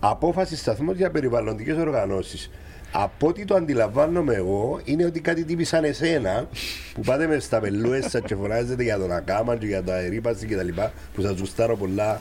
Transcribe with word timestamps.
απόφαση 0.00 0.56
σταθμό 0.56 0.92
για 0.92 1.10
περιβαλλοντικές 1.10 1.76
οργανώσεις. 1.76 2.50
Από 2.92 3.26
ό,τι 3.26 3.44
το 3.44 3.54
αντιλαμβάνομαι 3.54 4.34
εγώ, 4.34 4.80
είναι 4.84 5.04
ότι 5.04 5.20
κάτι 5.20 5.44
τύπησαν 5.44 5.84
εσένα 5.84 6.48
που 6.94 7.00
πάτε 7.00 7.26
με 7.26 7.38
στα 7.38 7.60
πελούες 7.60 8.04
σας 8.04 8.22
και 8.24 8.34
φωνάζετε 8.34 8.82
για 8.82 8.98
τον 8.98 9.12
ακάμα 9.12 9.56
και 9.56 9.66
για 9.66 9.82
τα 9.82 9.94
αερίπαση 9.94 10.46
και 10.46 10.56
τα 10.56 10.62
λοιπά, 10.62 10.92
που 11.14 11.22
σας 11.22 11.38
γουστάρω 11.38 11.76
πολλά. 11.76 12.20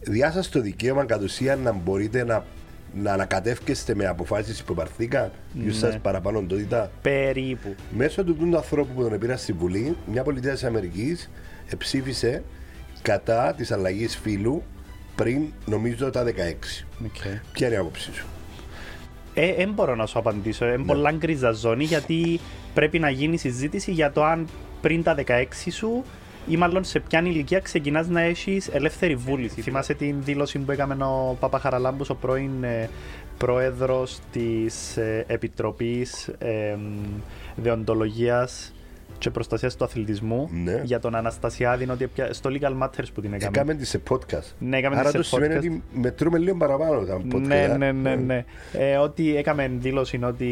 Διά 0.00 0.30
σας 0.32 0.48
το 0.48 0.60
δικαίωμα 0.60 1.04
κατ' 1.04 1.22
ουσίαν 1.22 1.60
να 1.60 1.72
μπορείτε 1.72 2.24
να, 2.24 2.44
να 2.94 3.12
ανακατεύκεστε 3.12 3.94
με 3.94 4.06
αποφάσεις 4.06 4.62
που 4.62 4.72
υπαρθήκαν, 4.72 5.30
ναι. 5.52 5.72
σας 5.72 5.98
παραπάνω 5.98 6.38
οντότητα. 6.38 6.90
Περίπου. 7.02 7.74
Μέσω 7.96 8.24
του 8.24 8.36
του 8.36 8.56
ανθρώπου 8.56 8.92
που 8.94 9.02
τον 9.02 9.18
πήρα 9.18 9.36
στη 9.36 9.52
Βουλή, 9.52 9.96
μια 10.12 10.22
πολιτεία 10.22 10.52
της 10.52 10.64
Αμερικής 10.64 11.30
ψήφισε 11.78 12.42
κατά 13.02 13.54
της 13.56 13.72
αλλαγής 13.72 14.16
φύλου 14.16 14.62
πριν 15.14 15.42
νομίζω 15.66 16.10
τα 16.10 16.24
16. 16.24 16.28
Okay. 17.06 17.40
Ποια 17.52 17.66
είναι 17.66 17.76
η 17.76 17.78
άποψή 17.78 18.14
σου; 18.14 18.26
Δεν 19.34 19.54
ε, 19.58 19.66
μπορώ 19.66 19.94
να 19.94 20.06
σου 20.06 20.18
απαντήσω. 20.18 20.66
Είναι 20.66 20.76
ναι. 20.76 20.84
πολλά 20.84 21.12
γκρίζα 21.12 21.52
ζώνη 21.52 21.84
γιατί 21.84 22.40
πρέπει 22.74 22.98
να 22.98 23.10
γίνει 23.10 23.36
συζήτηση 23.36 23.92
για 23.92 24.12
το 24.12 24.24
αν 24.24 24.48
πριν 24.80 25.02
τα 25.02 25.14
16 25.26 25.44
σου 25.70 26.04
ή 26.48 26.56
μάλλον 26.56 26.84
σε 26.84 27.00
ποια 27.00 27.20
ηλικία 27.20 27.60
ξεκινάς 27.60 28.08
να 28.08 28.20
έχεις 28.20 28.68
ελεύθερη 28.68 29.14
βούληση. 29.14 29.60
Θυμάσαι 29.60 29.94
την 29.94 30.16
δήλωση 30.24 30.58
που 30.58 30.70
έκαμε 30.72 31.04
ο 31.04 31.36
Παπαχαραλάμπου, 31.40 32.04
ο 32.08 32.14
πρώην 32.14 32.64
ε, 32.64 32.88
πρόεδρος 33.38 34.18
της 34.32 34.96
ε, 34.96 35.24
Επιτροπής 35.26 36.28
ε, 36.38 36.76
Δεοντολογίας 37.56 38.72
και 39.22 39.30
προστασίας 39.30 39.76
του 39.76 39.84
αθλητισμού 39.84 40.48
ναι. 40.52 40.80
για 40.84 41.00
τον 41.00 41.14
Αναστασιάδη 41.14 41.90
ότι 41.90 42.10
στο 42.30 42.50
Legal 42.52 42.82
Matters 42.82 43.06
που 43.14 43.20
την 43.20 43.32
έκαμε. 43.32 43.50
Έκαμε 43.54 43.74
τη 43.74 43.86
σε 43.86 44.00
podcast. 44.10 44.52
Ναι, 44.58 44.78
έκαμε 44.78 44.96
Άρα 44.96 45.10
σε 45.10 45.16
το 45.16 45.22
σημαίνει 45.22 45.54
ότι 45.54 45.82
μετρούμε 45.92 46.38
λίγο 46.38 46.56
παραπάνω 46.56 47.00
όταν 47.00 47.30
podcast. 47.32 47.46
Ναι, 47.46 47.66
ναι, 47.78 47.92
ναι. 47.92 48.14
ναι. 48.14 48.44
ε, 48.72 48.96
ότι 48.96 49.36
έκαμε 49.36 49.70
δήλωση 49.78 50.20
ότι 50.22 50.46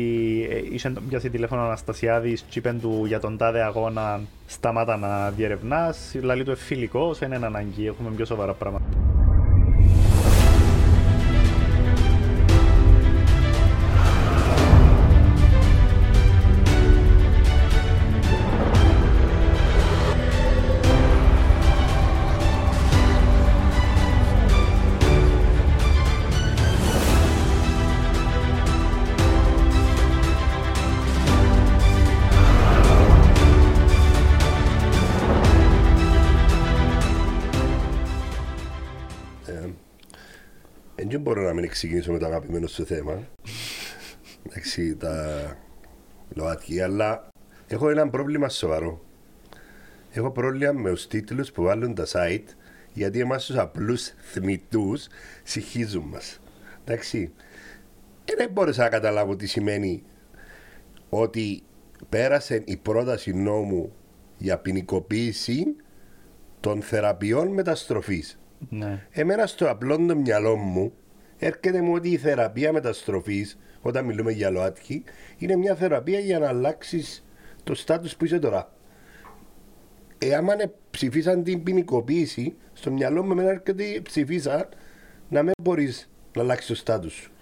ε, 0.50 0.74
είσαι 0.74 0.92
πιάσει 1.08 1.30
τηλέφωνο 1.30 1.62
ο 1.62 1.64
Αναστασιάδης, 1.64 2.44
τσίπεν 2.48 2.80
του 2.80 3.04
για 3.06 3.20
τον 3.20 3.36
τάδε 3.36 3.62
αγώνα 3.62 4.20
σταμάτα 4.46 4.96
να 4.96 5.30
διερευνάς. 5.30 6.14
Λαλή 6.20 6.44
του 6.44 6.50
εφηλικό, 6.50 7.12
δεν 7.12 7.32
είναι 7.32 7.46
ανάγκη, 7.46 7.86
έχουμε 7.86 8.10
πιο 8.16 8.24
σοβαρά 8.24 8.52
πράγματα. 8.52 9.19
Δεν 40.96 41.20
μπορώ 41.20 41.42
να 41.42 41.52
μην 41.52 41.68
ξεκινήσω 41.68 42.12
με 42.12 42.18
το 42.18 42.26
αγαπημένο 42.26 42.66
σου 42.66 42.86
θέμα. 42.86 43.28
Εντάξει, 44.46 44.96
τα 44.96 45.56
ΛΟΑΤΚΙ, 46.34 46.80
αλλά 46.80 47.28
έχω 47.66 47.90
ένα 47.90 48.10
πρόβλημα 48.10 48.48
σοβαρό. 48.48 49.04
Έχω 50.10 50.30
πρόβλημα 50.30 50.72
με 50.72 50.90
τους 50.90 51.06
τίτλους 51.06 51.52
που 51.52 51.62
βάλουν 51.62 51.94
τα 51.94 52.06
site 52.12 52.44
γιατί 52.92 53.20
εμάς 53.20 53.44
τους 53.46 53.56
απλούς 53.56 54.12
θνητού 54.18 54.94
συγχύζουν 55.42 56.04
μας. 56.04 56.40
Εντάξει. 56.84 57.32
δεν 58.36 58.50
μπόρεσα 58.52 58.82
να 58.82 58.88
καταλάβω 58.88 59.36
τι 59.36 59.46
σημαίνει 59.46 60.02
ότι 61.08 61.62
πέρασε 62.08 62.62
η 62.64 62.76
πρόταση 62.76 63.32
νόμου 63.32 63.92
για 64.38 64.58
ποινικοποίηση 64.58 65.64
των 66.60 66.82
θεραπείων 66.82 67.48
μεταστροφής. 67.48 68.38
Ναι. 68.68 69.06
Εμένα 69.10 69.46
στο 69.46 69.70
απλό 69.70 70.06
το 70.06 70.16
μυαλό 70.16 70.56
μου 70.56 70.92
έρχεται 71.38 71.80
μου 71.80 71.92
ότι 71.92 72.08
η 72.08 72.16
θεραπεία 72.16 72.72
μεταστροφής, 72.72 73.58
όταν 73.80 74.04
μιλούμε 74.04 74.32
για 74.32 74.50
ΛΟΑΤΚΙ, 74.50 75.04
είναι 75.38 75.56
μια 75.56 75.74
θεραπεία 75.74 76.18
για 76.18 76.38
να 76.38 76.48
αλλάξεις 76.48 77.24
το 77.64 77.74
στάτου 77.74 78.16
που 78.16 78.24
είσαι 78.24 78.38
τώρα. 78.38 78.72
Εάν 80.18 80.72
ψηφίσαν 80.90 81.42
την 81.42 81.62
ποινικοποίηση, 81.62 82.56
στο 82.72 82.90
μυαλό 82.90 83.24
μου 83.24 83.32
εμένα 83.32 83.50
έρχεται 83.50 84.00
ψηφίσαν 84.02 84.68
να 85.28 85.42
μην 85.42 85.52
μπορείς 85.62 86.10
να 86.36 86.42
αλλάξεις 86.42 86.66
το 86.66 86.74
στάτου 86.74 87.10
σου. 87.10 87.32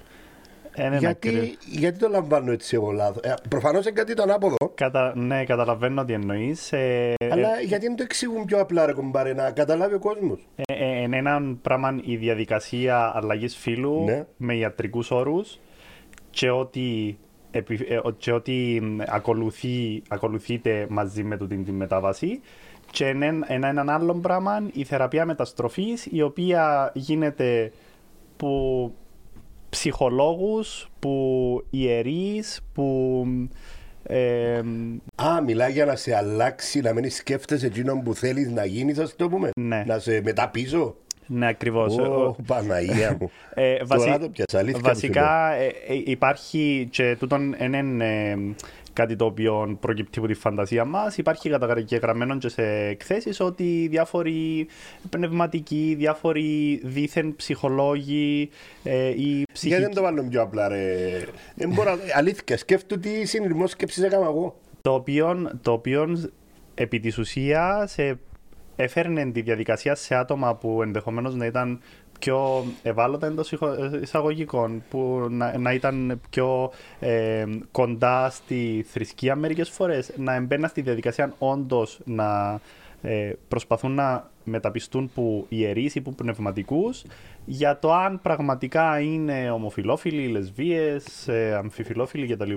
Ε, 0.81 0.89
ναι, 0.89 0.97
γιατί, 0.97 1.57
γιατί 1.71 1.99
το 1.99 2.09
λαμβάνω 2.09 2.53
έτσι 2.53 2.75
εγώ 2.75 2.91
λάθος; 2.91 3.23
Ε, 3.23 3.35
Προφανώς 3.49 3.83
είναι 3.85 3.91
κάτι 3.95 4.15
το 4.15 4.23
ανάποδο. 4.23 4.57
Κατα... 4.75 5.13
Ναι, 5.17 5.45
καταλαβαίνω 5.45 6.05
τι 6.05 6.13
εννοείς. 6.13 6.73
Ε, 6.73 7.15
Αλλά 7.31 7.59
ε, 7.59 7.63
γιατί 7.65 7.87
δεν 7.87 7.97
το 7.97 8.03
εξηγούν 8.03 8.45
πιο 8.45 8.61
απλά, 8.61 8.87
ρε 8.87 8.93
κομπάρε, 8.93 9.35
να 9.35 9.51
καταλάβει 9.51 9.95
ο 9.95 9.99
κόσμος; 9.99 10.49
Ε, 10.57 10.63
ε, 10.73 11.03
ε, 11.03 11.09
ένα 11.17 11.57
πράγμα 11.63 12.01
η 12.05 12.17
διαδικασία 12.17 13.13
αλλαγής 13.15 13.57
φύλου 13.57 14.05
Ναι. 14.05 14.25
με 14.37 14.55
ιατρικούς 14.57 15.11
όρους 15.11 15.59
και 16.31 16.51
ότι, 16.51 17.19
επι- 17.51 17.91
ε, 17.91 18.01
και 18.17 18.33
ότι 18.33 18.83
ακολουθεί, 19.07 20.03
ακολουθείται 20.09 20.87
μαζί 20.89 21.23
με 21.23 21.37
τούτη 21.37 21.57
τη 21.57 21.73
μετάβαση. 21.73 22.41
Και 22.91 23.07
ένα, 23.07 23.27
ένα, 23.47 23.69
έναν 23.69 23.91
άλλο 23.91 24.15
πράγμα 24.15 24.63
η 24.73 24.85
θεραπεία 24.85 25.25
μεταστροφής 25.27 26.07
η 26.11 26.23
οποία 26.23 26.91
γίνεται 26.95 27.73
που 28.37 28.93
ψυχολόγους, 29.71 30.89
που 30.99 31.65
ιερείς, 31.71 32.61
που 32.73 33.25
ε, 34.03 34.59
Α, 35.23 35.43
μιλάει 35.45 35.73
για 35.73 35.85
να 35.85 35.97
σε 35.97 36.17
αλλάξει, 36.17 36.81
να 36.81 36.93
μην 36.93 37.11
σκέφτεσαι 37.11 37.67
εκείνο 37.67 38.01
που 38.05 38.15
θέλεις 38.15 38.51
να 38.51 38.65
γίνεις, 38.65 38.99
ας 38.99 39.17
το 39.17 39.29
πούμε. 39.29 39.51
Ναι. 39.61 39.85
Να 39.87 39.99
σε 39.99 40.21
μεταπίσω. 40.25 40.95
ναι 41.27 41.47
ακριβώς. 41.49 41.97
Ω, 41.99 42.37
Παναγία 42.47 43.17
μου. 43.21 43.31
Ε, 43.55 43.85
βασι- 43.85 44.05
Τώρα 44.07 44.19
το 44.19 44.29
πιάσα, 44.29 44.59
αλήθεια 44.59 44.79
σου 44.79 44.85
Βασικά 44.85 45.53
ε, 45.53 45.67
ε, 45.67 46.03
υπάρχει 46.05 46.89
και 46.91 47.17
τούτον 47.19 47.55
έναν 47.59 48.01
ε, 48.01 48.37
κάτι 48.99 49.17
το 49.17 49.25
οποίο 49.25 49.77
προκύπτει 49.81 50.19
από 50.19 50.29
τη 50.29 50.35
φαντασία 50.35 50.85
μας. 50.85 51.19
Υπάρχει 51.19 51.49
καταγεγραμμένο 51.51 52.39
και 52.39 52.49
σε 52.49 52.63
εκθέσεις 52.63 53.41
ότι 53.41 53.87
διάφοροι 53.91 54.67
πνευματικοί, 55.11 55.95
διάφοροι 55.99 56.81
δίθεν 56.85 57.37
ψυχολόγοι 57.37 58.51
ε, 58.83 59.09
ή 59.09 59.15
Γιατί 59.15 59.53
ψυχικοί. 59.53 59.81
δεν 59.81 59.95
το 59.95 60.03
βάλω 60.03 60.23
πιο 60.31 60.43
απλά, 60.43 60.69
ρε; 60.69 60.85
Δεν 61.55 61.73
μπορώ, 61.73 61.99
αλήθεια, 62.17 62.57
σκέφτομαι 62.57 63.01
τι 63.01 63.25
συνειρμό 63.25 63.67
σκέψης 63.67 64.03
έκανα 64.03 64.27
εγώ. 64.27 64.57
Το 64.83 64.95
οποίο, 64.95 65.51
το 65.63 65.73
οποίο 65.73 66.31
επί 66.75 67.01
της 67.01 67.19
ουσίας 67.19 67.99
ε, 67.99 68.19
έφερνε 68.77 69.31
τη 69.31 69.41
διαδικασία 69.41 69.95
σε 69.95 70.15
άτομα 70.15 70.57
που 70.57 70.83
ενδεχομένως 70.83 71.35
να 71.35 71.47
ήταν 71.47 71.81
πιο 72.19 72.65
ευάλωτα 72.83 73.27
εντός 73.27 73.53
εισαγωγικών, 74.03 74.83
που 74.91 75.27
να, 75.31 75.59
να 75.59 75.73
ήταν 75.73 76.21
πιο 76.31 76.73
ε, 77.01 77.45
κοντά 77.71 78.31
στη 78.31 78.85
θρησκεία 78.89 79.37
μερικές 79.37 79.71
φορές, 79.71 80.13
να 80.17 80.35
εμπαίναν 80.35 80.71
στη 80.71 80.81
διαδικασία 80.81 81.35
όντως 81.39 82.01
να 82.05 82.61
ε, 83.03 83.33
προσπαθούν 83.49 83.93
να 83.95 84.31
μεταπιστούν 84.45 85.11
που 85.15 85.47
ιερείς 85.49 85.95
ή 85.95 86.01
που 86.01 86.15
πνευματικούς 86.15 87.05
για 87.45 87.79
το 87.79 87.93
αν 87.93 88.21
πραγματικά 88.23 89.01
είναι 89.01 89.51
ομοφιλόφιλοι, 89.51 90.29
λεσβείες, 90.29 91.29
ε, 91.29 91.55
αμφιφιλόφιλοι 91.55 92.27
κτλ. 92.27 92.53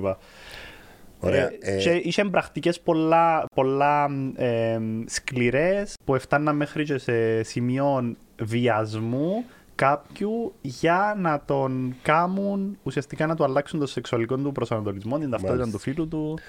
Ωραία. 1.19 1.51
Ε, 1.59 1.75
ε, 1.75 1.77
και 1.77 1.89
είχε 1.89 2.25
πρακτικές 2.25 2.79
πολλά, 2.79 3.45
πολλά 3.55 4.09
ε, 4.35 4.79
σκληρές 5.05 5.93
που 6.05 6.15
έφταναν 6.15 6.55
μέχρι 6.55 6.83
και 6.83 6.97
σε 6.97 7.43
σημείο 7.43 8.15
βιασμού 8.41 9.45
κάποιου 9.75 10.53
για 10.61 11.15
να 11.17 11.41
τον 11.45 11.95
κάμουν 12.01 12.77
ουσιαστικά 12.83 13.25
να 13.25 13.35
του 13.35 13.43
αλλάξουν 13.43 13.79
το 13.79 13.85
σεξουαλικό 13.87 14.37
του 14.37 14.51
προσανατολισμό, 14.51 15.17
την 15.17 15.29
ταυτότητα 15.29 15.57
Μάλιστα. 15.57 15.77
του 15.77 15.83
φίλου 15.83 16.07
του, 16.07 16.39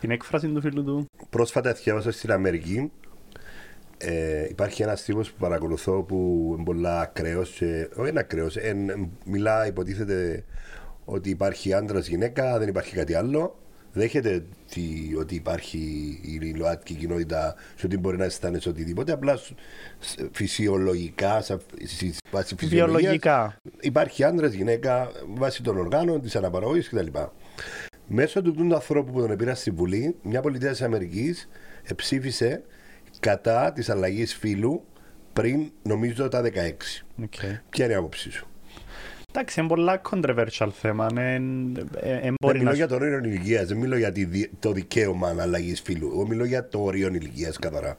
την 0.00 0.10
έκφραση 0.10 0.48
του 0.48 0.60
φίλου 0.60 0.84
του. 0.84 1.06
Πρόσφατα 1.30 1.72
διάβασα 1.72 2.12
στην 2.12 2.32
Αμερική. 2.32 2.92
Ε, 3.98 4.46
υπάρχει 4.48 4.82
ένας 4.82 5.02
τύπος 5.02 5.30
που 5.30 5.38
παρακολουθώ 5.38 6.02
που 6.02 6.50
είναι 6.54 6.64
πολλά 6.64 7.00
ακραίος. 7.00 7.60
Όχι 7.96 8.08
είναι 8.08 8.20
ακραίος. 8.20 8.56
μιλά, 9.24 9.66
υποτίθεται 9.66 10.44
ότι 11.04 11.30
υπάρχει 11.30 11.72
άντρας 11.72 12.06
γυναίκα, 12.06 12.58
δεν 12.58 12.68
υπάρχει 12.68 12.94
κάτι 12.94 13.14
άλλο. 13.14 13.56
Δέχεται 14.00 14.44
τι- 14.70 15.14
ότι 15.18 15.34
υπάρχει 15.34 15.78
η 16.22 16.54
ΛΟΑΤΚΙ 16.56 16.94
κοινότητα 16.94 17.54
σε 17.76 17.86
ότι 17.86 17.98
μπορεί 17.98 18.16
να 18.16 18.24
αισθάνεσαι 18.24 18.68
οτιδήποτε. 18.68 19.12
Απλά 19.12 19.36
σ- 19.36 19.52
σ- 19.98 20.18
φυσιολογικά, 20.32 21.42
σα- 21.42 21.58
στη 21.86 22.14
βάση 22.30 22.54
φυσιολογίας, 22.58 23.00
Βιολογικά. 23.00 23.56
Υπάρχει 23.80 24.24
άντρας, 24.24 24.52
γυναίκα, 24.52 25.10
βάσει 25.34 25.62
των 25.62 25.78
οργάνων, 25.78 26.20
της 26.22 26.36
αναπαραγωγής 26.36 26.88
κτλ. 26.88 27.06
Μέσω 28.06 28.42
του 28.42 28.52
του 28.54 28.74
ανθρώπου 28.74 29.12
που 29.12 29.20
τον 29.26 29.36
πήρα 29.36 29.54
στη 29.54 29.70
Βουλή, 29.70 30.16
μια 30.22 30.40
πολιτεία 30.40 30.70
της 30.70 30.82
Αμερικής 30.82 31.48
ψήφισε 31.96 32.62
κατά 33.20 33.72
της 33.72 33.90
αλλαγής 33.90 34.34
φύλου 34.34 34.84
πριν, 35.32 35.70
νομίζω, 35.82 36.28
τα 36.28 36.42
16. 36.42 37.04
Okay. 37.22 37.60
Ποια 37.70 37.84
είναι 37.84 37.94
η 37.94 37.96
άποψή 37.96 38.30
σου; 38.30 38.46
Εντάξει, 39.38 39.60
είναι 39.60 39.68
πολλά 39.68 40.00
controversial 40.10 40.68
θέμα. 40.72 41.06
Ε, 41.16 41.20
ε, 41.20 42.12
ε, 42.16 42.20
Δεν 42.20 42.34
μπορεί 42.40 42.58
μιλώ 42.58 42.70
να... 42.70 42.76
για 42.76 42.88
το 42.88 42.94
όριο 42.94 43.18
ηλικίας, 43.18 43.66
δεν 43.66 43.76
μιλώ 43.76 43.96
για 43.96 44.12
τη 44.12 44.24
δι- 44.24 44.50
το 44.60 44.72
δικαίωμα 44.72 45.36
αλλαγή 45.40 45.74
φίλου. 45.74 46.10
Εγώ 46.12 46.26
μιλώ 46.26 46.44
για 46.44 46.68
το 46.68 46.78
όριο 46.82 47.06
ηλικίας 47.08 47.58
καθαρά. 47.58 47.96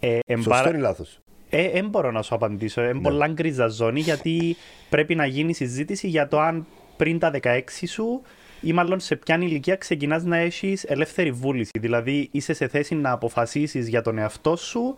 Ε, 0.00 0.18
εν 0.26 0.36
Σωστό 0.36 0.50
πάρα- 0.50 0.76
ή 0.76 0.80
λάθος; 0.80 1.20
Ε, 1.50 1.70
δεν 1.70 1.88
μπορώ 1.88 2.10
να 2.10 2.22
σου 2.22 2.34
απαντήσω. 2.34 2.82
Είναι 2.82 2.92
Ναι. 2.92 3.00
πολλά 3.00 3.28
γκρίζα 3.28 3.66
ζώνη 3.66 4.00
γιατί 4.00 4.56
πρέπει 4.88 5.14
να 5.14 5.26
γίνει 5.26 5.52
συζήτηση 5.54 6.08
για 6.08 6.28
το 6.28 6.40
αν 6.40 6.66
πριν 6.96 7.18
τα 7.18 7.30
16 7.30 7.86
σου 7.86 8.22
ή 8.60 8.72
μάλλον 8.72 9.00
σε 9.00 9.16
ποια 9.16 9.36
ηλικία 9.40 9.76
ξεκινάς 9.76 10.24
να 10.24 10.36
έχεις 10.36 10.84
ελεύθερη 10.84 11.30
βούληση. 11.32 11.70
Δηλαδή 11.80 12.28
είσαι 12.32 12.52
σε 12.52 12.68
θέση 12.68 12.94
να 12.94 13.10
αποφασίσεις 13.10 13.88
για 13.88 14.02
τον 14.02 14.18
εαυτό 14.18 14.56
σου 14.56 14.94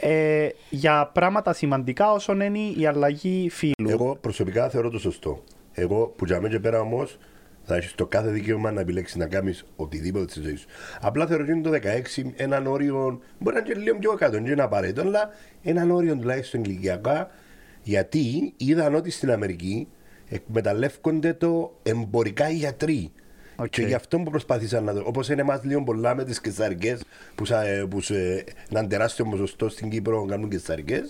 ε, 0.00 0.48
για 0.70 1.10
πράγματα 1.12 1.52
σημαντικά 1.52 2.12
όσον 2.12 2.40
είναι 2.40 2.58
η 2.58 2.86
αλλαγή 2.86 3.48
φύλου. 3.50 3.88
Εγώ 3.88 4.16
προσωπικά 4.20 4.68
θεωρώ 4.68 4.90
το 4.90 4.98
σωστό. 4.98 5.42
Εγώ 5.72 6.06
που 6.16 6.24
για 6.24 6.40
μένα 6.40 6.54
και 6.54 6.60
πέρα 6.60 6.80
όμως 6.80 7.18
θα 7.62 7.76
έχεις 7.76 7.94
το 7.94 8.06
κάθε 8.06 8.30
δικαίωμα 8.30 8.72
να 8.72 8.80
επιλέξεις 8.80 9.16
να 9.16 9.26
κάνεις 9.26 9.64
οτιδήποτε 9.76 10.30
στη 10.30 10.40
ζωή 10.40 10.56
σου. 10.56 10.66
Απλά 11.00 11.26
θεωρώ 11.26 11.42
ότι 11.42 11.52
είναι 11.52 11.62
το 11.62 11.70
16 11.70 12.32
έναν 12.36 12.66
όριο, 12.66 13.20
μπορεί 13.38 13.56
να 13.56 13.62
είναι 13.62 13.72
και 13.74 13.80
λίγο 13.80 13.98
πιο 13.98 14.14
κάτω, 14.14 14.32
δεν 14.32 14.46
είναι 14.46 14.62
απαραίτητο, 14.62 15.00
αλλά 15.00 15.30
έναν 15.62 15.90
όριο 15.90 16.16
τουλάχιστον 16.16 16.64
ηλικιακά, 16.64 17.30
γιατί 17.82 18.52
είδαν 18.56 18.94
ότι 18.94 19.10
στην 19.10 19.30
Αμερική 19.30 19.88
εκμεταλλεύονται 20.28 21.32
το 21.32 21.78
εμπορικά 21.82 22.50
οι 22.50 22.54
γιατροί. 22.54 23.12
Οκ. 23.60 23.68
Και 23.68 23.82
γι' 23.82 23.94
αυτό 23.94 24.18
που 24.18 24.30
προσπαθήσαν 24.30 24.84
να 24.84 24.94
το. 24.94 25.02
Όπως 25.06 25.28
είναι 25.28 25.40
εμά 25.40 25.60
λίγο 25.64 25.82
πολλά 25.82 26.14
με 26.14 26.24
τις 26.24 26.40
καισαρικές, 26.40 26.98
που, 27.34 27.44
σα- 27.44 27.86
που 27.88 28.00
σε, 28.00 28.44
ένα 28.70 28.86
τεράστιο 28.86 29.24
ποσοστό 29.24 29.68
στην 29.68 29.90
Κύπρο 29.90 30.24
κάνουν 30.24 30.48
κεσαρικέ. 30.50 31.02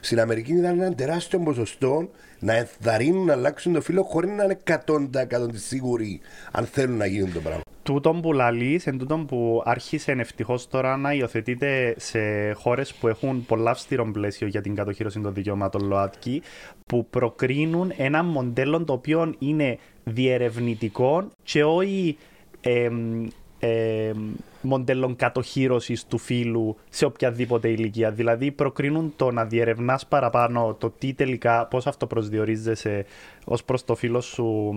Στην 0.00 0.20
Αμερική 0.20 0.52
ήταν 0.52 0.80
ένα 0.80 0.94
τεράστιο 0.94 1.38
ποσοστό 1.38 2.08
να 2.38 2.54
ενθαρρύνουν 2.54 3.24
να 3.24 3.32
αλλάξουν 3.32 3.72
το 3.72 3.80
φύλλο 3.80 4.02
χωρίς 4.02 4.30
να 4.30 4.44
είναι 4.44 4.58
100% 4.64 5.48
σίγουροι 5.52 6.20
αν 6.52 6.64
θέλουν 6.64 6.96
να 6.96 7.06
γίνουν 7.06 7.32
το 7.32 7.40
πράγμα. 7.40 7.60
Τούτον 7.82 8.20
που 8.20 8.32
λαλείς, 8.32 8.86
εν 8.86 8.98
τούτον 8.98 9.26
που 9.26 9.62
άρχισε 9.64 10.12
ευτυχώς 10.12 10.68
τώρα 10.68 10.96
να 10.96 11.12
υιοθετείται 11.12 11.94
σε 11.98 12.52
χώρες 12.52 12.94
που 12.94 13.08
έχουν 13.08 13.46
πολλά 13.46 13.70
αυστηρό 13.70 14.10
πλαίσιο 14.10 14.46
για 14.46 14.60
την 14.60 14.74
κατοχήρωση 14.74 15.20
των 15.20 15.34
δικαιωμάτων 15.34 15.86
ΛΟΑΤΚΙ, 15.86 16.42
που 16.86 17.06
προκρίνουν 17.10 17.92
ένα 17.96 18.22
μοντέλο 18.22 18.84
το 18.84 18.92
οποίο 18.92 19.34
είναι 19.38 19.78
διερευνητικό 20.04 21.28
και 21.42 21.64
όχι 21.64 22.16
εμ, 22.60 23.26
εμ, 23.58 24.34
μοντέλων 24.60 25.16
κατοχήρωσης 25.16 26.06
του 26.06 26.18
φύλου 26.18 26.76
σε 26.88 27.04
οποιαδήποτε 27.04 27.68
ηλικία. 27.68 28.10
Δηλαδή, 28.10 28.50
προκρίνουν 28.50 29.12
το 29.16 29.30
να 29.30 29.44
διερευνάς 29.44 30.06
παραπάνω 30.06 30.74
το 30.78 30.90
τι 30.98 31.14
τελικά, 31.14 31.66
πώς 31.66 31.86
αυτό 31.86 32.06
προσδιορίζεσαι 32.06 33.04
ως 33.44 33.64
προς 33.64 33.84
το 33.84 33.94
φύλο 33.94 34.20
σου, 34.20 34.74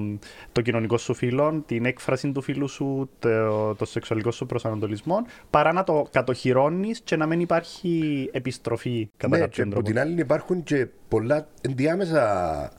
το 0.52 0.62
κοινωνικό 0.62 0.98
σου 0.98 1.14
φύλο, 1.14 1.64
την 1.66 1.86
έκφραση 1.86 2.32
του 2.32 2.42
φύλου 2.42 2.68
σου, 2.68 3.10
το, 3.20 3.76
το 3.76 3.86
σεξουαλικό 3.86 4.32
σου 4.32 4.46
προσανατολισμό, 4.46 5.26
παρά 5.50 5.72
να 5.74 5.84
το 5.84 6.08
κατοχυρώνεις 6.12 7.02
και 7.02 7.16
να 7.16 7.26
μην 7.26 7.40
υπάρχει 7.40 8.30
επιστροφή 8.32 9.10
κατά 9.18 9.36
Ναι, 9.38 9.42
και 9.42 9.48
κάποιον 9.48 9.68
από 9.68 9.76
τρόπο. 9.76 9.90
την 9.90 10.00
άλλη 10.00 10.20
υπάρχουν 10.22 10.64
και 10.64 10.88
πολλά 11.08 11.48
ενδιάμεσα 11.62 12.72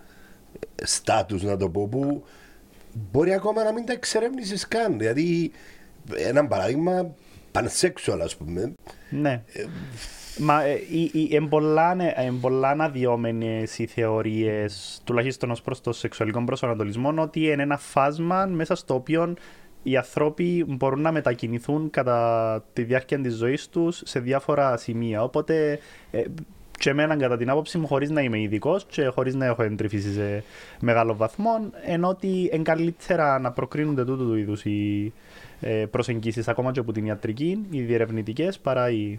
στάτους, 0.82 1.42
να 1.42 1.56
το 1.56 1.68
πω, 1.68 1.88
που 1.88 2.22
μπορεί 3.12 3.32
ακόμα 3.32 3.64
να 3.64 3.72
μην 3.72 3.84
τα 3.86 3.92
εξερεύνησες 3.92 4.68
καν. 4.68 4.98
Δηλαδή, 4.98 5.50
ένα 6.16 6.46
παράδειγμα, 6.46 7.14
pansexual, 7.52 8.18
ας 8.22 8.36
πούμε. 8.36 8.72
Ναι. 9.10 9.42
Μα 10.38 10.62
ε, 10.62 10.72
οι- 10.90 11.10
οι- 11.12 11.34
εν 11.36 11.48
πολλά, 11.48 11.94
ναι, 11.94 12.12
εν 12.16 12.40
πολλά 12.40 12.68
αναδυόμενες 12.68 13.78
οι 13.78 13.86
θεωρίες, 13.86 15.00
τουλάχιστον 15.04 15.50
ως 15.50 15.62
προς 15.62 15.80
το 15.80 15.92
σεξουαλικό 15.92 16.44
προσανατολισμό, 16.44 17.14
ότι 17.18 17.40
είναι 17.46 17.62
ένα 17.62 17.78
φάσμα 17.78 18.46
μέσα 18.46 18.74
στο 18.74 18.94
οποίο 18.94 19.34
οι 19.82 19.96
άνθρωποι 19.96 20.64
μπορούν 20.68 21.00
να 21.00 21.12
μετακινηθούν 21.12 21.90
κατά 21.90 22.64
τη 22.72 22.82
διάρκεια 22.82 23.20
της 23.20 23.34
ζωής 23.34 23.68
τους 23.68 24.02
σε 24.04 24.20
διάφορα 24.20 24.76
σημεία. 24.76 25.22
Οπότε, 25.22 25.78
ε, 26.10 26.22
και 26.82 26.90
εμένα 26.90 27.16
κατά 27.16 27.36
την 27.36 27.50
άποψη 27.50 27.78
μου, 27.78 27.86
χωρίς 27.86 28.10
να 28.10 28.20
είμαι 28.20 28.40
ειδικός 28.40 28.86
και 28.88 29.06
χωρίς 29.06 29.34
να 29.34 29.46
έχω 29.46 29.62
εντρυφήσει 29.62 30.12
σε 30.12 30.44
μεγάλο 30.80 31.16
βαθμό, 31.16 31.70
ενώ 31.84 32.08
ότι 32.08 32.50
είναι 32.52 32.62
καλύτερα 32.62 33.38
να 33.38 33.52
προκρίνονται 33.52 34.04
τούτου 34.04 34.26
του 34.26 34.34
είδους 34.34 34.64
οι 34.64 35.12
ε, 35.60 35.86
προσεγγίσεις 35.90 36.48
ακόμα 36.48 36.72
και 36.72 36.80
από 36.80 36.92
την 36.92 37.06
ιατρική, 37.06 37.66
οι 37.70 37.80
διερευνητικές, 37.80 38.58
παρά 38.58 38.90
οι 38.90 39.18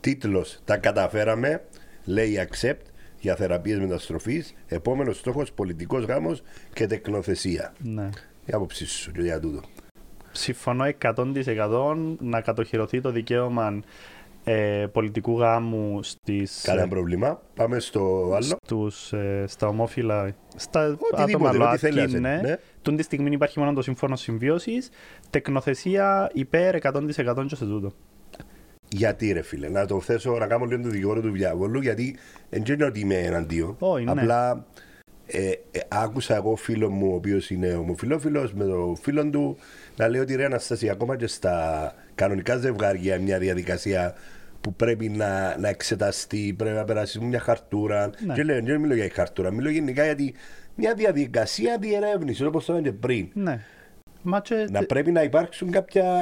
Τίτλος 0.00 0.58
«Τα 0.64 0.76
καταφέραμε», 0.76 1.62
λέει 2.04 2.48
accept 2.48 2.84
για 3.20 3.36
θεραπείες 3.36 3.78
μεταστροφής, 3.78 4.54
επόμενος 4.68 5.18
στόχος 5.18 5.52
πολιτικός 5.52 6.04
γάμος 6.04 6.42
και 6.72 6.86
τεκνοθεσία. 6.86 7.72
Ναι. 7.82 8.08
Η 8.46 8.52
άποψή 8.52 8.86
σου 8.86 9.12
και 9.12 9.20
για 9.20 9.40
τούτο. 9.40 9.60
Συμφωνώ 10.32 10.84
100% 11.02 11.96
να 12.20 12.40
κατοχυρωθεί 12.40 13.00
το 13.00 13.10
δικαίωμα 13.10 13.82
ε, 14.44 14.86
πολιτικού 14.92 15.38
γάμου 15.38 16.02
στις, 16.02 16.62
Κανένα 16.66 16.88
πρόβλημα. 16.88 17.42
Πάμε 17.54 17.78
στο 17.80 18.30
άλλο. 18.34 18.56
στους, 18.64 19.12
ε, 19.12 19.44
στα 19.46 19.68
ομόφυλα, 19.68 20.34
στα 20.56 20.80
Οτιδήποτε, 20.84 21.22
άτομα 21.22 21.48
ό,τι 21.48 21.58
ΛΟΑΤΚΙ, 21.58 21.78
θέλει 21.78 22.00
να 22.00 22.08
σε- 22.08 22.18
ναι. 22.18 22.40
ναι. 22.42 22.56
Τούν 22.82 22.96
τη 22.96 23.02
στιγμή 23.02 23.30
υπάρχει 23.30 23.58
μόνο 23.58 23.72
το 23.72 23.82
σύμφωνο 23.82 24.16
συμβίωσης, 24.16 24.90
τεκνοθεσία 25.30 26.30
υπέρ 26.34 26.74
100% 26.74 27.44
και 27.46 27.56
σε 27.56 27.64
τούτο. 27.64 27.92
Γιατί 28.88 29.32
ρε 29.32 29.42
φίλε, 29.42 29.68
να 29.68 29.86
το 29.86 30.00
θέσω 30.00 30.32
να 30.38 30.46
κάνω 30.46 30.64
λίγο 30.64 30.82
το 30.82 30.88
δικηγόρο 30.88 31.20
του 31.20 31.30
διάβολου, 31.30 31.80
γιατί 31.80 32.16
δεν 32.50 32.62
είναι 32.68 32.84
ότι 32.84 33.00
είμαι 33.00 33.14
εναντίον. 33.14 33.76
Όχι, 33.78 34.04
ναι. 34.04 34.10
Απλά 34.10 34.66
ε, 35.26 35.48
ε, 35.70 35.80
άκουσα 35.88 36.34
εγώ 36.34 36.56
φίλο 36.56 36.90
μου, 36.90 37.10
ο 37.12 37.14
οποίος 37.14 37.50
είναι 37.50 37.74
ομοφιλόφιλο, 37.74 38.50
με 38.54 38.64
το 38.64 38.96
φίλο 39.00 39.30
του, 39.30 39.56
να 39.96 40.08
λέει 40.08 40.20
ότι 40.20 40.34
ρε 40.34 40.44
Αναστασία, 40.44 40.92
ακόμα 40.92 41.16
και 41.16 41.26
στα 41.26 41.92
κανονικά 42.14 42.56
ζευγάρια 42.56 43.18
μια 43.18 43.38
διαδικασία 43.38 44.14
που 44.64 44.74
πρέπει 44.74 45.08
να, 45.08 45.58
να 45.58 45.68
εξεταστεί, 45.68 46.54
πρέπει 46.58 46.76
να 46.76 46.84
περάσει 46.84 47.20
μια 47.20 47.38
χαρτούρα. 47.38 48.10
Ναι. 48.26 48.34
Και 48.34 48.42
λέω, 48.42 48.62
δεν 48.62 48.80
μιλώ 48.80 48.94
για 48.94 49.10
χαρτούρα, 49.12 49.50
μιλώ 49.50 49.70
γενικά 49.70 50.04
γιατί 50.04 50.34
μια 50.74 50.94
διαδικασία 50.94 51.78
διερεύνησης, 51.80 52.46
όπως 52.46 52.64
το 52.64 52.72
είπαμε 52.72 52.88
και 52.88 52.96
πριν. 52.96 53.28
Ναι. 53.32 53.60
Μα 54.22 54.40
και, 54.40 54.66
Να 54.70 54.82
πρέπει 54.82 55.12
να 55.12 55.22
υπάρξουν 55.22 55.70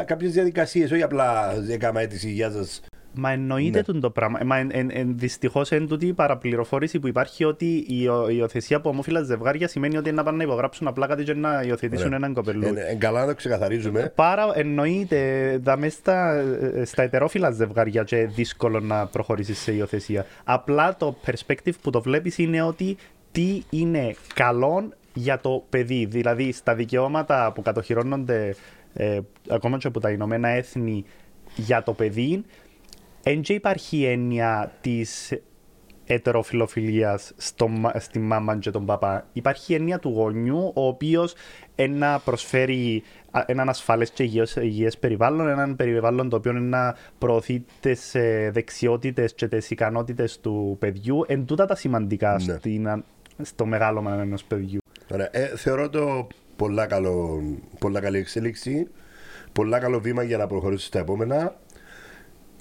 κάποιες 0.05 0.33
διαδικασίες, 0.33 0.91
όχι 0.91 1.03
απλά 1.03 1.55
έκανα 1.69 2.01
αίτηση 2.01 2.29
υγεία 2.29 2.51
σας. 2.51 2.83
Μα 3.15 3.31
εννοείται 3.31 3.77
Ναι. 3.79 3.85
τούτο 3.85 4.01
το 4.01 4.11
πράγμα. 4.11 4.39
Μα 4.45 4.57
εν, 4.57 4.69
εν, 4.73 4.89
εν, 4.93 5.15
δυστυχώς 5.19 5.71
είναι 5.71 5.87
τούτη 5.87 6.07
η 6.07 6.13
παραπληροφόρηση 6.13 6.99
που 6.99 7.07
υπάρχει 7.07 7.45
ότι 7.45 7.65
η 7.75 7.85
υιο- 7.89 8.29
η 8.31 8.35
υιοθεσία 8.39 8.77
από 8.77 8.89
ομόφυλα 8.89 9.23
ζευγάρια 9.23 9.69
σημαίνει 9.69 9.97
ότι 9.97 10.09
είναι 10.09 10.17
να 10.17 10.23
πάνε 10.23 10.37
να 10.37 10.43
υπογράψουν 10.43 10.87
απλά 10.87 11.07
κάτι 11.07 11.25
και 11.25 11.35
να 11.35 11.63
υιοθετήσουν 11.63 12.07
Ωραία. 12.07 12.17
έναν 12.17 12.35
κοπελού. 12.35 12.63
Ε, 12.65 12.91
ε, 12.91 12.95
καλά 12.95 13.21
να 13.21 13.27
το 13.27 13.35
ξεκαθαρίζουμε. 13.35 14.13
Πάρα 14.15 14.51
εννοείται, 14.55 15.59
δαμε 15.63 15.89
στα, 15.89 16.33
ε, 16.75 16.85
στα 16.85 17.03
ετερόφυλα 17.03 17.51
ζευγάρια 17.51 18.03
και 18.03 18.27
δύσκολο 18.27 18.81
να 18.81 19.07
προχωρήσεις 19.07 19.59
σε 19.59 19.73
υιοθεσία. 19.73 20.27
Απλά 20.45 20.97
το 20.97 21.17
perspective 21.27 21.73
που 21.83 21.91
το 21.91 22.01
βλέπεις 22.01 22.39
είναι 22.39 22.63
ότι 22.63 22.97
τι 23.33 23.63
είναι 23.71 24.15
καλό 24.35 24.93
για 25.15 25.39
το 25.41 25.65
παιδί. 25.71 26.05
Δηλαδή 26.11 26.53
στα 26.53 26.75
δικαιώματα 26.75 27.53
που 27.55 27.63
κατοχυρώνονται 27.63 28.55
ε, 28.95 29.19
ακόμα 29.49 29.79
και 29.79 29.87
από 29.87 30.01
τα 30.01 30.11
Ηνωμένα 30.11 30.49
Έθνη 30.49 31.05
για 31.57 31.83
το 31.83 31.93
παιδί, 31.93 32.45
δεν 33.23 33.41
και 33.41 33.53
υπάρχει 33.53 34.05
έννοια 34.05 34.73
της 34.81 35.33
ετεροφιλοφιλίας 36.05 37.33
στο, 37.37 37.69
μα- 37.69 37.93
στη 37.99 38.19
μάμα 38.19 38.59
και 38.59 38.71
τον 38.71 38.87
παπά. 38.87 39.27
Υπάρχει 39.33 39.75
έννοια 39.75 39.99
του 39.99 40.09
γονιού, 40.09 40.73
ο 40.75 40.87
οποίος 40.87 41.35
να 41.91 42.19
προσφέρει 42.19 43.03
α, 43.31 43.43
έναν 43.47 43.69
ασφαλές 43.69 44.11
και 44.11 44.23
υγιές, 44.23 44.57
υγιές 44.57 44.99
περιβάλλον, 44.99 45.49
έναν 45.49 45.77
περιβάλλον 45.77 46.29
το 46.29 46.37
οποίο 46.37 46.51
είναι 46.51 46.61
να 46.61 46.97
προωθεί 47.19 47.65
τις 47.81 48.15
ε, 48.15 48.51
δεξιότητες 48.53 49.35
και 49.35 49.49
τις 49.49 49.71
ικανότητες 49.71 50.41
του 50.41 50.77
παιδιού. 50.79 51.25
Εν 51.27 51.45
τούτα 51.45 51.67
τα 51.67 51.75
σημαντικά 51.75 52.33
Ναι. 52.45 52.55
στην, 52.55 52.89
α- 52.89 53.05
στο 53.43 53.67
μεγάλωμα 53.67 54.21
ενός 54.21 54.45
παιδιού. 54.45 54.79
Ωραία. 55.13 55.29
Ε, 55.33 55.47
θεωρώ 55.57 55.89
το 55.89 56.27
πολλά, 56.57 56.87
καλό, 56.87 57.43
πολλά 57.79 58.01
καλή 58.01 58.19
εξέλιξη. 58.19 58.89
Πολλά 59.53 59.79
καλό 59.79 60.01
βήμα 60.01 60.23
για 60.23 60.37
να 60.37 60.47
προχωρήσει 60.47 60.87
στα 60.87 60.99
επόμενα. 60.99 61.55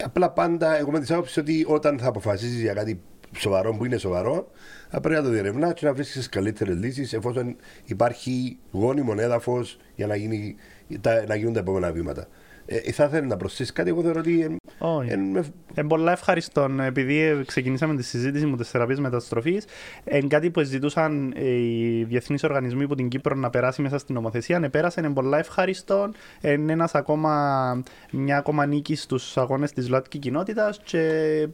Απλά 0.03 0.29
πάντα 0.29 0.77
εγώ 0.77 0.91
με 0.91 0.99
τη 0.99 1.13
άποψη 1.13 1.39
ότι 1.39 1.65
όταν 1.67 1.99
θα 1.99 2.07
αποφασίσει 2.07 2.61
για 2.61 2.73
κάτι 2.73 3.01
σοβαρό 3.37 3.75
που 3.75 3.85
είναι 3.85 3.97
σοβαρό, 3.97 4.51
θα 4.89 4.99
πρέπει 4.99 5.21
να 5.21 5.25
το 5.25 5.29
διερευνάς 5.29 5.73
και 5.73 5.85
να 5.85 5.93
βρίσκεις 5.93 6.29
καλύτερες 6.29 6.75
λύσεις 6.75 7.13
εφόσον 7.13 7.55
υπάρχει 7.85 8.57
γόνιμο 8.71 9.13
έδαφος 9.17 9.77
για 9.95 10.07
να, 10.07 10.15
γίνει, 10.15 10.55
τα, 11.01 11.23
να 11.27 11.35
γίνουν 11.35 11.53
τα 11.53 11.59
επόμενα 11.59 11.91
βήματα. 11.91 12.27
Ε, 12.73 12.91
θα 12.91 13.03
ήθελα 13.03 13.25
να 13.27 13.37
προσθέσει 13.37 13.73
κάτι, 13.73 13.89
εγώ 13.89 14.01
θεωρώ 14.01 14.19
ότι. 14.19 14.41
ε, 14.41 14.55
Όχι. 14.85 15.11
ε, 15.11 15.15
με- 15.15 15.45
Είναι 15.77 15.87
πολλά 15.87 16.11
ευχαριστώ. 16.11 16.67
Επειδή 16.81 17.19
ε, 17.19 17.43
ξεκινήσαμε 17.45 17.95
τη 17.95 18.03
συζήτηση 18.03 18.45
με 18.45 18.57
τις 18.57 18.69
θεραπείες 18.69 18.99
μεταστροφής, 18.99 19.65
είναι 20.11 20.27
κάτι 20.27 20.49
που 20.49 20.61
ζητούσαν 20.63 21.33
ε, 21.35 21.49
οι 21.49 22.03
διεθνείς 22.03 22.43
οργανισμοί 22.43 22.87
που 22.87 22.95
την 22.95 23.07
Κύπρο 23.09 23.35
να 23.35 23.49
περάσει 23.49 23.81
μέσα 23.81 23.97
στην 23.97 24.15
νομοθεσία. 24.15 24.59
Ναι, 24.59 24.69
πέρασε, 24.69 24.99
είναι 24.99 25.09
πολλά 25.13 25.37
ευχαριστώ. 25.37 26.11
Είναι 26.41 26.71
ένας 26.73 26.95
ακόμα, 26.95 27.83
μια 28.11 28.37
ακόμα 28.37 28.65
νίκη 28.65 28.95
στους 28.95 29.37
αγώνες 29.37 29.71
της 29.71 29.89
ΛΟΑΤΚΙ 29.89 30.17
κοινότητας 30.17 30.79
και 30.83 31.47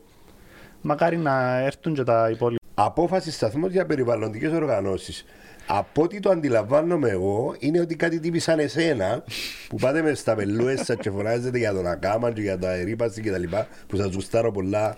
μακάρι 0.82 1.18
να 1.18 1.58
έρθουν 1.60 1.94
και 1.94 2.04
τα 2.04 2.30
υπόλοιπα. 2.30 2.62
Απόφαση 2.74 3.32
σταθμό 3.32 3.68
για 3.68 3.86
περιβαλλοντικές 3.86 4.52
οργανώσεις. 4.52 5.26
Από 5.68 6.02
ό,τι 6.02 6.20
το 6.20 6.30
αντιλαμβάνομαι 6.30 7.10
εγώ, 7.10 7.56
είναι 7.60 7.80
ότι 7.80 7.96
κάτι 7.96 8.20
τύπη 8.20 8.40
σαν 8.40 8.60
εσένα, 8.60 9.24
που 9.70 9.76
πάτε 9.76 10.02
μες 10.02 10.20
στα 10.20 10.36
πελούες 10.36 10.82
σας 10.82 10.96
και 11.00 11.10
φωνάζετε 11.10 11.58
για 11.58 11.74
τον 11.74 11.88
ακάμα 11.88 12.32
και 12.32 12.42
για 12.42 12.58
τα 12.58 12.74
ερήπαση 12.74 13.22
κτλ. 13.22 13.44
που 13.88 13.96
σας 13.96 14.14
γουστάρω 14.14 14.52
πολλά. 14.52 14.98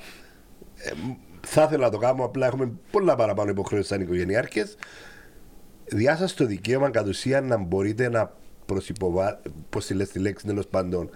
Ε, 0.77 0.91
θα 1.41 1.63
ήθελα 1.63 1.85
να 1.85 1.91
το 1.91 1.97
κάνω, 1.97 2.23
απλά 2.23 2.45
έχουμε 2.45 2.71
πολλά 2.91 3.15
παραπάνω 3.15 3.49
υποχρεώσεις 3.49 3.87
σαν 3.87 4.01
οικογενειάρχες. 4.01 4.77
Διάσα 5.85 6.33
το 6.35 6.45
δικαίωμα 6.45 6.89
κατ' 6.89 7.07
ουσίαν 7.07 7.45
να 7.45 7.57
μπορείτε 7.57 8.09
να 8.09 8.33
προσυποβάλλετε, 8.65 9.49
πώς 9.69 9.85
τη 9.85 9.93
λες 9.93 10.09
τη 10.09 10.19
λέξη 10.19 10.45
τέλος 10.45 10.67
πάντων, 10.67 11.09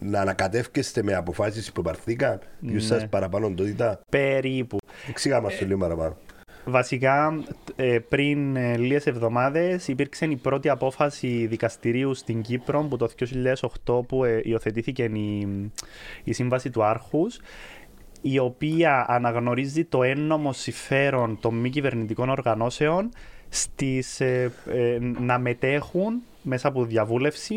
να 0.00 0.20
ανακατεύκεστε 0.20 1.02
με 1.02 1.14
αποφάσεις 1.14 1.72
που 1.72 1.80
υπαρθήκαν, 1.80 2.40
ναι. 2.60 2.70
ποιο 2.70 2.80
σας 2.80 3.08
παραπάνω 3.08 3.50
τότητα. 3.50 4.00
Περίπου. 4.10 4.78
Εξήγα 5.08 5.40
μας 5.40 5.58
το 5.58 5.64
λίγο 5.64 5.78
παραπάνω. 5.78 6.16
Βασικά, 6.64 7.42
ε, 7.76 7.98
πριν 8.08 8.56
ε, 8.56 8.76
λίγες 8.76 9.06
εβδομάδες 9.06 9.88
υπήρξε 9.88 10.24
η 10.24 10.36
πρώτη 10.36 10.68
απόφαση 10.68 11.46
δικαστηρίου 11.46 12.14
στην 12.14 12.42
Κύπρο 12.42 12.82
που 12.82 12.96
το 12.96 13.08
2008 13.86 14.06
που 14.06 14.24
ε, 14.24 14.40
υιοθετήθηκε 14.44 15.02
η, 15.02 15.48
η 16.24 16.32
Σύμβαση 16.32 16.70
του 16.70 16.84
Άρχους 16.84 17.40
η 18.20 18.38
οποία 18.38 19.04
αναγνωρίζει 19.08 19.84
το 19.84 20.02
έννομο 20.02 20.52
συμφέρον 20.52 21.38
των 21.40 21.54
μη 21.54 21.70
κυβερνητικών 21.70 22.28
οργανώσεων 22.28 23.08
στις, 23.48 24.22
να 25.18 25.38
μετέχουν 25.38 26.22
μέσα 26.42 26.68
από 26.68 26.84
διαβούλευση 26.84 27.54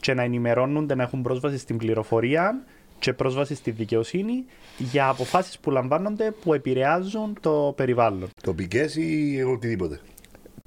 και 0.00 0.14
να 0.14 0.22
ενημερώνονται 0.22 0.94
να 0.94 1.02
έχουν 1.02 1.22
πρόσβαση 1.22 1.58
στην 1.58 1.76
πληροφορία 1.76 2.64
και 3.00 3.12
πρόσβαση 3.12 3.54
στη 3.54 3.70
δικαιοσύνη 3.70 4.44
για 4.78 5.08
αποφάσεις 5.08 5.58
που 5.58 5.70
λαμβάνονται 5.70 6.30
που 6.30 6.54
επηρεάζουν 6.54 7.36
το 7.40 7.72
περιβάλλον. 7.76 8.28
Τοπικές 8.42 8.96
ή 8.96 9.42
οτιδήποτε; 9.52 10.00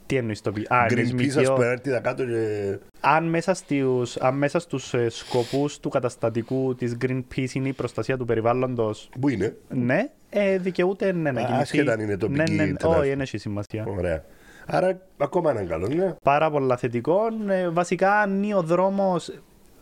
Τι 0.05 0.15
εννοείς 0.15 0.41
τοπικές. 0.41 0.67
Greenpeace 0.89 1.37
ας 1.37 1.53
πούμε 1.53 1.65
έρθει 1.65 2.01
κάτω 2.01 2.25
και... 2.25 2.77
Αν 2.99 3.25
μέσα, 3.25 3.53
στους, 3.53 4.17
αν 4.17 4.37
μέσα 4.37 4.59
στους 4.59 4.93
ε, 4.93 5.09
σκοπούς 5.09 5.79
του 5.79 5.89
καταστατικού 5.89 6.75
της 6.75 6.97
Greenpeace 7.01 7.53
είναι 7.53 7.67
η 7.67 7.73
προστασία 7.73 8.17
του 8.17 8.25
περιβάλλοντος... 8.25 9.09
Πού 9.19 9.29
είναι; 9.29 9.55
Ναι, 9.69 10.09
ε, 10.29 10.57
δικαιούται 10.57 11.11
ναι, 11.11 11.31
να 11.31 11.41
κινηθεί. 11.41 11.61
Άσχετα 11.61 11.93
αν 11.93 11.99
είναι 11.99 12.17
τοπική. 12.17 12.51
Ναι, 12.51 12.65
ναι, 12.65 12.73
όχι, 12.85 13.09
δεν 13.09 13.21
έχει 13.21 13.37
σημασία. 13.37 13.85
Ωραία. 13.87 14.23
Άρα 14.65 15.01
ακόμα 15.17 15.51
έναν 15.51 15.67
καλό, 15.67 15.87
ναι. 15.87 16.15
Πάρα 16.23 16.51
πολλά 16.51 16.77
θετικό. 16.77 17.19
Ε, 17.47 17.69
βασικά, 17.69 18.19
αν 18.19 18.51
ο 18.51 18.61
δρόμος 18.61 19.31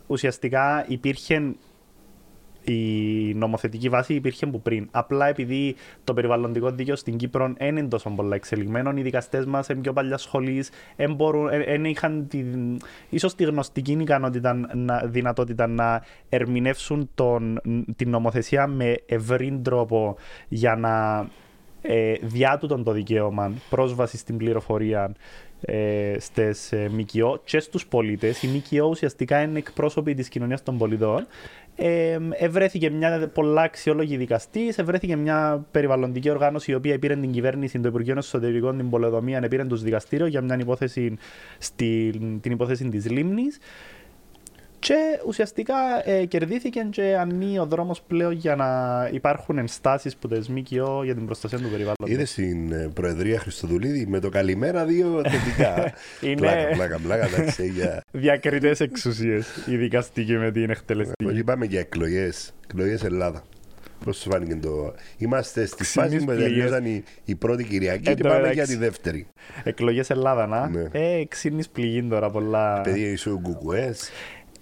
ουσιαστικά 0.08 0.86
υπήρχε 0.88 1.54
η 2.64 3.34
νομοθετική 3.34 3.90
βάση 3.90 4.14
υπήρχε 4.14 4.46
από 4.46 4.60
πριν. 4.60 4.88
Απλά 4.92 5.28
επειδή 5.28 5.76
το 6.04 6.14
περιβαλλοντικό 6.14 6.72
δίκαιο 6.72 6.96
στην 6.96 7.18
Κύπρο 7.18 7.54
δεν 7.58 7.78
είναι 7.78 7.88
τόσο 7.88 8.10
πολλά 8.10 8.36
εξελιγμένο, 8.36 8.94
οι 8.96 9.02
δικαστές 9.02 9.46
μας 9.46 9.68
είναι 9.68 9.82
πιο 9.82 9.94
παλιάς 9.94 10.22
σχολή, 10.22 10.66
δεν 11.66 11.86
είχαν 11.86 12.28
τη, 12.28 12.44
ίσως 13.10 13.36
τη 13.36 13.44
γνωστική 13.44 13.92
ικανότητα, 13.92 14.54
να, 14.76 15.02
δυνατότητα 15.06 15.68
να 15.68 16.04
ερμηνεύσουν 16.30 17.10
τον, 17.16 17.60
την 17.96 18.10
νομοθεσία 18.10 18.68
με 18.68 18.96
ευρύ 19.06 19.60
τρόπο 19.64 20.16
για 20.48 20.76
να 20.76 21.28
ε, 21.82 22.14
διάτουτον 22.22 22.84
το 22.84 22.92
δικαίωμα 22.92 23.52
πρόσβασης 23.70 24.20
στην 24.20 24.38
πληροφορία 24.38 25.12
ε, 25.62 26.16
στι 26.20 26.54
ε, 26.70 26.88
ΜΚΟ 26.90 27.42
και 27.44 27.60
στους 27.60 27.88
πολίτες. 27.88 28.44
Οι 28.44 28.48
ΜΚΟ 28.48 28.88
ουσιαστικά 28.88 29.42
είναι 29.42 29.58
εκπρόσωποι 29.58 30.14
της 30.14 30.30
κοινωνίας 30.30 30.64
των 30.64 30.78
πολιτών 30.78 31.28
ε, 31.84 32.18
ευρέθηκε 32.32 32.90
μια 32.90 33.30
πολλά 33.34 33.62
αξιόλογη 33.62 34.18
δικαστής, 34.18 34.78
ευρέθηκε 34.78 35.16
μια 35.16 35.66
περιβαλλοντική 35.72 36.30
οργάνωση 36.30 36.72
η 36.72 36.74
οποία 36.76 37.00
πήρε 37.00 37.16
την 37.16 37.32
κυβέρνηση, 37.32 37.80
το 37.80 37.88
Υπουργείο 37.88 38.16
Εσωτερικών, 38.18 38.78
την 38.78 38.90
πολεοδομία, 38.90 39.48
πήρε 39.48 39.66
τους 39.66 39.84
δικαστήριο 39.84 40.26
για 40.26 40.42
μια 40.42 40.58
υπόθεση, 40.60 41.18
στην, 41.58 42.40
την 42.42 42.52
υπόθεση 42.52 42.90
της 42.90 43.10
Λίμνης. 43.10 43.58
Και 44.82 45.20
ουσιαστικά 45.26 45.76
ε, 46.06 46.26
κερδίθηκε 46.26 46.88
και 46.90 47.16
ανοίγει 47.20 47.60
ο 47.60 47.66
δρόμος 47.66 48.02
πλέον 48.02 48.32
για 48.32 48.56
να 48.56 49.10
υπάρχουν 49.12 49.58
ενστάσεις 49.58 50.16
που 50.16 50.28
τι 50.28 50.52
ΜΚΟ 50.52 51.04
για 51.04 51.16
την 51.16 51.26
προστασία 51.26 51.58
του 51.58 51.64
περιβάλλοντος. 51.70 52.10
Είδες 52.10 52.30
στην 52.30 52.72
ε, 52.72 52.90
Προεδρία 52.94 53.40
Χριστοδουλίδη 53.40 54.06
με 54.08 54.20
το 54.20 54.30
καλημέρα 54.30 54.86
δύο 54.86 55.22
θετικά. 55.24 55.94
Είναι 56.30 56.36
πλάκα, 56.42 56.70
πλάκα, 56.74 57.00
πλάκα, 57.00 57.26
εντάξει, 57.26 57.68
για... 57.68 58.04
διακριτές 58.12 58.80
εξουσίες 58.80 59.66
η 59.68 59.76
δικαστική 59.76 60.34
με 60.34 60.52
την 60.52 60.70
εκτελεστική. 60.70 61.26
Όχι, 61.26 61.44
πάμε 61.44 61.66
για 61.66 61.80
εκλογές. 61.80 62.54
Εκλογές 62.68 63.04
Ελλάδα. 63.04 63.44
Πώς 64.04 64.18
σου 64.18 64.30
φάνηκε 64.30 64.56
το. 64.56 64.94
Είμαστε 65.18 65.66
στη 65.66 65.84
φάση 65.84 66.18
που 66.18 66.26
τελειώσαν 66.26 66.86
η, 66.86 67.04
η 67.26 67.36
πρώτη 67.36 67.64
Κυριακή 67.64 68.14
και 68.14 68.24
πάμε 68.24 68.52
για 68.52 68.66
τη 68.66 68.76
δεύτερη. 68.76 69.28
Εκλογές 69.64 70.10
Ελλάδα, 70.10 70.48
να. 70.48 70.70
Ναι. 70.70 70.88
Ε, 70.92 71.26
ξύνει 71.28 71.64
πληγή 71.72 72.04
τώρα 72.04 72.30
πολλά. 72.30 72.82
Παιδιά, 72.82 73.08
είσαι 73.08 73.40
κουκουές. 73.42 74.10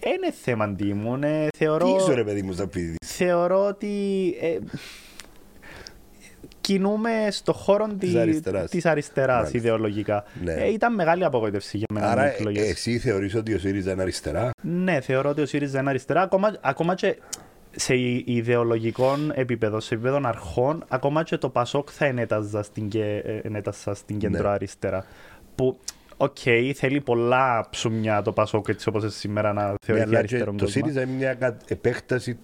Είναι 0.05 0.31
θέμα 0.43 0.63
αντίμων. 0.63 1.23
Ε, 1.23 1.47
θεωρώ... 1.57 1.85
Τι 1.85 1.91
είσαι 1.91 2.13
ρε 2.13 2.23
παιδί 2.23 2.41
μου 2.41 2.53
στα 2.53 2.67
πίδι. 2.67 2.95
Θεωρώ 3.05 3.65
ότι 3.65 3.87
ε, 4.41 4.57
κινούμε 6.61 7.27
στο 7.31 7.53
χώρο 7.53 7.87
της 7.99 8.15
αριστεράς, 8.15 8.69
της 8.69 8.85
αριστεράς 8.85 9.53
ιδεολογικά. 9.53 10.23
Ναι. 10.43 10.53
Ε, 10.53 10.71
ήταν 10.71 10.93
μεγάλη 10.93 11.23
απογοήτευση 11.25 11.77
για 11.77 11.85
μένα. 11.93 12.11
Άρα 12.11 12.23
ε, 12.25 12.37
εσύ 12.53 12.99
θεωρείς 12.99 13.35
ότι 13.35 13.53
ο 13.53 13.59
ΣΥΡΙΖΑ 13.59 13.91
είναι 13.91 14.01
αριστερά; 14.01 14.49
Ναι, 14.61 15.01
θεωρώ 15.01 15.29
ότι 15.29 15.41
ο 15.41 15.45
ΣΥΡΙΖΑ 15.45 15.79
είναι 15.79 15.89
αριστερά. 15.89 16.21
Ακόμα, 16.21 16.57
ακόμα 16.61 16.95
και 16.95 17.17
σε 17.71 17.95
ιδεολογικό 18.25 19.17
επίπεδο, 19.33 19.79
σε 19.79 19.93
επίπεδο 19.93 20.19
αρχών, 20.23 20.85
ακόμα 20.87 21.23
και 21.23 21.37
το 21.37 21.49
Πασόκ 21.49 21.89
θα 21.91 22.05
ενέταζα 22.05 22.63
στην, 22.63 22.89
ε, 22.93 23.61
στην 23.93 24.17
κέντρο 24.17 24.47
ναι. 24.47 24.53
αριστερά. 24.53 25.05
Που 25.55 25.79
OK, 26.21 26.37
okay, 26.45 26.71
θέλει 26.75 27.01
πολλά 27.01 27.67
ψουμιά 27.69 28.21
το 28.21 28.31
Πασόκ 28.31 28.67
έτσι 28.67 28.89
όπως 28.89 29.15
σήμερα 29.15 29.53
να 29.53 29.75
θεωρηθεί 29.81 30.09
ναι, 30.09 30.17
αριστερό 30.17 30.53
Το 30.53 30.67
ΣΥΡΙΖΑ 30.67 31.01
είναι 31.01 31.11
μια 31.11 31.57
επέκταση 31.67 32.37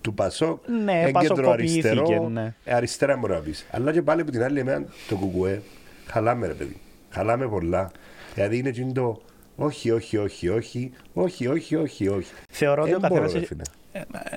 του 0.00 0.14
Πασόκ. 0.14 0.68
Ναι, 0.68 1.10
κέντρο 1.20 1.50
αριστερό. 1.50 2.28
Ναι. 2.28 2.54
Ε, 2.64 2.74
αριστερά 2.74 3.16
μπορεί 3.16 3.32
να 3.32 3.38
πεις. 3.38 3.66
Αλλά 3.70 3.92
και 3.92 4.02
πάλι 4.02 4.20
από 4.20 4.30
την 4.30 4.42
άλλη 4.42 4.60
εμένα 4.60 4.84
το 5.08 5.16
ΚΚΕ 5.16 5.62
χαλά 6.06 6.35
με 6.35 6.46
ρε 6.46 6.52
παιδί. 6.52 6.80
Χαλά 7.10 7.37
με 7.37 7.48
πολλά. 7.48 7.90
Δηλαδή 8.34 8.58
είναι 8.58 8.92
το 8.92 9.20
όχι, 9.56 9.90
όχι, 9.90 10.16
όχι, 10.18 10.48
όχι, 10.48 10.92
όχι, 11.12 11.46
όχι, 11.46 11.76
όχι, 11.76 12.08
όχι. 12.08 12.32
Θεωρώ 12.50 12.82
ότι 12.82 12.94
ο 12.94 13.00
καθένας 13.00 13.34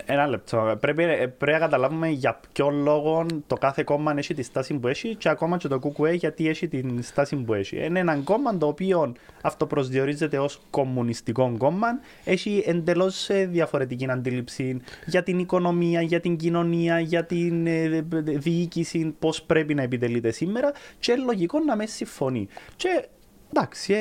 ένα 0.05 0.27
λεπτό. 0.27 0.77
Πρέπει, 0.79 1.03
πρέπει 1.37 1.51
να 1.51 1.59
καταλάβουμε 1.59 2.07
για 2.07 2.39
ποιο 2.51 2.69
λόγο 2.69 3.25
το 3.47 3.55
κάθε 3.55 3.83
κόμμα 3.83 4.13
έχει 4.17 4.33
τη 4.33 4.43
στάση 4.43 4.73
που 4.73 4.87
έχει 4.87 5.15
και 5.15 5.29
ακόμα 5.29 5.57
και 5.57 5.67
το 5.67 5.79
ΚΚΕ 5.79 6.11
γιατί 6.11 6.47
έχει 6.47 6.67
τη 6.67 7.01
στάση 7.01 7.35
που 7.35 7.53
έχει. 7.53 7.85
Είναι 7.85 7.99
ένα 7.99 8.15
κόμμα 8.23 8.57
το 8.57 8.67
οποίο 8.67 9.13
αυτοπροσδιορίζεται 9.41 10.37
ω 10.37 10.49
κομμουνιστικό 10.69 11.55
κόμμα, 11.57 11.87
έχει 12.23 12.63
εντελώ 12.65 13.11
ε, 13.27 13.45
διαφορετική 13.45 14.09
αντίληψη 14.09 14.81
για 15.05 15.23
την 15.23 15.39
οικονομία, 15.39 16.01
για 16.01 16.19
την 16.19 16.37
κοινωνία, 16.37 16.99
για 16.99 17.25
την 17.25 17.67
ε, 17.67 18.05
διοίκηση, 18.23 19.15
πώ 19.19 19.33
πρέπει 19.47 19.73
να 19.73 19.81
επιτελείται 19.81 20.31
σήμερα 20.31 20.71
και 20.99 21.15
λογικό 21.15 21.59
να 21.59 21.75
με 21.75 21.85
συμφωνεί. 21.85 22.47
Και 22.75 23.07
εντάξει, 23.53 23.93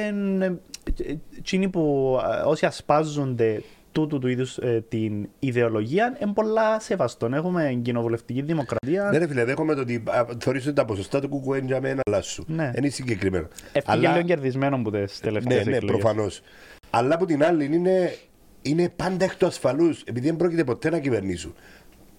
είναι, 1.53 1.69
που 1.71 2.19
ε, 2.39 2.43
όσοι 2.45 2.67
ασπάζονται 2.67 3.63
τούτου 4.01 4.19
του 4.19 4.29
είδους 4.29 4.57
ε, 4.59 4.85
την 4.89 5.29
ιδεολογία 5.39 6.17
είναι 6.23 6.33
πολλά 6.33 6.81
σεβαστό. 6.81 7.29
Έχουμε 7.33 7.79
κοινοβουλευτική 7.83 8.43
δημοκρατία. 8.43 9.09
Ναι, 9.11 9.19
ρε 9.19 9.27
φίλε, 9.27 9.45
δέχομαι 9.45 9.75
το 9.75 9.81
ότι 9.81 10.03
θεωρείς 10.39 10.67
ότι 10.67 10.75
τα 10.75 10.85
ποσοστά 10.85 11.21
του 11.21 11.29
κουκουέν 11.29 11.67
για 11.67 11.81
μένα 11.81 12.01
αλλάσουν. 12.07 12.45
Ναι. 12.49 12.73
Είναι 12.77 12.89
συγκεκριμένο. 12.89 13.49
Ευτυχία 13.73 13.93
Αλλά... 13.93 14.13
λίγο 14.13 14.27
κερδισμένο 14.27 14.83
που 14.83 14.91
τις 14.91 15.21
τελευταίες 15.21 15.67
Ναι, 15.67 15.73
ναι, 15.73 15.79
προφανώς. 15.79 16.43
Αλλά 16.91 17.15
από 17.15 17.25
την 17.25 17.45
άλλη 17.45 17.65
είναι, 17.65 18.15
είναι 18.63 18.89
πάντα 18.97 19.25
εκ 19.25 19.37
του 19.37 19.47
ασφαλούς, 19.47 20.03
επειδή 20.03 20.27
δεν 20.27 20.37
πρόκειται 20.37 20.65
ποτέ 20.65 20.91
να 20.91 20.99
κυβερνήσουν. 20.99 21.55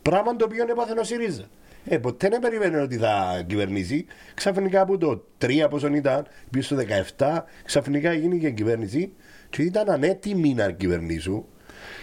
Πράγμα 0.02 0.36
το 0.36 0.46
οποίο 0.46 0.66
έπαθε 0.70 1.00
ο 1.00 1.04
ΣΥΡΙΖΑ. 1.04 1.44
Ε, 1.86 1.98
ποτέ 1.98 2.30
δεν 2.30 2.40
περίμενε 2.40 2.82
ότι 2.82 2.98
θα 2.98 3.44
κυβερνήσει. 3.48 4.06
Ξαφνικά 4.34 4.82
από 4.82 4.98
το 4.98 5.24
3 5.42 5.68
πόσο 5.70 5.88
ήταν, 5.88 6.26
πίσω 6.50 6.76
στο 6.76 6.86
17, 7.18 7.40
ξαφνικά 7.66 8.14
γίνει 8.14 8.40
και 8.40 8.50
κυβέρνηση 8.50 9.12
και 9.50 9.62
ήταν 9.62 9.90
ανέτοιμοι 9.90 10.54
να 10.54 10.72
κυβερνήσουν 10.72 11.46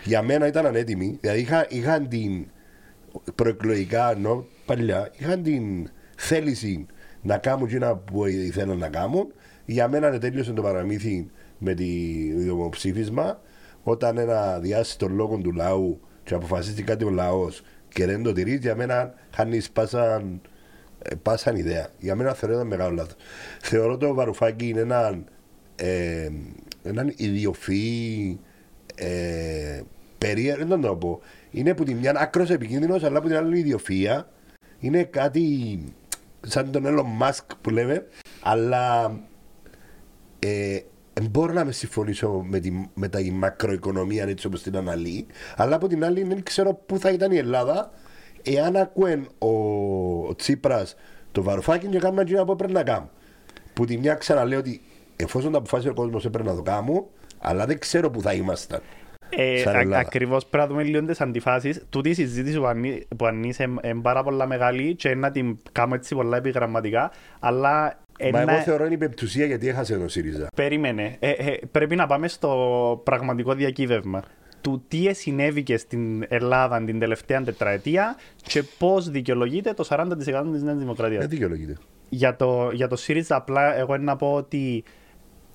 για 0.04 0.22
μένα 0.22 0.46
ήταν 0.46 0.66
ανέτοιμοι. 0.66 1.18
Δηλαδή 1.20 1.40
είχα, 1.40 1.66
είχαν 1.68 2.08
την 2.08 2.46
προεκλογικά 3.34 4.10
ενώ 4.10 4.46
παλιά, 4.66 5.10
είχαν 5.18 5.42
την 5.42 5.90
θέληση 6.16 6.86
να 7.22 7.38
κάνουν 7.38 7.66
εκείνα 7.66 7.96
που 7.96 8.26
ήθελαν 8.26 8.78
να 8.78 8.88
κάνουν. 8.88 9.32
Για 9.64 9.88
μένα 9.88 10.18
τέλειωσε 10.18 10.52
το 10.52 10.62
παραμύθι 10.62 11.30
με 11.58 11.74
το 11.74 11.82
δημοψήφισμα 12.36 13.40
όταν 13.82 14.18
ένα 14.18 14.58
διάσει 14.58 14.98
των 14.98 15.14
λόγων 15.14 15.42
του 15.42 15.52
λαού 15.52 16.00
και 16.22 16.34
αποφασίστηκε 16.34 16.82
κάτι 16.82 17.04
ο 17.04 17.10
λαός 17.10 17.62
και 17.88 18.06
δεν 18.06 18.22
το 18.22 18.32
τηρείς, 18.32 18.58
για 18.58 18.74
μένα 18.76 19.14
χάνεις 19.34 19.70
πάσαν, 19.70 20.40
ε, 21.02 21.14
πάσαν 21.14 21.56
ιδέα. 21.56 21.88
Για 21.98 22.14
μένα 22.14 22.34
θεωρώ 22.34 22.54
ένα 22.54 22.64
μεγάλο 22.64 22.94
λάθος. 22.94 23.16
Θεωρώ 23.60 23.96
το 23.96 24.14
Βαρουφάκι 24.14 24.68
είναι 24.68 24.80
έναν, 24.80 25.24
ε, 25.76 26.28
έναν 26.82 27.12
ιδιοφυή 27.16 28.40
ε, 28.96 29.82
περίεργο, 30.18 30.66
δεν 30.66 30.80
το 30.80 30.96
πω. 30.96 31.20
Είναι 31.50 31.74
που 31.74 31.84
τη 31.84 31.94
μια 31.94 32.12
άκρος 32.16 32.50
επικίνδυνος, 32.50 33.02
αλλά 33.04 33.20
που 33.20 33.26
την 33.26 33.36
άλλη 33.36 33.58
ιδιοφία 33.58 34.28
είναι 34.78 35.02
κάτι. 35.02 35.78
σαν 36.40 36.70
τον 36.70 36.84
Elon 36.86 37.22
Musk 37.22 37.44
που 37.60 37.70
λέμε, 37.70 38.06
αλλά 38.42 39.16
ε, 40.38 40.78
μπορώ 41.30 41.52
να 41.52 41.64
με 41.64 41.72
συμφωνήσω 41.72 42.44
με, 42.48 42.58
τη, 42.60 42.72
με 42.94 43.08
τα 43.08 43.20
μακροοικονομία 43.32 44.24
έτσι 44.24 44.46
όπως 44.46 44.62
την 44.62 44.76
αναλύει, 44.76 45.26
αλλά 45.56 45.76
από 45.76 45.86
την 45.86 46.04
άλλη 46.04 46.22
δεν 46.22 46.42
ξέρω 46.42 46.74
πού 46.74 46.98
θα 46.98 47.10
ήταν 47.10 47.32
η 47.32 47.36
Ελλάδα 47.36 47.90
εάν 48.42 48.76
ακούεν 48.76 49.28
ο, 49.38 49.48
ο 50.28 50.34
Τσίπρας 50.34 50.96
το 51.32 51.42
βαρουφάκι 51.42 51.86
και 51.86 51.98
κάνουμε 51.98 52.22
εκείνα 52.22 52.44
που 52.44 52.56
πρέπει 52.56 52.72
να 52.72 52.82
κάνουμε. 52.82 53.10
Που 53.74 53.84
τη 53.84 53.98
μια 53.98 54.14
ξαναλέω 54.14 54.58
ότι 54.58 54.80
εφόσον 55.16 55.52
τα 55.52 55.58
αποφάσισε 55.58 55.90
ο 55.90 55.94
κόσμος 55.94 56.24
έπρεπε 56.24 56.48
να 56.48 56.56
το 56.56 56.62
κάνουμε, 56.62 57.04
αλλά 57.38 57.66
δεν 57.66 57.78
ξέρω 57.78 58.10
πού 58.10 58.20
θα 58.22 58.32
ήμασταν. 58.32 58.80
Ε, 59.30 59.62
Ακριβώς 59.92 60.46
πρέπει 60.46 60.68
να 60.68 60.70
δούμε 60.70 60.82
λίγο 60.82 61.04
τις 61.04 61.20
αντιφάσεις. 61.20 61.84
Τούτη 61.90 62.08
η 62.08 62.14
συζήτηση 62.14 62.58
που, 62.58 62.66
ανή, 62.66 63.06
που 63.16 63.26
ανήσε 63.26 63.62
είναι 63.62 64.00
πάρα 64.02 64.22
πολλά 64.22 64.46
μεγάλη 64.46 64.94
και 64.94 65.14
να 65.14 65.30
την 65.30 65.58
κάνω 65.72 65.94
έτσι 65.94 66.14
πολλά 66.14 66.36
επιγραμματικά. 66.36 67.10
Αλλά 67.38 67.98
Μα 68.32 68.40
εγώ 68.40 68.60
θεωρώ 68.60 68.84
είναι 68.84 68.94
υπεπτουσία 68.94 69.46
γιατί 69.46 69.68
έχασε 69.68 69.94
ο 69.94 70.08
ΣΥΡΙΖΑ. 70.08 70.48
Περίμενε. 70.56 71.16
Ε, 71.18 71.30
ε, 71.30 71.58
πρέπει 71.70 71.96
να 71.96 72.06
πάμε 72.06 72.28
στο 72.28 73.00
πραγματικό 73.04 73.54
διακύβευμα 73.54 74.22
του 74.60 74.84
τι 74.88 75.14
συνέβηκε 75.14 75.76
στην 75.76 76.24
Ελλάδα 76.28 76.84
την 76.84 76.98
τελευταία 76.98 77.42
τετραετία 77.42 78.16
και 78.42 78.62
πώς 78.78 79.10
δικαιολογείται 79.10 79.72
το 79.72 79.86
40% 79.90 80.06
της 80.52 80.62
Νέας 80.62 80.78
Δημοκρατίας. 80.78 81.20
Δεν 81.20 81.28
δικαιολογείται. 81.28 81.76
Για 82.08 82.36
το, 82.36 82.70
για 82.72 82.88
το 82.88 82.96
ΣΥΡΙΖΑ, 82.96 83.36
απλά 83.36 83.76
εγώ 83.76 83.96
να 83.96 84.16
πω 84.16 84.32
ότι 84.32 84.84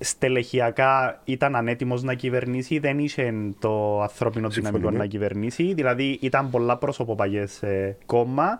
στελεχειακά 0.02 1.20
ήταν 1.24 1.56
ανέτοιμος 1.56 2.02
να 2.02 2.14
κυβερνήσει, 2.14 2.78
δεν 2.78 2.98
είχε 2.98 3.34
το 3.58 4.02
ανθρώπινο 4.02 4.48
δυναμικό 4.48 4.90
να 4.90 5.06
κυβερνήσει. 5.06 5.72
Δηλαδή 5.74 6.18
ήταν 6.20 6.50
πολλά 6.50 6.76
πρόσωποπαγέ 6.76 7.44
ε, 7.60 7.92
κόμμα. 8.06 8.58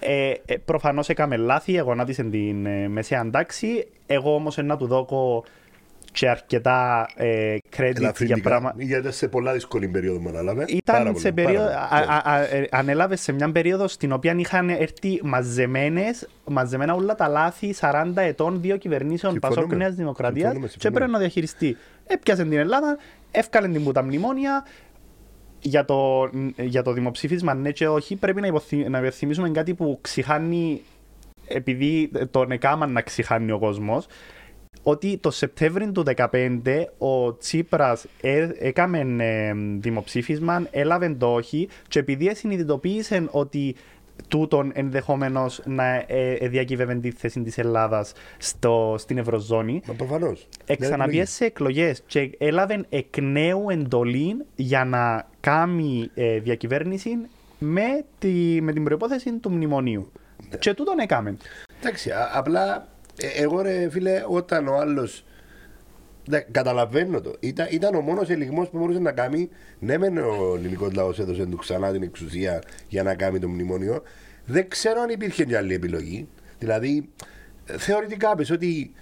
Ε, 0.00 0.32
ε, 0.46 0.56
Προφανώς 0.56 1.08
έκαμε 1.08 1.36
λάθη, 1.36 1.76
εγώ 1.76 1.94
να 1.94 2.04
την 2.30 2.66
ε, 2.66 2.88
μεσαία 2.88 3.30
τάξη. 3.30 3.86
Εγώ 4.06 4.34
όμως 4.34 4.56
να 4.56 4.76
του 4.76 4.86
δώκω 4.86 5.44
και 6.12 6.28
αρκετά 6.28 7.08
ε, 7.16 7.56
credit 7.76 8.24
για 8.24 8.40
πράγματα. 8.42 8.82
Γιατί 8.82 9.12
σε 9.12 9.28
πολλά 9.28 9.52
δύσκολη 9.52 9.88
περίοδο 9.88 10.20
μου 10.20 10.28
ανέλαβε. 10.28 10.64
Ήταν 10.68 11.16
σε 11.16 11.32
περίοδο, 11.32 11.68
ε, 12.50 12.64
ανέλαβες 12.70 13.20
σε 13.20 13.32
μια 13.32 13.52
περίοδο 13.52 13.88
στην 13.88 14.12
οποία 14.12 14.34
είχαν 14.36 14.68
έρθει 14.68 15.20
μαζεμένες, 15.22 16.28
μαζεμένα 16.44 16.94
όλα 16.94 17.14
τα 17.14 17.28
λάθη 17.28 17.74
40 17.80 18.12
ετών 18.14 18.60
δύο 18.60 18.76
κυβερνήσεων 18.76 19.38
Πασόκ 19.38 19.72
Νέας 19.72 19.94
Δημοκρατίας 19.94 20.76
και 20.78 20.90
πρέπει 20.90 21.10
να 21.10 21.18
διαχειριστεί. 21.18 21.76
Έπιασε 22.06 22.42
την 22.42 22.58
Ελλάδα, 22.58 22.98
έφκαλε 23.30 23.68
την 23.68 23.84
που 23.84 23.92
τα 23.92 24.02
μνημόνια, 24.02 24.64
για 25.60 25.84
το, 25.84 26.30
για 26.56 26.82
το 26.82 26.92
δημοψήφισμα, 26.92 27.54
ναι 27.54 27.70
και 27.70 27.88
όχι, 27.88 28.16
πρέπει 28.16 28.40
να, 28.40 28.46
υποθυ, 28.46 28.76
να 28.76 28.98
υπενθυμίσουμε 28.98 29.50
κάτι 29.50 29.74
που 29.74 29.98
ξηχάνει, 30.00 30.82
επειδή 31.48 32.10
τον 32.30 32.50
εκάμαν 32.50 32.92
να 32.92 33.00
ξηχάνει 33.00 33.52
ο 33.52 33.58
κόσμος 33.58 34.06
ότι 34.82 35.18
το 35.18 35.30
Σεπτέμβριο 35.30 35.92
του 35.92 36.04
2015 36.16 36.84
ο 36.98 37.36
Τσίπρας 37.36 38.06
ε, 38.20 38.48
έκαμε 38.58 39.24
ε, 39.24 39.52
δημοψήφισμα, 39.78 40.66
έλαβε 40.70 41.14
το 41.14 41.32
όχι 41.32 41.68
και 41.88 41.98
επειδή 41.98 42.34
συνειδητοποίησε 42.34 43.28
ότι 43.30 43.74
τούτον 44.28 44.70
ενδεχομένω 44.74 45.46
να 45.64 45.94
ε, 45.94 46.36
ε, 46.40 46.48
διακύβευε 46.48 46.94
τη 46.94 47.10
θέση 47.10 47.42
της 47.42 47.58
Ελλάδας 47.58 48.12
στην 48.96 49.18
Ευρωζώνη. 49.18 49.82
Μα 49.86 49.94
προφανώ. 49.94 50.36
Εξαναπιέ 50.66 51.24
σε 51.24 51.44
εκλογές 51.44 52.02
και 52.06 52.30
έλαβε 52.38 52.84
εκ 52.88 53.18
νέου 53.20 53.70
εντολή 53.70 54.44
για 54.54 54.84
να 54.84 55.26
κάνει 55.40 56.10
ε, 56.14 56.38
διακυβέρνηση 56.38 57.10
με, 57.58 58.04
τη, 58.18 58.58
με 58.62 58.72
την 58.72 58.84
προπόθεση 58.84 59.32
του 59.32 59.50
μνημονίου. 59.50 60.12
Ναι. 60.50 60.56
Και 60.56 60.74
τούτον 60.74 60.98
έκαμε. 60.98 61.36
Εντάξει, 61.80 62.10
απλά 62.34 62.76
ε, 62.76 62.91
εγώ 63.36 63.62
ρε 63.62 63.88
φίλε, 63.90 64.22
όταν 64.28 64.68
ο 64.68 64.76
άλλο. 64.76 65.08
Καταλαβαίνω 66.50 67.20
το. 67.20 67.34
Ήταν, 67.40 67.66
ήταν 67.70 67.94
ο 67.94 68.00
μόνος 68.00 68.30
ελιγμός 68.30 68.68
που 68.68 68.78
μπορούσε 68.78 68.98
να 68.98 69.12
κάνει. 69.12 69.48
Ναι, 69.78 69.98
μεν 69.98 70.18
ο 70.18 70.54
ελληνικός 70.56 70.92
λαός 70.92 71.18
έδωσε 71.18 71.46
του 71.46 71.56
ξανά 71.56 71.92
την 71.92 72.02
εξουσία 72.02 72.62
για 72.88 73.02
να 73.02 73.14
κάνει 73.14 73.38
το 73.38 73.48
μνημόνιο. 73.48 74.02
Δεν 74.44 74.68
ξέρω 74.68 75.00
αν 75.00 75.08
υπήρχε 75.08 75.46
μια 75.46 75.58
άλλη 75.58 75.74
επιλογή. 75.74 76.28
Δηλαδή, 76.58 77.08
θεωρητικά 77.64 78.34
πες 78.36 78.50
ότι. 78.50 78.92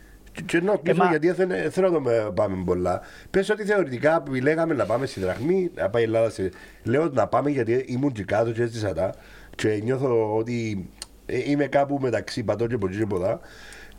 Και 0.47 0.57
ενώ 0.57 0.81
ε, 0.83 0.93
γιατί 1.11 1.33
θέλω, 1.33 1.71
θέλω 1.71 1.91
να 1.91 2.25
το 2.25 2.33
πάμε 2.33 2.63
πολλά. 2.65 3.01
Πες 3.31 3.51
ότι 3.51 3.65
θεωρητικά 3.65 4.23
που 4.23 4.35
λέγαμε 4.35 4.75
να 4.75 4.85
πάμε 4.85 5.07
στη 5.07 5.21
δραχμή, 5.21 5.71
να 5.75 5.91
πάει 5.91 6.03
η 6.03 6.05
Ελλάδα 6.05 6.31
σε... 6.31 6.51
Λέω 6.83 7.09
να 7.09 7.27
πάμε 7.27 7.51
γιατί 7.51 7.73
ήμουν 7.73 8.13
και 8.13 8.25
κάτω 8.25 8.53
και 8.53 8.63
έτσι 8.63 8.79
σαν 8.79 9.13
και 9.55 9.81
νιώθω 9.83 10.37
ότι 10.37 10.89
ε, 11.27 11.51
είμαι 11.51 11.67
κάπου 11.67 11.99
μεταξύ 12.01 12.43
πατώ 12.43 12.67
και 12.67 12.79
ποτέ 12.79 12.97
και 12.97 13.07
ποτά. 13.07 13.41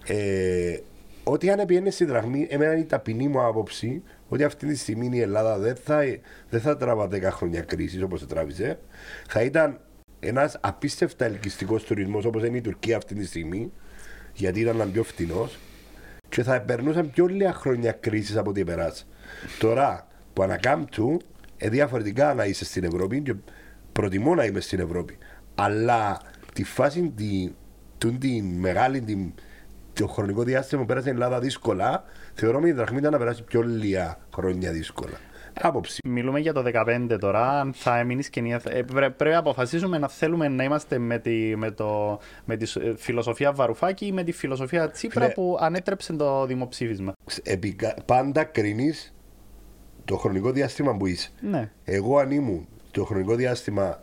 Ε, 0.05 0.77
ότι 1.23 1.49
αν 1.49 1.65
πήγαινε 1.65 1.89
στη 1.89 2.05
δραχμή, 2.05 2.47
εμένα 2.49 2.71
είναι 2.71 2.81
η 2.81 2.85
ταπεινή 2.85 3.27
μου 3.27 3.45
άποψη 3.45 4.03
ότι 4.27 4.43
αυτή 4.43 4.67
τη 4.67 4.75
στιγμή 4.75 5.09
η 5.11 5.21
Ελλάδα 5.21 5.57
δεν 5.57 5.75
θα, 5.75 5.99
δεν 6.49 6.61
θα 6.61 6.77
τραβά 6.77 7.07
10 7.11 7.21
χρόνια 7.21 7.61
κρίσης 7.61 8.01
όπως 8.01 8.27
τράβησε. 8.27 8.79
Θα 9.27 9.41
ήταν 9.41 9.79
ένας 10.19 10.57
απίστευτα 10.61 11.25
ελκυστικός 11.25 11.83
τουρισμός 11.83 12.25
όπως 12.25 12.43
είναι 12.43 12.57
η 12.57 12.61
Τουρκία 12.61 12.97
αυτή 12.97 13.15
τη 13.15 13.25
στιγμή, 13.25 13.71
γιατί 14.33 14.59
ήταν 14.59 14.91
πιο 14.91 15.03
φτηνός 15.03 15.59
και 16.29 16.43
θα 16.43 16.61
περνούσαν 16.61 17.11
πιο 17.11 17.25
λίγα 17.25 17.53
χρόνια 17.53 17.91
κρίσης 17.91 18.37
από 18.37 18.49
ό,τι 18.49 18.63
περάσει. 18.63 19.05
Τώρα 19.59 20.07
που 20.33 20.43
ανακάμπτουν, 20.43 21.21
ε, 21.57 21.69
διαφορετικά 21.69 22.33
να 22.33 22.45
είσαι 22.45 22.65
στην 22.65 22.83
Ευρώπη 22.83 23.21
και 23.21 23.35
προτιμώ 23.91 24.35
να 24.35 24.45
είμαι 24.45 24.59
στην 24.59 24.79
Ευρώπη. 24.79 25.17
Αλλά 25.55 26.21
τη 26.53 26.63
φάση 26.63 27.13
τη, 27.15 27.51
τη 28.17 28.41
μεγάλη, 28.41 29.01
την, 29.01 29.33
το 30.01 30.07
χρονικό 30.07 30.43
διάστημα 30.43 30.81
που 30.81 30.87
πέρασε 30.87 31.09
η 31.09 31.11
Ελλάδα 31.11 31.39
δύσκολα, 31.39 32.03
θεωρώ 32.33 32.57
ότι 32.57 32.67
η 32.67 32.71
δραχμή 32.71 32.97
ήταν 32.97 33.11
να 33.11 33.17
περάσει 33.17 33.43
πιο 33.43 33.61
λίγα 33.61 34.17
χρόνια 34.35 34.71
δύσκολα. 34.71 35.17
Άποψη. 35.61 35.99
Μιλούμε 36.07 36.39
για 36.39 36.53
το 36.53 36.63
2015 37.11 37.17
τώρα. 37.19 37.59
Αν 37.59 37.73
θα 37.73 37.99
έμεινες 37.99 38.29
και 38.29 38.59
ε, 38.63 38.81
πρέπει 39.17 39.29
να 39.29 39.37
αποφασίσουμε 39.37 39.97
να 39.97 40.07
θέλουμε 40.07 40.47
να 40.47 40.63
είμαστε 40.63 40.97
με 40.97 41.19
τη, 41.19 41.55
με 41.55 41.71
το, 41.71 42.19
με 42.45 42.57
τη 42.57 42.71
φιλοσοφία 42.97 43.51
Βαρουφάκη 43.51 44.05
ή 44.05 44.11
με 44.11 44.23
τη 44.23 44.31
φιλοσοφία 44.31 44.91
Τσίπρα 44.91 45.21
Φίλε, 45.21 45.33
που 45.33 45.57
ανέτρεψε 45.59 46.13
το 46.13 46.45
δημοψήφισμα. 46.45 47.13
Επικα... 47.43 47.95
Πάντα 48.05 48.43
κρίνεις 48.43 49.13
το 50.05 50.17
χρονικό 50.17 50.51
διάστημα 50.51 50.97
που 50.97 51.05
είσαι. 51.05 51.29
Ναι. 51.41 51.71
Εγώ 51.83 52.17
αν 52.17 52.31
ήμουν 52.31 52.67
το 52.91 53.05
χρονικό 53.05 53.35
διάστημα 53.35 53.99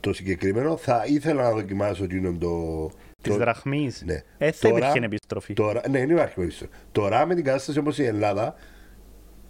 το 0.00 0.12
συγκεκριμένο 0.12 0.76
θα 0.76 1.04
ήθελα 1.06 1.42
να 1.42 1.50
δοκιμάσω 1.50 2.06
το, 2.38 2.90
Της 3.24 3.32
το... 3.32 3.38
δραχμής. 3.38 4.02
Ναι. 4.06 4.22
Ε, 4.38 4.52
θα 4.52 4.68
υπήρχε 4.68 4.98
επιστροφή. 5.02 5.54
Τώρα, 5.54 5.80
ναι, 5.88 5.98
δεν 5.98 6.10
υπάρχει 6.10 6.40
επιστροφή. 6.40 6.72
Τώρα 6.92 7.26
με 7.26 7.34
την 7.34 7.44
κατάσταση 7.44 7.78
όπως 7.78 7.98
η 7.98 8.04
Ελλάδα, 8.04 8.54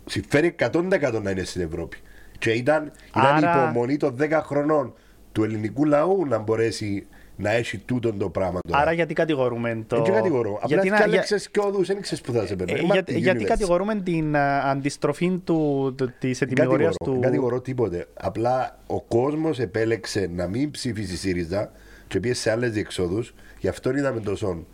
συμφέρει 0.05 0.55
100% 0.59 1.21
να 1.23 1.31
είναι 1.31 1.45
στην 1.45 1.63
Ευρώπη. 1.63 1.97
Και 2.39 2.51
ήταν, 2.51 2.93
ήταν 3.09 3.45
Άρα... 3.45 3.63
υπομονή 3.63 3.97
των 3.97 4.17
10 4.21 4.41
χρονών 4.43 4.95
του 5.33 5.45
ελληνικού 5.45 5.85
λαού 5.85 6.27
να 6.27 6.39
μπορέσει 6.39 7.07
να 7.37 7.51
έχει 7.51 7.79
τούτο 7.79 8.13
το 8.13 8.29
πράγμα. 8.29 8.59
Τώρα. 8.69 8.83
Άρα 8.83 8.93
γιατί 8.93 9.15
κατηγορούμε 9.15 9.85
το. 9.87 10.03
Δεν 10.03 10.13
κατηγορώ. 10.13 10.59
Απλά 10.63 10.83
γιατί 10.83 10.91
να... 10.91 11.39
και 11.51 11.61
όδους, 11.61 11.87
δεν 11.87 12.01
ξέρεις 12.01 12.25
που 12.25 12.33
θα 12.33 12.47
σε 12.47 12.57
περνάει. 12.57 12.79
Ε, 12.79 12.83
για, 12.83 13.05
γιατί 13.17 13.45
κατηγορούμε 13.45 13.95
την 13.95 14.35
uh, 14.35 14.39
αντιστροφή 14.65 15.41
του, 15.45 15.95
της 16.19 16.41
ετοιμιγωρία 16.41 16.91
του. 16.91 17.13
Δεν 17.13 17.21
κατηγορώ 17.21 17.61
τίποτε. 17.61 18.07
Απλά 18.15 18.79
ο 18.87 19.03
κόσμος 19.03 19.59
επέλεξε 19.59 20.31
να 20.35 20.47
μην 20.47 20.71
ψήφισει 20.71 21.17
ΣΥΡΙΖΑ 21.17 21.73
και 22.09 22.21
πήγε 22.21 22.35
σε 22.35 22.51
άλλες 22.51 22.71
διεξόδους 22.71 23.35
Γι' 23.65 23.71
αυτό 23.71 23.97
είδαμε 23.97 24.21
τόσο 24.21 24.67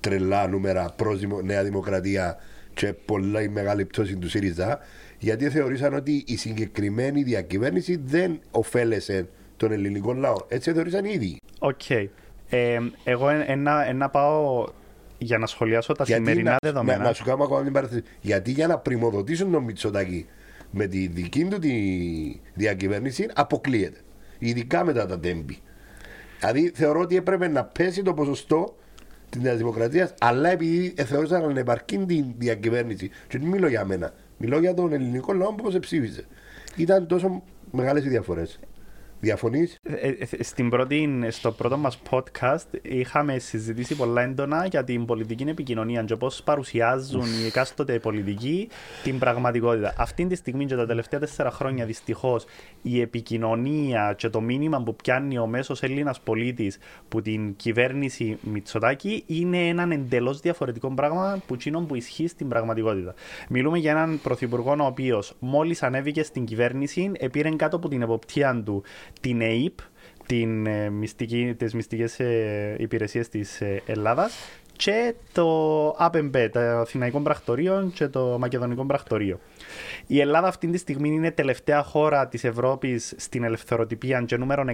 τρελά 0.00 0.48
νούμερα 0.48 0.92
προς 0.96 1.18
Νέα 1.42 1.62
Δημοκρατία 1.62 2.36
και 2.74 2.92
πολλά 2.92 3.42
η 3.42 3.48
μεγάλη 3.48 3.84
πτώση 3.84 4.16
του 4.16 4.28
ΣΥΡΙΖΑ, 4.28 4.78
γιατί 5.18 5.50
θεωρήσαν 5.50 5.94
ότι 5.94 6.24
η 6.26 6.36
συγκεκριμένη 6.36 7.22
διακυβέρνηση 7.22 8.00
δεν 8.04 8.40
ωφέλεσε 8.50 9.28
τον 9.56 9.72
ελληνικό 9.72 10.12
λαό. 10.12 10.36
Έτσι 10.48 10.72
θεωρήσαν 10.72 11.04
ήδη. 11.04 11.36
OK. 11.58 11.80
Okay. 11.88 12.06
Ε, 12.48 12.78
εγώ 13.04 13.28
ένα 13.88 14.08
πάω 14.10 14.66
για 15.18 15.38
να 15.38 15.46
σχολιάσω 15.46 15.92
τα 15.92 16.04
γιατί 16.04 16.22
σημερινά 16.22 16.50
να, 16.50 16.56
δεδομένα. 16.62 16.98
Να, 16.98 17.04
να, 17.04 17.12
σου 17.12 17.24
κάνω 17.24 17.44
ακόμα 17.44 17.62
την 17.62 17.72
παραθέση. 17.72 18.02
Γιατί 18.20 18.50
για 18.50 18.66
να 18.66 18.78
πριμοδοτήσουν 18.78 19.52
τον 19.52 19.62
Μητσοτάκη 19.62 20.26
με 20.70 20.86
τη 20.86 21.06
δική 21.06 21.44
του 21.44 21.58
τη 21.58 21.72
διακυβέρνηση 22.54 23.28
αποκλείεται. 23.34 23.98
Ειδικά 24.38 24.84
μετά 24.84 25.06
τα 25.06 25.20
τέμπη. 25.20 25.58
Δηλαδή 26.40 26.70
θεωρώ 26.74 27.00
ότι 27.00 27.16
έπρεπε 27.16 27.48
να 27.48 27.64
πέσει 27.64 28.02
το 28.02 28.14
ποσοστό 28.14 28.76
της 29.30 29.42
Νέας 29.42 29.56
Δημοκρατίας, 29.56 30.14
αλλά 30.20 30.50
επειδή 30.50 30.94
θεωρούσαν 31.06 31.44
ανεπαρκή 31.44 31.98
την 31.98 32.24
διακυβέρνηση. 32.38 33.10
Και 33.28 33.38
δεν 33.38 33.48
μιλώ 33.48 33.68
για 33.68 33.84
μένα. 33.84 34.12
Μιλώ 34.36 34.58
για 34.58 34.74
τον 34.74 34.92
ελληνικό 34.92 35.32
λαό 35.32 35.54
που 35.54 35.78
ψήφιζε. 35.78 36.24
Ήταν 36.76 37.06
τόσο 37.06 37.42
μεγάλες 37.70 38.04
οι 38.04 38.08
διαφορές. 38.08 38.58
Διαφωνείς; 39.22 39.78
Ε, 39.82 40.08
ε, 40.08 40.42
στην 40.42 40.70
πρώτη, 40.70 41.26
στο 41.28 41.52
πρώτο 41.52 41.76
μας 41.76 42.02
podcast 42.10 42.78
είχαμε 42.82 43.38
συζητήσει 43.38 43.96
πολλά 43.96 44.22
έντονα 44.22 44.66
για 44.66 44.84
την 44.84 45.04
πολιτική 45.04 45.44
επικοινωνία 45.48 46.02
και 46.02 46.16
πώς 46.16 46.42
παρουσιάζουν 46.42 47.24
οι 47.42 47.46
εκάστοτε 47.46 47.98
πολιτικοί 47.98 48.68
την 49.02 49.18
πραγματικότητα. 49.18 49.94
Αυτή 49.96 50.26
τη 50.26 50.34
στιγμή 50.34 50.64
και 50.64 50.74
τα 50.74 50.86
τελευταία 50.86 51.20
τέσσερα 51.20 51.50
χρόνια 51.50 51.84
δυστυχώς 51.84 52.44
η 52.82 53.00
επικοινωνία 53.00 54.14
και 54.16 54.28
το 54.28 54.40
μήνυμα 54.40 54.82
που 54.82 54.96
πιάνει 54.96 55.38
ο 55.38 55.46
μέσος 55.46 55.82
Έλληνας 55.82 56.20
πολίτης 56.20 56.78
που 57.08 57.22
την 57.22 57.56
κυβέρνηση 57.56 58.38
Μητσοτάκη 58.42 59.22
είναι 59.26 59.68
έναν 59.68 59.90
εντελώς 59.90 60.40
διαφορετικό 60.40 60.94
πράγμα 60.94 61.42
που 61.46 61.56
τσίνον 61.56 61.86
που 61.86 61.94
ισχύει 61.94 62.26
στην 62.26 62.48
πραγματικότητα. 62.48 63.14
Μιλούμε 63.48 63.78
για 63.78 63.90
έναν 63.90 64.20
πρωθυπουργό 64.22 64.76
ο 64.80 64.84
οποίος 64.84 65.34
μόλις 65.38 65.82
ανέβηκε 65.82 66.22
στην 66.22 66.44
κυβέρνηση, 66.44 67.12
επήρε 67.18 67.48
κάτω 67.48 67.76
από 67.76 67.88
την 67.88 68.02
εποπτεία 68.02 68.62
του 68.64 68.82
την 69.20 69.40
ΕΕΠ, 69.40 69.78
την, 70.26 70.66
ε, 70.66 70.90
μυστική, 70.90 71.54
τις 71.58 71.74
μυστικές 71.74 72.20
ε, 72.20 72.76
υπηρεσίες 72.78 73.28
της 73.28 73.60
ε, 73.60 73.82
Ελλάδας 73.86 74.32
και 74.76 75.14
το 75.32 75.48
ΑΠΕΜΠΕ, 75.98 76.48
το 76.48 76.60
Αθηναϊκό 76.60 77.20
Πρακτορείο 77.20 77.90
και 77.94 78.08
το 78.08 78.36
Μακεδονικό 78.38 78.86
Πρακτορείο. 78.86 79.40
Η 80.06 80.20
Ελλάδα 80.20 80.48
αυτή 80.48 80.66
τη 80.66 80.78
στιγμή 80.78 81.08
είναι 81.08 81.30
τελευταία 81.30 81.82
χώρα 81.82 82.28
της 82.28 82.44
Ευρώπης 82.44 83.14
στην 83.16 83.44
ελευθεροτυπία 83.44 84.22
και 84.22 84.36
νούμερο 84.36 84.64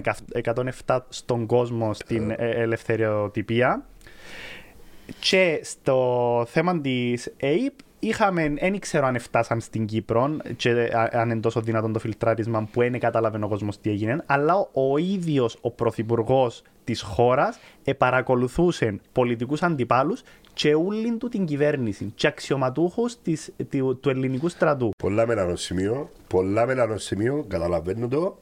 107 0.85 0.99
στον 1.09 1.45
κόσμο 1.45 1.93
στην 1.93 2.33
ελευθεροτυπία. 2.37 3.85
Και 5.19 5.59
στο 5.63 6.45
θέμα 6.49 6.81
της 6.81 7.33
ΑΕΠ 7.41 7.73
είχαμε, 7.99 8.53
δεν 8.59 8.79
ξέρω 8.79 9.05
αν 9.05 9.19
φτάσαν 9.19 9.59
στην 9.59 9.85
Κύπρο 9.85 10.37
και 10.55 10.89
αν 11.11 11.29
είναι 11.29 11.39
τόσο 11.39 11.61
δυνατόν 11.61 11.93
το 11.93 11.99
φιλτράρισμα 11.99 12.67
που 12.71 12.79
δεν 12.79 12.99
κατάλαβε 12.99 13.39
ο 13.43 13.47
κόσμος 13.47 13.79
τι 13.79 13.89
έγινε, 13.89 14.23
αλλά 14.25 14.69
ο 14.73 14.97
ίδιος 14.97 15.57
ο 15.61 15.71
πρωθυπουργός 15.71 16.63
της 16.83 17.01
χώρας 17.01 17.59
επαρακολουθούσε 17.83 18.99
πολιτικούς 19.11 19.61
αντιπάλους 19.61 20.21
και 20.53 20.73
όλη 20.73 21.17
του 21.17 21.29
την 21.29 21.45
κυβέρνηση 21.45 22.11
και 22.15 22.27
αξιωματούχους 22.27 23.17
του 23.99 24.09
ελληνικού 24.09 24.49
στρατού. 24.49 24.89
Πολλά 24.97 25.27
με 25.27 25.55
σημείο, 25.55 26.09
πολλά 26.27 26.65
με 26.65 26.97
σημείο, 26.97 27.45
καταλαβαίνω 27.47 28.07
το. 28.07 28.37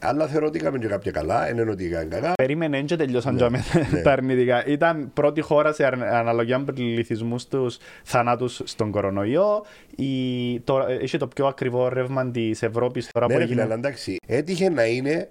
Αλλά 0.00 0.26
θεωρώ 0.26 0.46
ότι 0.46 0.58
είχαμε 0.58 0.78
και 0.78 0.86
κάποια 0.86 1.10
καλά, 1.10 1.50
είναι 1.50 1.70
ότι 1.70 1.84
είχαν 1.84 2.08
καλά. 2.08 2.32
Περίμενε 2.34 2.82
και 2.82 2.96
τελειώσαν 2.96 3.34
ναι, 3.34 3.48
ναι. 3.48 4.02
τα 4.02 4.12
αρνητικά. 4.12 4.66
Ήταν 4.66 5.10
πρώτη 5.12 5.40
χώρα 5.40 5.72
σε 5.72 5.86
αναλογία 5.86 6.58
με 6.58 6.72
πληθυσμούς 6.72 7.46
τους 7.46 7.78
θανάτους 8.02 8.60
στον 8.64 8.90
κορονοϊό. 8.90 9.64
Η, 9.96 10.60
το, 10.60 10.86
είχε 11.00 11.18
το 11.18 11.26
πιο 11.26 11.46
ακριβό 11.46 11.88
ρεύμα 11.88 12.30
της 12.30 12.62
Ευρώπης 12.62 13.10
τώρα 13.12 13.26
ναι, 13.26 13.34
που 13.34 13.40
έγινε. 13.40 13.64
Ναι, 13.64 13.74
εντάξει. 13.74 14.16
Έτυχε 14.26 14.68
να 14.68 14.86
είναι 14.86 15.28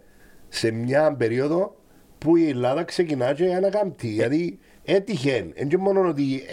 σε 0.48 0.72
μια 0.72 1.16
περίοδο 1.16 1.76
που 2.18 2.36
η 2.36 2.50
Ελλάδα 2.50 2.84
ξεκινά 2.84 3.34
και 3.34 3.54
ανακάμπτει. 3.54 4.08
Ε. 4.08 4.12
Δηλαδή 4.12 4.60
έτυχε. 4.84 5.46
Δεν 5.68 5.80
μόνο 5.80 6.08
ότι. 6.08 6.44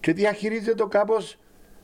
και 0.00 0.12
διαχειρίζεται 0.12 0.74
το 0.74 0.86
κάπω. 0.86 1.14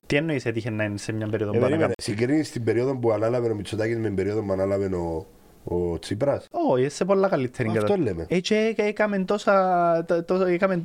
Τι 0.07 0.17
εννοείς 0.17 0.47
έτυχε 0.47 0.71
να 0.71 0.85
είναι 0.85 0.99
σε 0.99 1.13
μια 1.13 1.29
περίοδο 1.29 1.53
ε, 1.55 1.59
που 1.59 1.65
ανακάμπτει. 1.65 2.03
Συγκρίνεις 2.03 2.51
την 2.51 2.65
περίοδο 2.65 2.97
που 2.97 3.13
ανάλαβε 3.13 3.51
ο 3.51 3.55
Μητσοτάκης 3.55 3.97
με 3.97 4.07
την 4.07 4.15
περίοδο 4.15 4.43
που 4.43 4.53
ανάλαβε 4.53 4.85
ο, 4.85 5.27
ο 5.65 5.99
Τσίπρας. 5.99 6.49
Όχι, 6.51 6.89
σε 6.89 7.05
πολλά 7.05 7.29
καλύτερη 7.29 7.73
Αυτό 7.77 7.97
λέμε. 7.97 8.27
Έτσι 8.29 8.75
έκαμε 8.77 9.19
τόσα, 9.19 10.07
έκαμε, 10.47 10.83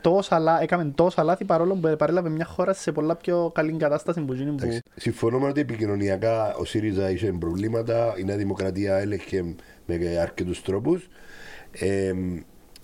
τόσα, 0.00 0.58
έκαμε 0.62 0.92
τόσα 0.94 1.22
λάθη 1.22 1.44
παρόλο 1.44 1.74
που 1.74 1.96
παρέλαβε 1.98 2.28
μια 2.28 2.44
χώρα 2.44 2.72
σε 2.72 2.92
πολλά 2.92 3.16
πιο 3.16 3.50
καλή 3.54 3.72
κατάσταση 3.72 4.20
που 4.20 4.32
γίνει 4.32 4.50
που... 4.50 4.78
Συμφωνούμε 4.96 5.48
ότι 5.48 5.60
επικοινωνιακά 5.60 6.54
ο 6.56 6.64
ΣΥΡΙΖΑ 6.64 7.10
είχε 7.10 7.32
προβλήματα, 7.32 8.14
η 8.18 8.24
Νέα 8.24 8.36
Δημοκρατία 8.36 8.96
έλεγχε 8.96 9.54
με 9.86 10.18
αρκετούς 10.20 10.62
τρόπους. 10.62 11.08
Ε, 11.72 12.12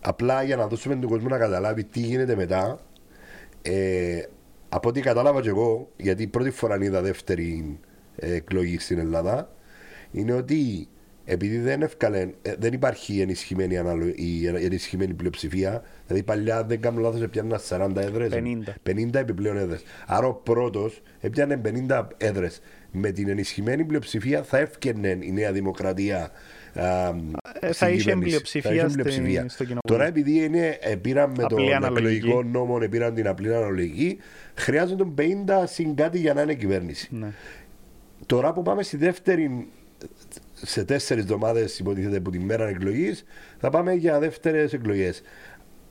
απλά 0.00 0.42
για 0.42 0.56
να 0.56 0.66
δώσουμε 0.66 0.96
τον 0.96 1.10
κόσμο 1.10 1.28
να 1.28 1.38
καταλάβει 1.38 1.84
τι 1.84 2.00
γίνεται 2.00 2.36
μετά, 2.36 2.80
ε, 3.62 4.22
από 4.68 4.88
ό,τι 4.88 5.00
κατάλαβα 5.00 5.40
και 5.40 5.48
εγώ, 5.48 5.88
γιατί 5.96 6.26
πρώτη 6.26 6.50
φορά 6.50 6.78
είδα 6.82 7.02
δεύτερη 7.02 7.78
εκλογή 8.16 8.78
στην 8.78 8.98
Ελλάδα, 8.98 9.52
είναι 10.10 10.32
ότι 10.32 10.88
επειδή 11.24 11.58
δεν, 11.58 11.82
ευκαλε, 11.82 12.28
ε, 12.42 12.54
δεν 12.58 12.72
υπάρχει 12.72 13.20
ενισχυμένη, 13.20 13.78
αναλο, 13.78 14.06
η 14.14 14.46
ενισχυμένη 14.46 15.14
πλειοψηφία, 15.14 15.82
δηλαδή 16.06 16.24
παλιά 16.24 16.64
δεν 16.64 16.80
κάνω 16.80 17.00
λάθος, 17.00 17.22
έπιανε 17.22 17.58
40 17.68 17.90
έδρες. 17.96 18.32
50. 18.32 18.74
50 18.82 19.14
επιπλέον 19.14 19.56
έδρες. 19.56 19.82
Άρα 20.06 20.26
ο 20.26 20.32
πρώτος 20.32 21.02
έπιανε 21.20 21.60
50 21.88 22.06
έδρες. 22.16 22.60
Με 22.96 23.10
την 23.10 23.28
ενισχυμένη 23.28 23.84
πλειοψηφία 23.84 24.42
θα 24.42 24.58
έφτιανε 24.58 25.18
η 25.20 25.32
Νέα 25.32 25.52
Δημοκρατία. 25.52 26.30
Α, 26.74 27.14
ε, 27.60 27.72
θα 27.72 27.88
είχε 27.88 28.16
πλειοψηφία, 28.16 28.86
πλειοψηφία. 28.92 29.48
στο 29.48 29.64
κοινό. 29.64 29.78
Τώρα 29.88 30.06
επειδή 30.06 30.44
είναι, 30.44 30.78
ε, 30.80 30.96
πήραν 30.96 31.32
με 31.36 31.44
τον 31.48 31.58
εκλογικό 31.84 32.42
νόμο, 32.42 32.78
πήραν 32.78 33.14
την 33.14 33.28
απλή 33.28 33.54
αναλογική, 33.54 34.18
χρειάζονται 34.54 35.04
50 35.04 35.66
συν 35.66 35.94
κάτι 35.94 36.18
για 36.18 36.34
να 36.34 36.42
είναι 36.42 36.54
κυβέρνηση. 36.54 37.08
Ναι. 37.10 37.32
Τώρα 38.26 38.52
που 38.52 38.62
πάμε 38.62 38.82
στη 38.82 38.96
δεύτερη 38.96 39.66
σε 40.54 40.84
τέσσερις 40.84 41.22
εβδομάδες, 41.22 41.78
υποτίθεται 41.78 42.16
από 42.16 42.30
τη 42.30 42.38
μέρα 42.38 42.68
εκλογής, 42.68 43.24
θα 43.58 43.70
πάμε 43.70 43.92
για 43.92 44.18
δεύτερες 44.18 44.72
εκλογές. 44.72 45.22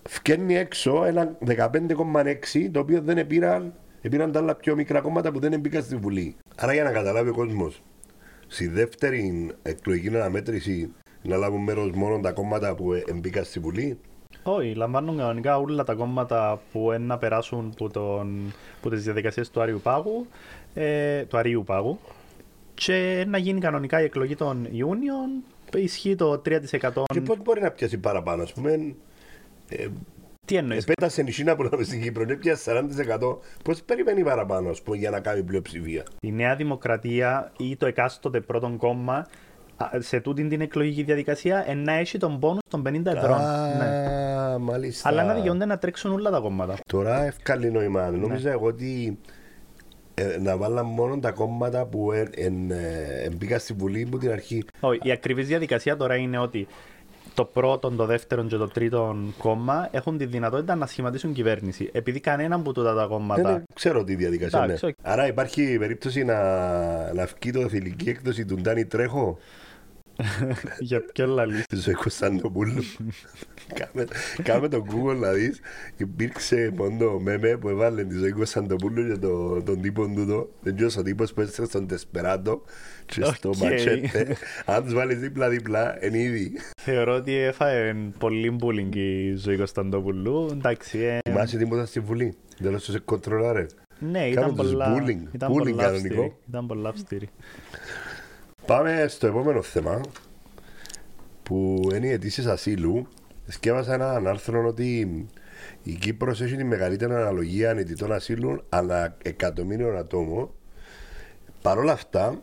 Φκένει 0.09 0.55
έξω 0.55 1.03
ένα 1.05 1.37
15,6 1.45 2.69
το 2.71 2.79
οποίο 2.79 3.01
δεν 3.01 3.17
επήραν, 3.17 3.73
επήραν 4.01 4.31
τα 4.31 4.39
άλλα 4.39 4.55
πιο 4.55 4.75
μικρά 4.75 5.01
κόμματα 5.01 5.31
που 5.31 5.39
δεν 5.39 5.59
μπήκαν 5.59 5.83
στη 5.83 5.95
Βουλή. 5.95 6.35
Άρα 6.55 6.73
για 6.73 6.83
να 6.83 6.91
καταλάβει 6.91 7.29
ο 7.29 7.33
κόσμος, 7.33 7.81
στη 8.47 8.67
δεύτερη 8.67 9.51
εκλογική 9.61 10.15
αναμέτρηση 10.15 10.93
να 11.21 11.37
λάβουν 11.37 11.63
μέρος 11.63 11.91
μόνο 11.91 12.19
τα 12.19 12.31
κόμματα 12.31 12.75
που 12.75 12.93
μπήκαν 13.13 13.43
στη 13.43 13.59
Βουλή; 13.59 13.99
Όχι, 14.43 14.73
λαμβάνουν 14.73 15.17
κανονικά 15.17 15.57
όλα 15.57 15.83
τα 15.83 15.93
κόμματα 15.93 16.61
που 16.71 16.95
να 16.99 17.17
περάσουν 17.17 17.71
από, 17.73 17.89
τον, 17.89 18.53
από 18.79 18.89
τις 18.89 19.03
διαδικασίες 19.03 19.49
του 19.49 19.61
Άριου 19.61 19.79
Πάγου, 19.83 20.27
ε, 20.73 21.23
του 21.23 21.37
Αρίου 21.37 21.63
Πάγου 21.63 21.99
και 22.73 23.25
να 23.27 23.37
γίνει 23.37 23.59
κανονικά 23.59 24.01
η 24.01 24.03
εκλογή 24.03 24.35
των 24.35 24.67
Ιούνιων. 24.71 25.29
Ισχύει 25.75 26.15
το 26.15 26.41
3%. 26.45 27.03
Και 27.13 27.21
πώ 27.21 27.35
μπορεί 27.35 27.61
να 27.61 27.71
πιάσει 27.71 27.97
παραπάνω, 27.97 28.43
ας 28.43 28.53
πούμε. 28.53 28.95
Ε, 29.69 29.87
τι 30.45 30.55
εννοείς; 30.55 30.83
Επέτασε 30.83 31.23
η 31.27 31.31
Σίνα 31.31 31.55
που 31.55 31.69
στην 31.83 32.01
Κύπρο, 32.01 32.37
πιάσει 32.39 32.63
40%. 32.63 33.37
Πώς 33.63 33.81
περιμένει 33.81 34.23
παραπάνω, 34.23 34.69
ας 34.69 34.81
πούμε, 34.81 34.97
για 34.97 35.09
να 35.09 35.19
κάνει 35.19 35.43
πλειοψηφία; 35.43 36.03
Η 36.21 36.31
Νέα 36.31 36.55
Δημοκρατία 36.55 37.51
ή 37.57 37.75
το 37.75 37.85
εκάστοτε 37.85 38.39
πρώτο 38.39 38.75
κόμμα 38.77 39.27
σε 39.97 40.19
τούτη 40.19 40.47
την 40.47 40.61
εκλογική 40.61 41.03
διαδικασία 41.03 41.65
να 41.75 41.93
έχει 41.93 42.17
τον 42.17 42.39
πόνο 42.39 42.59
των 42.69 42.83
50 42.87 43.05
ευρώ. 43.05 43.33
Α, 43.33 43.67
ναι. 43.77 44.57
μάλιστα. 44.57 45.09
Αλλά 45.09 45.23
να 45.23 45.33
δικαιούνται 45.33 45.65
να 45.65 45.77
τρέξουν 45.77 46.11
όλα 46.11 46.29
τα 46.29 46.39
κόμματα. 46.39 46.75
Τώρα 46.85 47.23
ευκαλεί 47.23 47.71
νόημα. 47.71 48.09
Ναι. 48.09 48.17
Νόμιζα 48.17 48.51
εγώ 48.51 48.65
ότι 48.65 49.19
ε, 50.15 50.37
να 50.39 50.57
βάλαν 50.57 50.85
μόνο 50.85 51.19
τα 51.19 51.31
κόμματα 51.31 51.85
που 51.85 52.11
ε, 52.11 52.29
μπήκαν 53.37 53.59
στη 53.59 53.73
Βουλή 53.73 54.03
από 54.07 54.17
την 54.17 54.31
αρχή. 54.31 54.65
Όχι, 54.79 54.99
η 55.03 55.11
ακριβής 55.11 55.47
διαδικασία 55.47 55.97
τώρα 55.97 56.15
είναι 56.15 56.37
ότι 56.37 56.67
το 57.33 57.45
πρώτο, 57.45 57.91
το 57.91 58.05
δεύτερο 58.05 58.43
και 58.43 58.55
το 58.55 58.67
τρίτο 58.67 59.15
κόμμα 59.37 59.89
έχουν 59.91 60.17
τη 60.17 60.25
δυνατότητα 60.25 60.75
να 60.75 60.85
σχηματίσουν 60.85 61.33
κυβέρνηση. 61.33 61.89
Επειδή 61.93 62.19
κανένα 62.19 62.55
από 62.55 62.71
τα, 62.71 62.95
τα 62.95 63.05
κόμματα. 63.05 63.51
Δεν 63.51 63.63
ξέρω 63.73 64.03
τι 64.03 64.15
διαδικασία 64.15 64.63
είναι. 64.63 64.95
Άρα 65.01 65.27
υπάρχει 65.27 65.77
περίπτωση 65.77 66.23
να, 66.23 66.33
να 67.13 67.25
βγει 67.25 67.51
το 67.51 67.69
θηλυκή 67.69 68.09
έκδοση 68.09 68.45
του 68.45 68.55
Ντάνι 68.55 68.85
Τρέχο; 68.85 69.37
Για 70.79 71.01
ποιο 71.13 71.25
λαλή. 71.25 71.63
Ζωή 71.71 71.93
Κωνσταντοπούλου. 71.93 72.83
Κάμε 74.43 74.67
το 74.67 74.85
Google 74.89 75.15
να 75.15 75.31
δεις. 75.31 75.59
Υπήρξε 75.97 76.73
πόντο 76.75 77.19
μέμε 77.19 77.57
που 77.57 77.69
έβαλε 77.69 78.03
τη 78.03 78.17
Ζωή 78.17 78.31
Κωνσταντοπούλου 78.31 79.07
και 79.07 79.17
τον 79.65 79.81
τύπο 79.81 80.07
του. 80.07 80.49
Δεν 80.61 80.75
ξέρω 80.75 80.91
ο 80.97 81.01
τύπος 81.01 81.33
που 81.33 81.41
έστρεψε 81.41 81.71
στον 81.71 81.87
Τεσπεράτο 81.87 82.61
και 83.05 83.23
στο 83.23 83.49
ματσέτε. 83.57 84.37
Αν 84.65 84.83
τους 84.83 84.93
βάλεις 84.93 85.19
δίπλα-δίπλα, 85.19 86.05
είναι 86.05 86.17
ήδη. 86.17 86.51
Θεωρώ 86.81 87.15
ότι 87.15 87.35
έφαγε 87.35 87.95
πολύ 88.17 88.51
μπούλινγκ 88.51 88.95
η 88.95 89.35
Ζωή 89.35 89.57
Κωνσταντοπούλου. 89.57 90.47
Εντάξει. 90.51 90.99
Ε, 90.99 91.19
Θυμάσαι 91.29 91.57
τίποτα 91.57 91.85
στη 91.85 91.99
Βουλή; 91.99 92.33
Δεν 92.57 92.79
σε 92.79 92.99
κοντρολάρε. 92.99 93.65
Ναι, 93.99 94.27
ήταν 94.27 94.55
πολλά. 94.55 95.03
Ήταν 96.47 96.67
πολλά 96.67 96.89
αυστηρή. 96.89 97.29
Πάμε 98.65 99.05
στο 99.07 99.27
επόμενο 99.27 99.61
θέμα 99.61 100.01
που 101.43 101.87
είναι 101.93 102.07
οι 102.07 102.11
αιτήσεις 102.11 102.45
ασύλου. 102.45 103.07
Σκέφασα 103.47 103.93
ένα 103.93 104.21
άρθρο 104.29 104.67
ότι 104.67 105.27
η 105.83 105.93
Κύπρος 105.93 106.41
έχει 106.41 106.55
τη 106.55 106.63
μεγαλύτερη 106.63 107.13
αναλογία 107.13 107.71
αναιτητών 107.71 108.11
ασύλων 108.11 108.63
ανά 108.69 109.17
εκατομμύριο 109.23 109.97
ατόμων. 109.97 110.49
Παρ' 111.61 111.77
όλα 111.77 111.91
αυτά, 111.91 112.41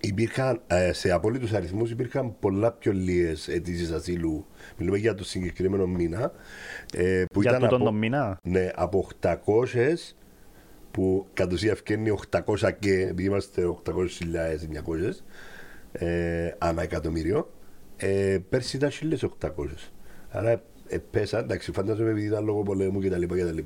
υπήρχαν, 0.00 0.60
ε, 0.66 0.92
σε 0.92 1.10
απόλυτους 1.10 1.52
αριθμούς 1.52 1.90
υπήρχαν 1.90 2.38
πολλά 2.38 2.72
πιο 2.72 2.92
λίγες 2.92 3.48
αιτήσεις 3.48 3.90
ασύλου. 3.90 4.46
Μιλούμε 4.78 4.98
για 4.98 5.14
το 5.14 5.24
συγκεκριμένο 5.24 5.86
μήνα. 5.86 6.32
Ε, 6.94 7.24
που 7.32 7.42
για 7.42 7.56
ήταν 7.56 7.74
από, 7.74 7.92
μήνα; 7.92 8.38
Ναι, 8.42 8.70
από 8.74 9.08
800 9.20 10.16
που 10.96 11.26
κατ' 11.32 11.52
ουσία 11.52 11.70
ευκαινεί 11.70 12.18
800 12.30 12.70
και 12.78 12.92
επειδή 12.92 13.28
είμαστε 13.28 13.76
800.900 13.84 13.94
ε, 15.92 16.54
ανά 16.58 16.82
εκατομμύριο. 16.82 17.52
Ε, 17.96 18.38
πέρσι 18.48 18.76
ήταν 18.76 18.90
1.800. 19.40 19.50
Άρα 20.30 20.62
ε, 20.88 20.98
πέσα, 21.10 21.38
εντάξει, 21.38 21.72
φαντάζομαι 21.72 22.10
επειδή 22.10 22.26
ήταν 22.26 22.44
λόγω 22.44 22.62
πολέμου 22.62 23.00
κτλ. 23.00 23.22
κτλ. 23.22 23.58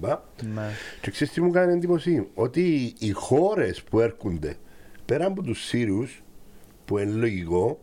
Ναι. 0.55 0.69
Και 1.01 1.11
ξέρεις 1.11 1.33
τι 1.33 1.41
μου 1.41 1.51
κάνει 1.51 1.73
εντύπωση, 1.73 2.29
ότι 2.35 2.95
οι 2.99 3.11
χώρες 3.11 3.83
που 3.83 4.01
έρχονται 4.01 4.57
πέρα 5.05 5.27
από 5.27 5.43
τους 5.43 5.65
Σύρους, 5.65 6.23
που 6.85 6.99
είναι 6.99 7.11
λογικό, 7.11 7.81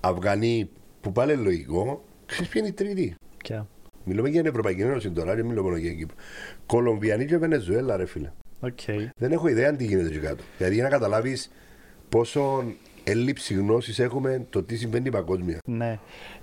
Αφγανοί 0.00 0.70
που 1.00 1.12
πάλι 1.12 1.32
είναι 1.32 1.42
λογικό, 1.42 2.04
ξέρεις 2.26 2.48
ποια 2.48 2.60
είναι 2.60 2.70
η 2.70 2.72
τρίτη; 2.72 3.14
Ποια; 3.36 3.68
Μιλούμε 4.04 4.28
για 4.28 4.40
την 4.40 4.50
Ευρωπαϊκή 4.50 4.80
Ένωση 4.80 5.10
τώρα, 5.10 5.34
δεν 5.34 5.44
μιλούμε 5.44 5.62
μόνο 5.62 5.76
για 5.76 5.92
Κύπρο. 5.92 6.16
Κολομβιανοί 6.66 7.26
και 7.26 7.38
Βενεζουέλα, 7.38 7.96
ρε 7.96 8.06
φίλε. 8.06 8.30
Οκ. 8.60 8.80
Δεν 9.16 9.32
έχω 9.32 9.48
ιδέα 9.48 9.68
αν 9.68 9.76
τι 9.76 9.84
γίνεται 9.84 10.08
εκεί 10.08 10.18
κάτω. 10.18 10.42
Δηλαδή 10.56 10.74
για 10.74 10.82
να 10.82 10.88
καταλάβεις 10.88 11.50
πόσο 12.08 12.64
έλλειψη 13.04 13.54
γνώσης 13.54 13.98
έχουμε 13.98 14.46
το 14.50 14.62
τι 14.62 14.76
συμβαίνει 14.76 15.10
παγκόσμια. 15.10 15.58
Ναι. 15.66 15.98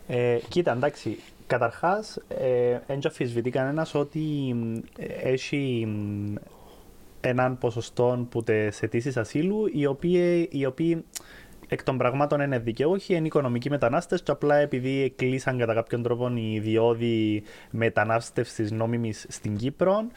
Ε, 0.07 0.37
κοίτα, 0.47 0.71
εντάξει. 0.71 1.17
Καταρχάς, 1.47 2.19
ε, 2.27 2.79
δεν 2.87 2.99
αμφισβητεί 3.03 3.49
κανένας 3.49 3.95
ότι 3.95 4.19
μ, 4.55 4.75
ε, 4.97 5.05
έχει 5.05 5.85
μ, 5.87 6.35
έναν 7.21 7.57
ποσοστό 7.57 8.27
που 8.29 8.43
τε 8.43 8.71
αιτήσει 8.81 9.19
ασύλου, 9.19 9.69
οι 9.73 9.85
οποίοι, 9.85 10.49
οι 10.51 10.65
οποίοι 10.65 11.05
εκ 11.73 11.83
των 11.83 11.97
πραγμάτων 11.97 12.41
είναι 12.41 12.59
δικαιούχοι, 12.59 13.15
είναι 13.15 13.25
οικονομικοί 13.25 13.69
μετανάστες, 13.69 14.21
και 14.21 14.31
απλά 14.31 14.55
επειδή 14.55 15.13
κλείσαν 15.15 15.57
κατά 15.57 15.73
κάποιον 15.73 16.03
τρόπο 16.03 16.31
οι 16.35 16.59
διόδοι 16.59 17.43
μετανάστευσης 17.71 18.71
νόμιμης 18.71 19.25
στην 19.29 19.55
Κύπρο 19.55 20.07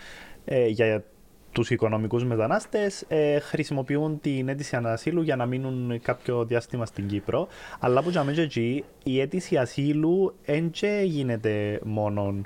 ε, 0.44 0.66
για 0.66 1.04
τους 1.52 1.70
οικονομικούς 1.70 2.24
μετανάστες 2.24 3.04
ε, 3.08 3.38
χρησιμοποιούν 3.38 4.20
την 4.20 4.48
αίτηση 4.48 4.76
ανασύλου 4.76 5.22
για 5.22 5.36
να 5.36 5.46
μείνουν 5.46 6.00
κάποιο 6.02 6.44
διάστημα 6.44 6.86
στην 6.86 7.06
Κύπρο. 7.06 7.48
Αλλά 7.80 8.02
που 8.02 8.10
για 8.10 8.24
εκεί, 8.36 8.84
η 9.02 9.20
αίτηση 9.20 9.56
ασύλου 9.56 10.34
δεν 10.44 11.02
γίνεται 11.04 11.80
μόνο 11.84 12.42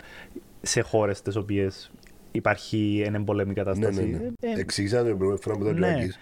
σε 0.63 0.81
χώρες 0.81 1.23
τις 1.23 1.37
οποίες 1.37 1.91
υπάρχει 2.33 3.03
ένα 3.07 3.17
εμπολέμη 3.17 3.49
Ναι, 3.49 3.55
κατάσταση. 3.55 4.03
ναι, 4.03 4.19
ναι. 4.19 4.53
Ε, 4.53 4.61
Εξήγησα 4.61 4.97
την 4.97 5.05
προηγούμενη 5.07 5.41
φορά 5.41 5.57
που 5.57 5.63
ήταν 5.63 5.79
ναι. 5.79 5.87
Ιωάκης. 5.87 6.19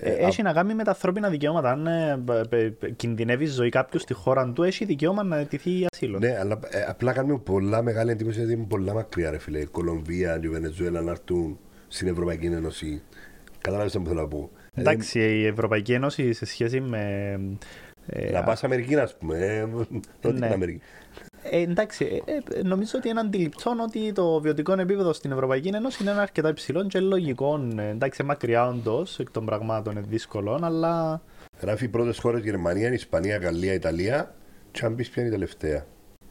Ε, 0.00 0.10
έχει 0.12 0.42
να 0.42 0.52
κάνει 0.52 0.74
με 0.74 0.84
τα 0.84 0.90
ανθρώπινα 0.90 1.28
δικαιώματα. 1.28 1.70
Αν 1.70 1.86
ε, 1.86 2.22
π- 2.24 2.48
π- 2.48 2.72
π- 2.78 2.96
κινδυνεύει 2.96 3.44
η 3.44 3.46
ζωή 3.46 3.68
κάποιου 3.68 4.00
στη 4.00 4.14
χώρα 4.14 4.52
του, 4.52 4.62
έχει 4.62 4.84
δικαίωμα 4.84 5.22
να 5.22 5.36
αιτηθεί 5.36 5.86
ασύλος. 5.92 6.20
Ναι, 6.20 6.36
αλλά 6.38 6.58
ε, 6.70 6.82
απλά 6.88 7.12
κάνουμε 7.12 7.38
πολλά 7.38 7.82
μεγάλη 7.82 8.10
εντύπωση 8.10 8.38
γιατί 8.38 8.52
είναι 8.52 8.66
πολλά 8.68 8.94
μακριά, 8.94 9.30
ρε 9.30 9.38
φίλε. 9.38 9.58
Η 9.58 9.64
Κολομβία 9.66 10.38
και 10.38 10.46
η 10.46 10.50
Βενεζουέλα 10.50 11.00
να 11.00 11.10
έρθουν 11.10 11.58
στην 11.88 12.08
Ευρωπαϊκή 12.08 12.46
Ένωση. 12.46 13.02
Κατάλαβε 13.60 13.90
τι 13.90 14.04
θέλω 14.06 14.20
να 14.20 14.28
πω. 14.28 14.50
Δηλαδή, 14.74 14.90
Εντάξει, 14.96 15.20
η 15.20 15.46
Ευρωπαϊκή 15.46 15.92
Ένωση 15.92 16.32
σε 16.32 16.44
σχέση 16.46 16.80
με. 16.80 17.32
ε, 18.06 18.30
Να 18.30 18.42
πας 18.42 18.64
Αμερική, 18.64 18.96
ας 18.96 19.16
πούμε. 19.16 19.36
Ε, 19.38 19.60
Νότια 20.22 20.46
Ναι. 20.48 20.54
Αμερική. 20.54 20.80
Ε, 21.42 21.60
εντάξει, 21.60 22.22
ε, 22.24 22.58
ε, 22.58 22.62
νομίζω 22.62 22.92
ότι 22.98 23.08
είναι 23.08 23.20
αντιληπτό 23.20 23.76
ότι 23.80 24.12
το 24.12 24.40
βιωτικό 24.40 24.72
επίπεδο 24.72 25.12
στην 25.12 25.32
Ευρωπαϊκή 25.32 25.68
Ένωση 25.68 26.02
είναι 26.02 26.10
αρκετά 26.10 26.48
υψηλό 26.48 26.86
και 26.86 27.00
λογικό. 27.00 27.68
Ε, 27.76 27.88
εντάξει, 27.88 28.22
μακριά 28.22 28.68
όντως 28.68 29.18
εκ 29.18 29.30
των 29.30 29.44
πραγμάτων 29.44 29.92
είναι 29.92 30.04
δύσκολο, 30.08 30.60
αλλά. 30.62 31.22
Γράφει 31.60 31.84
οι 31.84 31.88
πρώτες 31.88 32.18
χώρες 32.18 32.42
Γερμανία, 32.42 32.92
Ισπανία, 32.92 33.36
Γαλλία, 33.36 33.72
Ιταλία. 33.72 34.34
Και 34.70 34.84
αν 34.84 34.94
πεις 34.94 35.10
ποια 35.10 35.22
είναι 35.22 35.30
η 35.30 35.34
τελευταία. 35.34 35.86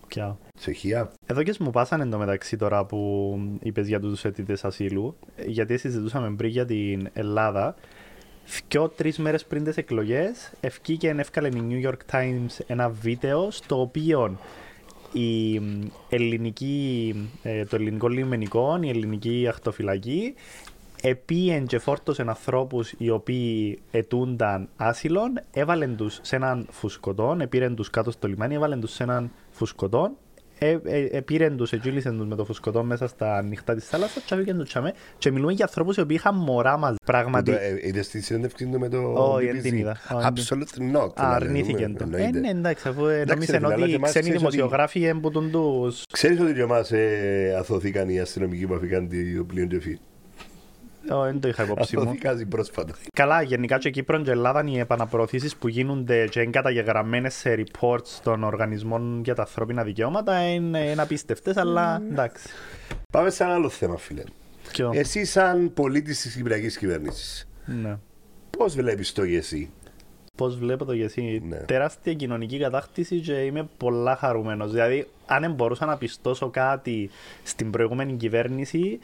Πια. 0.08 0.38
Τσεχία. 0.60 1.12
Εδώ 1.26 1.44
και 1.44 1.56
μου 1.60 1.70
πάσανε 1.70 2.04
εντωμεταξύ 2.04 2.58
τώρα 2.58 2.86
που 2.86 3.40
είπες 3.62 3.88
για 3.88 4.00
τους 4.00 4.26
αιτητές 4.26 4.66
ασύλου, 4.66 5.18
ε, 5.36 5.44
γιατί 5.46 5.78
συζητούσαμε 5.78 6.36
πριν 6.36 6.50
για 6.50 6.66
την 6.66 7.10
Ελλάδα. 7.14 7.76
Δυο 8.70 8.90
τρεις 8.90 9.18
μέρες 9.18 9.46
πριν 9.46 9.64
τις 9.64 9.78
εκλογές, 9.78 10.52
ευκήκε 10.60 11.12
και 11.12 11.20
έφκαλε 11.20 11.48
η 11.48 11.64
New 11.70 11.90
York 11.90 12.16
Times 12.16 12.60
ένα 12.68 12.90
βίντεο 12.90 13.52
στο 13.52 13.82
οποίο 13.82 14.38
η 15.18 15.60
μ, 15.60 15.88
ελληνική, 16.10 17.16
ε, 17.44 17.66
το 17.66 17.76
ελληνικό 17.76 18.08
λιμενικό, 18.08 18.80
η 18.82 18.90
ελληνική 18.90 19.46
ακτοφυλακή, 19.50 20.34
επίεν 21.02 21.66
και 21.66 21.80
φόρτωσε 21.80 22.26
ανθρώπου 22.28 22.84
οι 22.98 23.10
οποίοι 23.10 23.80
ετούνταν 23.92 24.70
άσυλον, 24.76 25.40
έβαλεν 25.52 25.96
τους 25.96 26.20
σε 26.22 26.36
έναν 26.36 26.68
φουσκωτό, 26.72 27.38
επήρεν 27.40 27.76
τους 27.76 27.90
κάτω 27.90 28.12
στο 28.12 28.28
λιμάνι, 28.28 28.56
έβαλεν 28.56 28.80
τους 28.80 28.92
σε 28.94 29.04
έναν 29.04 29.32
φουσκωτό, 29.52 30.12
ε, 30.60 30.78
ε, 30.84 31.04
ε, 31.12 31.22
πήρεν 31.22 31.58
τους, 31.58 31.72
εγκύλισεν 31.74 32.18
τους 32.18 32.28
με 32.28 32.36
το 32.36 32.46
φουσκωτό 32.46 32.84
μέσα 32.84 33.08
στα 33.08 33.42
νυχτά 33.42 33.76
της 33.76 33.86
θάλασσας 33.88 34.24
και 34.24 34.34
άφηγαν 34.34 34.58
τους 34.58 34.68
τσάμε 34.70 34.94
και 35.18 35.32
μιλούμε 35.32 35.52
για 35.52 35.66
ανθρώπους 35.66 35.98
οι 35.98 36.02
οποίοι 36.02 36.16
είχαν 36.20 36.36
μωρά 36.36 36.78
μαζί. 36.78 36.96
Πράγματι, 37.06 37.52
Είδες 37.84 38.08
τη 38.08 38.22
συνέντευξη 38.22 38.66
του 38.66 38.80
με 38.80 38.90
το. 38.90 39.14
Όχι, 39.14 39.48
BBC? 39.50 39.52
δεν 39.54 39.62
την 39.62 39.78
είδα. 39.78 39.98
Όχι, 40.14 40.24
δεν 40.24 40.34
την- 40.34 40.44
Absolutely 40.44 40.98
not. 40.98 41.12
αρνήθηκαν 41.16 41.96
το. 41.98 42.04
Ε, 42.04 42.04
Εννοείται. 42.06 42.40
ναι, 42.40 42.50
εντάξει, 42.50 42.88
αφού 42.88 43.06
ε, 43.06 43.20
Εντάξει, 43.20 43.34
νόμιζαν 43.52 43.56
ρε 43.56 43.60
φίλε, 43.60 43.74
αλλά 43.74 43.76
ότι 43.76 43.86
και 43.86 43.92
οι 43.92 43.96
εμάς 43.96 44.10
ξένοι 44.10 44.24
ξέρεις 44.26 44.44
ότι- 44.44 44.52
δημοσιογράφοι 44.56 45.04
έμποτουν 45.04 45.52
τους... 45.52 46.04
Ξέρεις 46.14 46.40
ότι 46.40 46.52
για 46.52 46.64
εμάς 46.64 46.92
ε, 46.92 47.56
αθωθήκαν 47.60 48.10
οι 48.10 48.20
αστυνομικοί 48.20 48.68
που 48.68 48.74
αφήκαν 48.74 49.10
το 49.38 49.44
πλοίο 49.44 49.68
Τζεφί. 49.68 49.94
Ω, 49.94 50.00
Δεν 51.08 51.40
το 51.40 51.48
είχα 51.48 51.64
υπόψη 51.64 51.96
μου. 51.96 52.02
Αθωθήκαν 52.02 52.48
πρόσφατα. 52.48 52.94
Καλά, 53.14 53.42
γενικά 53.42 53.78
και 53.78 53.90
Κύπρο 53.90 54.22
και 54.22 54.32
Ελλάδα 54.32 54.64
οι 54.66 54.80
επαναπροωθήσεις 54.80 55.56
που 55.56 55.68
γίνονται 55.68 56.28
και 56.28 56.42
είναι 56.42 56.52
καταγεγραμμένες 56.52 57.34
σε 57.34 57.64
reports 57.64 58.20
των 58.24 58.44
οργανισμών 58.44 59.22
για 59.24 59.36
τα 59.36 59.42
ανθρώπινα 59.42 59.84
δικαιώματα 59.84 60.40
είναι, 60.50 60.80
είναι 60.80 61.02
απίστευτες, 61.02 61.58
αλλά 61.58 62.02
εντάξει. 62.12 62.48
Πάμε 63.12 63.30
σε 63.30 63.44
ένα 63.44 63.54
άλλο 63.54 63.70
θέμα, 63.70 63.98
φίλε. 63.98 64.24
Ποιο; 64.72 64.92
Εσύ, 64.94 65.26
σαν 65.26 65.74
πολίτης 65.74 66.22
της 66.22 66.36
Κυπριακής 66.36 66.78
κυβέρνησης, 66.78 67.48
Ναι. 67.66 67.98
πώς 68.58 68.76
βλέπεις 68.76 69.14
το 69.14 69.24
ΓΕΣΥ. 69.24 69.70
Πώς 70.38 70.58
βλέπω 70.58 70.86
το 70.86 70.94
γεσί. 70.94 71.42
Ναι. 71.48 71.58
Τεράστια 71.58 72.14
κοινωνική 72.14 72.60
κατάκτηση 72.60 73.20
και 73.20 73.34
είμαι 73.34 73.68
πολλά 73.78 74.16
χαρούμενος. 74.16 74.72
Δηλαδή, 74.72 75.08
αν 75.26 75.42
δεν 75.42 75.52
μπορούσα 75.52 75.86
να 75.86 75.98
πιστώσω 75.98 76.50
κάτι 76.50 77.10
στην 77.44 77.72
προηγούμενη 77.72 78.14
κυβέρνηση, 78.14 79.00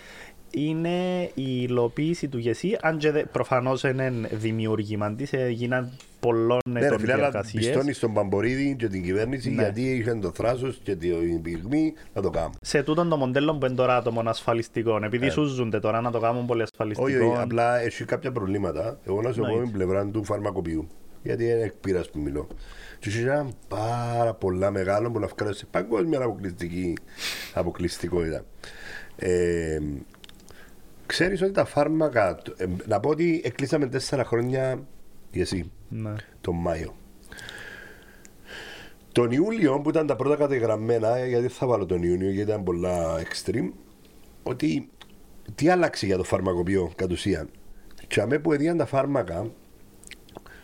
είναι 0.56 1.24
η 1.34 1.62
υλοποίηση 1.68 2.28
του 2.28 2.38
ΓΕΣΥ, 2.38 2.78
αν 2.82 2.98
και 2.98 3.12
δε- 3.12 3.24
προφανώς 3.26 3.84
είναι 3.84 4.14
δημιούργημα 4.32 5.14
της, 5.16 5.34
έγιναν 5.34 5.92
πολλών 6.20 6.60
Ναι, 6.70 6.80
ρε 6.80 6.86
ετών 6.86 7.00
φίλε, 7.00 7.14
αλλά 7.14 7.22
διεργασίες. 7.30 7.66
πιστώνεις 7.66 7.98
στον 7.98 8.14
Παμπορίδη 8.14 8.76
και 8.80 8.88
την 8.88 9.04
κυβέρνηση 9.04 9.50
Ναι. 9.50 9.62
γιατί 9.62 9.82
είχαν 9.82 10.22
το 10.22 10.32
θράσος 10.32 10.80
και 10.84 10.96
την 10.96 11.42
πυγμή 11.42 11.94
να 12.14 12.22
το 12.22 12.30
κάνουν. 12.30 12.54
Σε 12.62 12.84
τούτον 12.84 13.10
το 13.10 13.18
μοντέλο 13.18 13.56
που 13.58 13.66
είναι 13.66 13.76
τώρα 13.76 14.02
το 14.02 14.12
μονασφαλιστικό, 14.12 15.00
επειδή 15.04 15.30
σούζονται 15.30 15.80
τώρα 15.80 16.02
να 16.02 16.12
το 16.12 16.20
κάνουν 16.20 16.46
πολύ 16.46 16.62
ασφαλιστικό. 16.62 17.08
Ε. 17.10 17.16
Όχι, 17.16 17.24
όχι, 17.26 17.42
απλά 17.42 17.80
έχει 17.80 18.06
κάποια 18.06 18.32
προβλήματα. 18.32 19.00
Εγώ 19.08 19.22
να 19.22 19.32
σου 19.32 19.40
πω 19.40 19.46
Εννοείται. 19.46 19.66
την 19.70 19.74
πλευρά 19.78 20.06
του 20.06 20.24
φαρμακοποιού. 20.24 20.88
Γιατί 21.24 21.44
είναι 21.44 21.62
εκπείρα 21.62 22.02
που 22.12 22.20
μιλώ. 22.20 22.48
Και 23.00 23.10
έχει 23.10 23.20
ένα 23.22 23.48
πάρα 23.68 24.34
πολλά 24.34 24.72
μεγάλο 24.72 25.12
που 25.12 25.20
να 25.20 25.28
βγάλω 25.28 25.54
σε 25.54 25.66
παγκόσμια 25.72 26.20
αποκλειστική 26.24 26.94
αποκλειστικότητα. 27.54 28.46
Ε, 29.16 29.78
ξέρεις 31.14 31.42
ότι 31.42 31.52
τα 31.52 31.66
φάρμακα, 31.66 32.38
ε, 32.58 32.66
να 32.88 33.00
πω 33.00 33.10
ότι 33.10 33.42
εκλείσαμε 33.46 33.88
τέσσερα 33.88 34.24
χρόνια 34.24 34.88
για 35.32 35.42
εσύ, 35.42 35.72
Ναι. 35.90 36.14
τον 36.42 36.56
Μάιο. 36.56 36.96
Τον 39.12 39.32
Ιούλιο 39.32 39.80
που 39.80 39.90
ήταν 39.90 40.08
τα 40.08 40.16
πρώτα 40.16 40.36
κατεγραμμένα, 40.36 41.18
ε, 41.18 41.28
γιατί 41.28 41.48
θα 41.48 41.68
βάλω 41.68 41.86
τον 41.86 42.04
Ιούνιο 42.04 42.30
γιατί 42.30 42.50
ήταν 42.50 42.64
πολλά 42.64 43.22
extreme, 43.22 43.70
ότι 44.44 44.90
τι 45.56 45.70
άλλαξε 45.70 46.06
για 46.06 46.18
το 46.18 46.24
φαρμακοποιό 46.24 46.92
κατ' 46.96 47.12
ουσίαν. 47.12 47.50
Και 48.08 48.22
αμέ 48.22 48.40
που 48.40 48.54
έδιαν 48.54 48.78
τα 48.78 48.86
φάρμακα, 48.86 49.52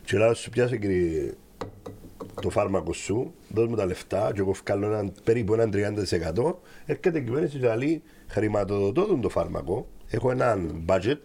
και 0.05 0.17
λέω 0.17 0.33
σου 0.33 0.49
πιάσε 0.49 0.77
κύριε 0.77 1.33
το 2.41 2.49
φάρμακο 2.49 2.93
σου, 2.93 3.33
δώσ' 3.49 3.67
μου 3.67 3.75
τα 3.75 3.85
λεφτά 3.85 4.31
και 4.33 4.39
εγώ 4.39 4.51
βγάλω 4.51 4.85
έναν, 4.85 5.13
περίπου 5.23 5.53
έναν 5.53 5.71
30% 5.73 6.53
έρχεται 6.85 7.17
η 7.17 7.23
κυβέρνηση 7.23 7.59
και 7.59 7.75
λέει 7.75 8.01
χρηματοδοτώ 8.27 9.05
τον 9.05 9.21
το 9.21 9.29
φάρμακο, 9.29 9.87
έχω 10.09 10.31
έναν 10.31 10.85
budget 10.87 11.21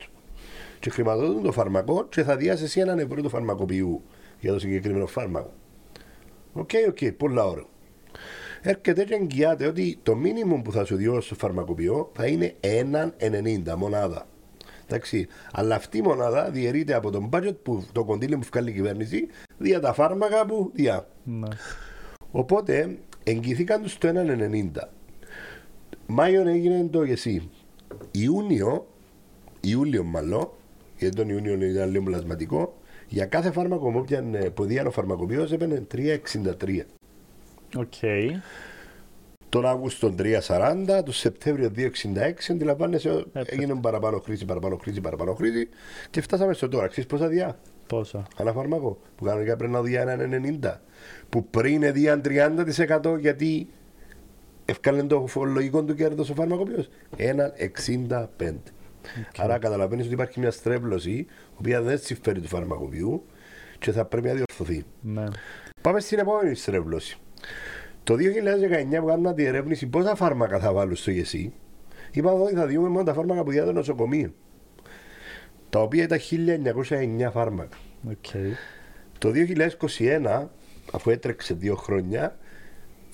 και 0.80 0.90
χρηματοδοτούν 0.90 1.42
το 1.42 1.52
φάρμακο 1.52 2.06
και 2.08 2.22
θα 2.22 2.36
διάσει 2.36 2.64
εσύ 2.64 2.80
έναν 2.80 2.98
ευρώ 2.98 3.22
του 3.22 3.28
φαρμακοποιού 3.28 4.02
για 4.40 4.52
το 4.52 4.58
συγκεκριμένο 4.58 5.06
φάρμακο. 5.06 5.52
OK, 6.52 6.70
OK, 6.88 7.12
πολλά 7.16 7.44
ωραία. 7.44 7.64
Έρχεται 8.62 9.04
και 9.04 9.14
εγγυάται 9.14 9.66
ότι 9.66 9.98
το 10.02 10.16
μήνυμο 10.16 10.62
που 10.62 10.72
θα 10.72 10.84
σου 10.84 10.96
διώσει 10.96 11.26
στο 11.26 11.34
φαρμακοποιό 11.34 12.10
θα 12.14 12.26
είναι 12.26 12.54
1,90 12.60 13.74
μονάδα. 13.76 14.26
Εντάξει, 14.86 15.28
αλλά 15.52 15.74
αυτή 15.74 15.98
η 15.98 16.02
μονάδα 16.02 16.50
διαιρείται 16.50 16.94
από 16.94 17.10
τον 17.10 17.28
budget 17.32 17.56
που 17.62 17.84
το 17.92 18.04
κοντήλι 18.04 18.36
που 18.36 18.46
βγάλει 18.52 18.70
η 18.70 18.72
κυβέρνηση 18.72 19.26
δια 19.58 19.80
τα 19.80 19.92
φάρμακα 19.92 20.46
που 20.46 20.70
διά. 20.74 21.06
Ναι. 21.24 21.48
Οπότε 22.30 22.96
εγγυηθήκαν 23.24 23.82
τους 23.82 23.98
το 23.98 24.08
1,90. 24.08 24.88
Μάιο 26.06 26.48
έγινε 26.48 26.88
το 26.90 27.02
γεσί. 27.02 27.50
Ιούνιο, 28.10 28.86
Ιούλιο 29.60 30.04
μάλλον, 30.04 30.48
γιατί 30.98 31.16
τον 31.16 31.28
Ιούνιο 31.28 31.54
ήταν 31.54 31.90
λίγο 31.90 32.04
πλασματικό, 32.04 32.74
για 33.08 33.26
κάθε 33.26 33.50
φάρμακο 33.50 33.90
που 33.90 33.98
έπιανε 33.98 34.50
που 34.50 34.64
διάνε 34.64 34.88
ο 34.88 34.90
φαρμακοποιός 34.90 35.52
έπαιρνε 35.52 35.86
3,63. 35.94 36.80
Οκ. 37.76 37.92
τον 39.48 39.66
Αύγουστο 39.66 40.14
3.40, 40.18 41.02
τον 41.04 41.12
Σεπτέμβριο 41.12 41.70
2.66, 41.76 41.90
αντιλαμβάνεσαι, 42.50 43.24
έγινε 43.32 43.74
παραπάνω 43.80 44.18
χρήση, 44.18 44.44
παραπάνω 44.44 44.76
χρήση, 44.76 45.00
παραπάνω 45.00 45.34
χρήση 45.34 45.68
και 46.10 46.20
φτάσαμε 46.20 46.52
στο 46.52 46.68
τώρα. 46.68 46.86
Ξέρεις 46.86 47.10
πόσα 47.10 47.28
διά, 47.28 47.58
Πόσα. 47.86 48.26
ένα 48.38 48.52
φάρμακο 48.52 48.98
που 49.16 49.24
κανονικά 49.24 49.56
πρέπει 49.56 49.72
να 49.72 49.82
δει 49.82 49.94
έναν 49.94 50.60
90, 50.62 50.80
που 51.28 51.46
πριν 51.46 51.82
έδιαν 51.82 52.22
30% 52.24 53.18
γιατί 53.20 53.68
έφκαλλε 54.64 55.02
το 55.02 55.26
λογικό 55.44 55.84
του 55.84 55.94
κέρδος 55.94 56.30
ο 56.30 56.34
φαρμακοποιός, 56.34 56.88
έναν 57.16 57.52
65. 57.58 58.26
Άρα 59.38 59.58
καταλαβαίνεις 59.58 60.04
ότι 60.04 60.14
υπάρχει 60.14 60.40
μια 60.40 60.50
στρέβλωση, 60.50 61.10
η 61.10 61.26
οποία 61.58 61.82
δεν 61.82 61.98
συμφέρει 61.98 62.40
του 62.40 62.48
φαρμακοποιού 62.48 63.24
και 63.78 63.92
θα 63.92 64.04
πρέπει 64.04 64.26
να 64.26 64.34
διορθωθεί. 64.34 64.84
Ναι. 65.00 65.24
Πάμε 65.80 66.00
στην 66.00 66.18
επόμενη 66.18 66.54
στρέβλωση. 66.54 67.18
Το 68.04 68.14
2019 68.14 69.00
που 69.00 69.06
κάνουμε 69.06 69.32
διερεύνηση 69.32 69.86
πόσα 69.86 70.14
φάρμακα 70.14 70.58
θα 70.58 70.72
βάλουν 70.72 70.96
στο 70.96 71.10
ΓΕΣΥ, 71.10 71.52
είπαμε 72.10 72.42
ότι 72.42 72.54
θα 72.54 72.66
διούμε 72.66 72.88
μόνο 72.88 73.04
τα 73.04 73.14
φάρμακα 73.14 73.42
που 73.42 73.50
διά 73.50 73.65
το 73.65 73.74
νοσοκομείο. 73.74 74.32
Τα 75.70 75.80
οποία 75.82 76.02
ήταν 76.02 76.18
1909 76.88 77.30
φάρμακα. 77.32 77.76
Οκ. 78.10 78.54
Το 79.18 79.32
2021, 79.98 80.46
αφού 80.92 81.10
έτρεξε 81.10 81.54
δύο 81.54 81.74
χρόνια, 81.76 82.38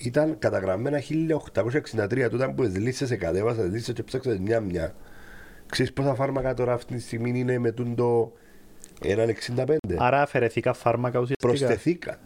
ήταν 0.05 0.37
καταγραμμένα 0.39 0.99
1863. 0.99 2.27
Τότε 2.31 2.53
που 2.55 2.63
τις 2.65 2.77
λίστες 2.77 3.11
εκατέβασα, 3.11 3.61
τις 3.61 3.71
λίστες 3.71 3.93
και 3.93 4.03
έψαξα 4.03 4.37
μια-μια. 4.39 4.95
Ξέρεις 5.69 5.93
πόσα 5.93 6.15
φάρμακα 6.15 6.53
τώρα 6.53 6.73
αυτή 6.73 6.95
τη 6.95 7.01
στιγμή 7.01 7.39
είναι 7.39 7.57
με 7.59 7.71
τούντο 7.71 8.31
1,65. 9.03 9.75
Άρα 9.97 10.21
αφαιρεθήκα 10.21 10.73
φάρμακα 10.73 11.19
ουσιαστικά. 11.19 11.47
Προσθεθήκαν. 11.47 12.17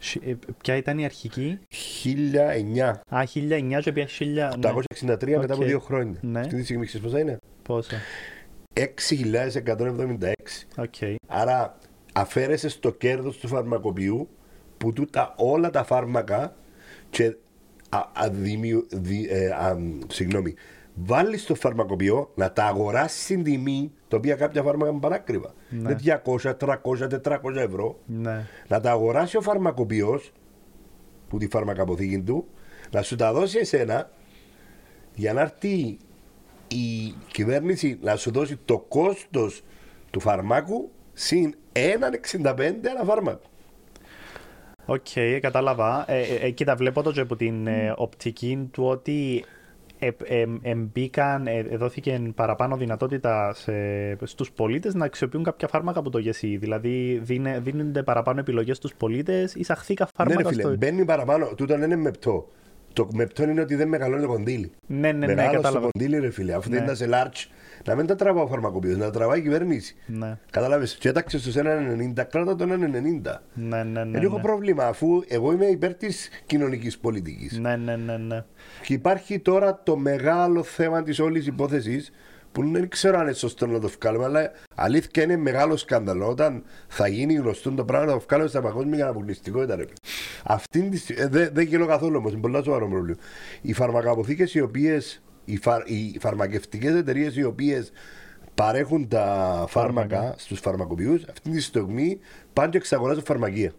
Σι- 0.00 0.22
ε, 0.26 0.36
Ποια 0.62 0.76
ήταν 0.76 0.98
η 0.98 1.04
αρχική; 1.04 1.58
1009. 1.68 3.00
Α, 3.08 3.24
1009 3.26 3.80
και 3.80 3.92
πια 3.92 4.06
1000. 4.06 4.56
Ναι. 4.58 4.68
863 4.68 5.38
μετά 5.38 5.52
από 5.54 5.62
Οκ. 5.62 5.68
δύο 5.68 5.78
χρόνια. 5.78 6.18
Ναι. 6.22 6.40
Αυτή 6.40 6.56
τη 6.56 6.64
στιγμή 6.64 6.86
ξέρεις 6.86 7.06
πόσα 7.06 7.20
είναι; 7.20 7.36
Πόσα; 7.62 7.96
6.176. 8.74 10.66
Οκ. 10.76 10.94
Άρα 11.26 11.76
αφαίρεσες 12.12 12.78
το 12.78 12.92
κέρδος 12.92 13.36
του 13.38 13.48
φαρμακοποιού 13.48 14.28
που 14.78 14.92
τούτα 14.92 15.34
όλα 15.36 15.70
τα 15.70 15.84
φάρμακα 15.84 16.56
και 17.10 17.36
α, 17.88 18.00
αδημιου, 18.12 18.86
δι, 18.90 19.26
ε, 19.30 19.48
α, 19.50 19.76
συγγνώμη, 20.08 20.54
βάλεις 20.94 21.44
το 21.44 21.54
φαρμακοποιό 21.54 22.30
να 22.34 22.52
τα 22.52 22.64
αγοράσεις 22.64 23.22
στην 23.22 23.42
τιμή 23.42 23.92
τα 24.08 24.16
οποία 24.16 24.34
κάποια 24.34 24.62
φάρμακα 24.62 24.90
είναι 24.90 25.00
παράκριβα. 25.00 25.54
Ναι. 25.68 25.78
Είναι 25.78 26.22
200, 26.24 26.54
300, 26.58 26.76
400 27.22 27.54
ευρώ. 27.54 27.98
Ναι. 28.06 28.46
Να 28.68 28.80
τα 28.80 28.90
αγοράσει 28.90 29.36
ο 29.36 29.40
φαρμακοποιός 29.40 30.32
που 31.28 31.38
τη 31.38 31.48
φαρμακαποθήκη 31.48 32.22
του, 32.22 32.46
να 32.90 33.02
σου 33.02 33.16
τα 33.16 33.32
δώσει 33.32 33.58
εσένα 33.58 34.10
για 35.14 35.32
να 35.32 35.40
έρθει 35.40 35.98
η 36.68 37.14
κυβέρνηση 37.32 37.98
να 38.02 38.16
σου 38.16 38.30
δώσει 38.30 38.58
το 38.64 38.78
κόστος 38.78 39.62
του 40.10 40.20
φαρμάκου 40.20 40.90
συν 41.12 41.54
1,65 41.72 42.58
ένα 42.58 43.04
φάρμακο. 43.04 43.40
Οκ, 44.90 45.40
κατάλαβα. 45.40 46.04
Ε, 46.08 46.20
ε, 46.20 46.46
ε, 46.46 46.50
κοίτα, 46.50 46.76
βλέπω 46.76 47.02
το 47.02 47.12
και 47.12 47.20
από 47.20 47.36
την 47.36 47.66
ε, 47.66 47.94
οπτική 47.96 48.68
του 48.72 48.84
ότι 48.84 49.44
ε, 49.98 50.10
ε, 50.24 50.46
ε, 50.62 50.74
μπήκαν, 50.74 51.46
ε, 51.46 51.58
ε, 51.58 51.76
δόθηκε 51.76 52.32
παραπάνω 52.34 52.76
δυνατότητα 52.76 53.54
σε, 53.54 53.72
στους 54.22 54.52
πολίτες 54.52 54.94
να 54.94 55.04
αξιοποιούν 55.04 55.42
κάποια 55.42 55.68
φάρμακα 55.68 55.98
από 55.98 56.10
το 56.10 56.18
ΓΕΣΥ. 56.18 56.56
Δηλαδή 56.56 57.20
δίνε, 57.22 57.60
δίνονται 57.60 58.02
παραπάνω 58.02 58.40
επιλογές 58.40 58.76
στους 58.76 58.94
πολίτες, 58.94 59.54
εισαχθήκα 59.54 60.04
Ναι, 60.04 60.10
φάρμακα 60.14 60.42
ρε 60.42 60.48
φίλε, 60.48 60.62
στο... 60.62 60.76
μπαίνει 60.76 61.04
παραπάνω. 61.04 61.46
Τούτο 61.56 61.74
δεν 61.74 61.82
είναι 61.90 61.96
μεμπτό. 61.96 62.48
Το 62.92 63.08
μεμπτό 63.12 63.42
είναι 63.42 63.60
ότι 63.60 63.74
δεν 63.74 63.88
μεγαλώνει 63.88 64.20
το 64.22 64.28
κονδύλι. 64.28 64.70
Ναι, 64.86 65.12
ναι, 65.12 65.26
ναι, 65.26 65.34
Μεγάλο 65.34 65.50
το 65.50 65.56
κατάλαβα. 65.62 65.88
κονδύλι, 65.92 66.18
ρε 66.18 66.30
φίλε. 66.30 66.54
Αφού 66.54 66.68
Ναι. 66.70 66.74
δεν 66.74 66.84
ήταν 66.84 66.96
σε 66.96 67.08
large, 67.12 67.50
να 67.84 67.94
μην 67.94 68.06
τα 68.06 68.16
τραβά 68.16 68.42
ο 68.42 68.46
φαρμακοποιός, 68.46 68.96
να 68.96 69.04
τα 69.04 69.10
τραβάει 69.10 69.38
η 69.38 69.42
κυβέρνηση. 69.42 69.96
Ναι, 70.06 70.38
Κατάλαβες, 70.50 70.94
και 71.00 71.08
έταξες 71.08 71.38
του 71.38 71.52
1,90, 71.52 72.24
κράτα 72.24 72.56
τον 72.56 72.70
1,90. 72.72 73.42
ναι, 73.54 73.82
ναι, 73.82 74.04
ναι, 74.04 74.10
Δεν 74.10 74.22
έχω 74.22 74.36
ναι. 74.36 74.42
πρόβλημα, 74.42 74.84
αφού 74.86 75.22
εγώ 75.28 75.52
είμαι 75.52 75.66
υπέρ 75.66 75.94
της 75.94 76.28
κοινωνικής 76.46 76.98
πολιτικής. 76.98 77.58
Ναι, 77.58 77.76
ναι, 77.76 77.96
ναι, 77.96 78.16
ναι. 78.16 78.44
Και 78.82 78.92
υπάρχει 78.92 79.38
τώρα 79.38 79.80
το 79.82 79.96
μεγάλο 79.96 80.62
θέμα 80.62 81.02
της 81.02 81.18
όλης 81.18 81.46
υπόθεσης 81.46 82.12
που 82.52 82.70
δεν 82.70 82.88
ξέρω 82.88 83.18
αν 83.18 83.22
είναι 83.22 83.32
σωστό 83.32 83.66
να 83.66 83.78
το 83.80 83.90
βγάλουμε, 84.00 84.24
αλλά 84.24 84.52
αλήθεια 84.74 85.22
είναι 85.22 85.36
μεγάλο 85.36 85.76
σκάνδαλο. 85.76 86.28
Όταν 86.28 86.62
θα 86.88 87.08
γίνει 87.08 87.34
γνωστό 87.34 87.72
το 87.72 87.84
πράγμα, 87.84 88.06
να 88.06 88.12
το 88.12 88.24
βγάλουμε 88.28 88.48
στα 88.48 88.60
παγκόσμια 88.60 89.04
αναπολιστικότητα. 89.04 89.76
Ρε. 89.76 89.84
Αυτή 90.44 90.88
τη 90.88 90.96
στιγμή, 90.96 91.22
ε, 91.22 91.28
δεν, 91.28 91.50
δεν 91.52 91.66
γίνω 91.66 91.86
καθόλου 91.86 92.16
όμως, 92.16 92.32
είναι 92.32 92.40
πολύ 92.40 92.62
σοβαρό 92.64 92.88
πρόβλημα. 92.88 93.16
Οι 93.60 93.72
φαρμακαποθήκε 93.72 94.58
οι 94.58 94.60
οποίες, 94.60 95.22
οι, 95.44 95.56
φαρ, 95.56 95.88
οι 95.90 96.18
φαρμακευτικές 96.20 96.94
εταιρείες 96.94 97.36
οι 97.36 97.44
οποίες 97.44 97.90
παρέχουν 98.54 99.08
τα 99.08 99.24
φάρμακα 99.68 100.16
Φάρμακα. 100.16 100.34
στους 100.38 100.60
φαρμακοποιούς, 100.60 101.24
αυτή 101.30 101.50
τη 101.50 101.60
στιγμή 101.60 102.18
πάνε 102.52 102.68
και 102.70 102.76
εξαγοράζουν 102.76 103.24
φαρμακεία. 103.24 103.72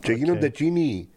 Και 0.00 0.12
Οκ. 0.12 0.18
γίνονται 0.18 0.46
εκείνοι 0.46 1.08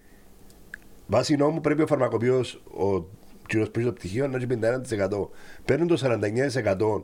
Βάσει 1.07 1.35
νόμου 1.35 1.61
πρέπει 1.61 1.81
ο 1.81 1.87
φαρμακοποιός, 1.87 2.61
ο 2.77 3.05
κύριος 3.47 3.65
που 3.65 3.79
έχει 3.79 3.87
το 3.87 3.93
πτυχίο, 3.93 4.27
να 4.27 4.37
έχει 4.37 4.47
51%. 4.49 5.29
Παίρνουν 5.65 5.87
το 5.87 5.97
49% 6.03 7.01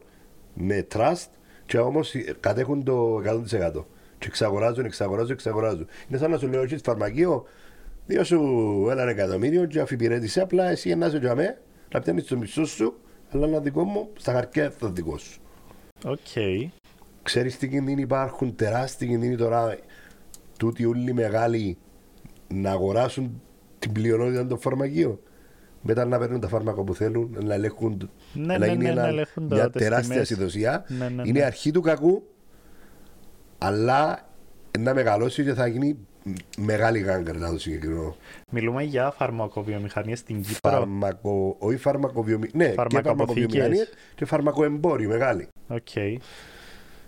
με 0.53 0.87
trust 0.93 1.27
και 1.65 1.77
όμως 1.77 2.13
κατέχουν 2.39 2.83
το 2.83 3.21
100%. 3.25 3.85
Και 4.17 4.27
εξαγοράζουν, 4.27 4.85
εξαγοράζουν, 4.85 5.31
εξαγοράζουν. 5.31 5.87
Είναι 6.09 6.17
σαν 6.17 6.31
να 6.31 6.37
σου 6.37 6.47
λέω: 6.47 6.61
Έχεις 6.61 6.81
φαρμακείο, 6.83 7.45
δίω 8.05 8.23
σου 8.23 8.39
ένα 8.91 9.09
εκατομμύριο 9.09 9.65
και 9.65 9.79
αφυπηρέτησε 9.79 10.41
απλά 10.41 10.69
εσύ 10.69 10.95
να 10.95 11.05
είσαι 11.05 11.17
για 11.17 11.35
μέ, 11.35 11.61
να 11.93 11.99
πιάνεις 11.99 12.23
το 12.23 12.37
μισθό 12.37 12.65
σου, 12.65 12.97
αλλά 13.29 13.47
εν 13.47 13.51
να 13.51 13.55
'ν 13.55 13.59
δικό 13.59 13.83
μου 13.83 14.09
στα 14.17 14.31
χαρτιά 14.31 14.69
θα 14.69 14.77
είναι 14.81 14.91
δικό 14.91 15.17
σου. 15.17 15.41
Οκ. 16.05 16.17
Ξέρεις 17.23 17.57
τι 17.57 17.67
κινδύνοι 17.67 18.01
υπάρχουν, 18.01 18.55
τεράστιοι 18.55 19.07
κινδύνοι 19.07 19.35
τώρα, 19.35 19.77
τούτοι 20.57 20.85
όλοι 20.85 21.09
οι 21.09 21.13
μεγάλοι 21.13 21.77
να 22.47 22.71
αγοράσουν 22.71 23.41
την 23.79 23.91
πλειονότητα 23.91 24.47
των 24.47 24.59
φαρμακείων. 24.59 25.19
Μετά 25.85 26.05
να 26.05 26.19
παίρνουν 26.19 26.39
τα 26.39 26.47
φάρμακα 26.47 26.81
που 26.83 26.95
θέλουν, 26.95 27.37
να 27.43 27.53
ελέγχουν, 27.53 28.09
Ναι, 28.33 28.45
να 28.45 28.57
ναι, 28.57 28.67
γίνει 28.67 28.83
ναι, 28.83 28.89
ένα- 28.89 29.01
να 29.01 29.07
ελέγχουν 29.07 29.47
το- 29.49 29.55
μια 29.55 29.69
τις 29.69 29.81
τεράστια 29.81 30.11
τιμές. 30.13 30.27
συνδοσία. 30.27 30.85
Ναι, 30.87 31.09
ναι, 31.09 31.21
Είναι 31.25 31.39
ναι. 31.39 31.45
αρχή 31.45 31.71
του 31.71 31.81
κακού, 31.81 32.23
αλλά 33.57 34.27
να 34.79 34.93
μεγαλώσει 34.93 35.43
και 35.43 35.53
θα 35.53 35.67
γίνει 35.67 35.97
μεγάλη 36.57 36.99
γάγκρα 36.99 37.49
το 37.49 37.59
συγκεκριμένο. 37.59 38.15
Μιλούμε 38.51 38.83
για 38.83 39.11
φαρμακοβιομηχανία 39.11 40.15
στην 40.15 40.41
Κύπρο. 40.41 40.69
Φαρμακο, 40.71 41.55
όχι 41.59 41.77
φαρμακοβιομη... 41.77 42.49
ναι, 42.53 42.67
και 42.67 42.73
Φαρμακοποθήκες. 42.73 43.15
φαρμακοβιομηχανία 43.17 43.85
και 44.15 44.25
φαρμακοεμπόριο 44.25 45.09
μεγάλη. 45.09 45.47
Οκ. 45.67 45.87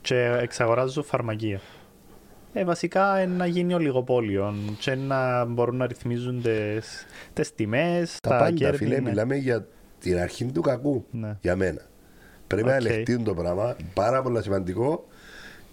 Και 0.02 0.38
εξαγοράζω 0.42 1.04
φαρμακεία. 1.04 1.60
Ε, 2.58 2.64
βασικά 2.64 3.18
ε, 3.18 3.26
να 3.26 3.46
γίνει 3.46 3.74
ολιγοπόλιο 3.74 4.56
και 4.80 4.96
να 4.96 5.46
μπορούν 5.46 5.76
να 5.76 5.88
ρυθμίζουν 5.88 6.42
τις, 6.42 7.06
τις 7.34 7.56
τιμές, 7.56 8.20
Τα, 8.22 8.30
τα, 8.30 8.38
πάντα, 8.38 8.52
κέρδη. 8.52 8.78
φίλε, 8.78 8.96
ναι. 9.00 9.10
μιλάμε 9.10 9.36
για 9.36 9.68
την 10.00 10.18
αρχή 10.20 10.46
του 10.46 10.62
κακού. 10.62 11.06
Ναι. 11.12 11.38
Για 11.42 11.56
μένα. 11.56 11.82
Πρέπει 12.48 12.68
να 12.68 12.76
Οκ. 12.76 12.80
ελεγχθεί 12.84 13.20
το 13.20 13.34
πράγμα. 13.34 13.76
Πάρα 13.94 14.22
πολύ 14.22 14.42
σημαντικό. 14.42 15.06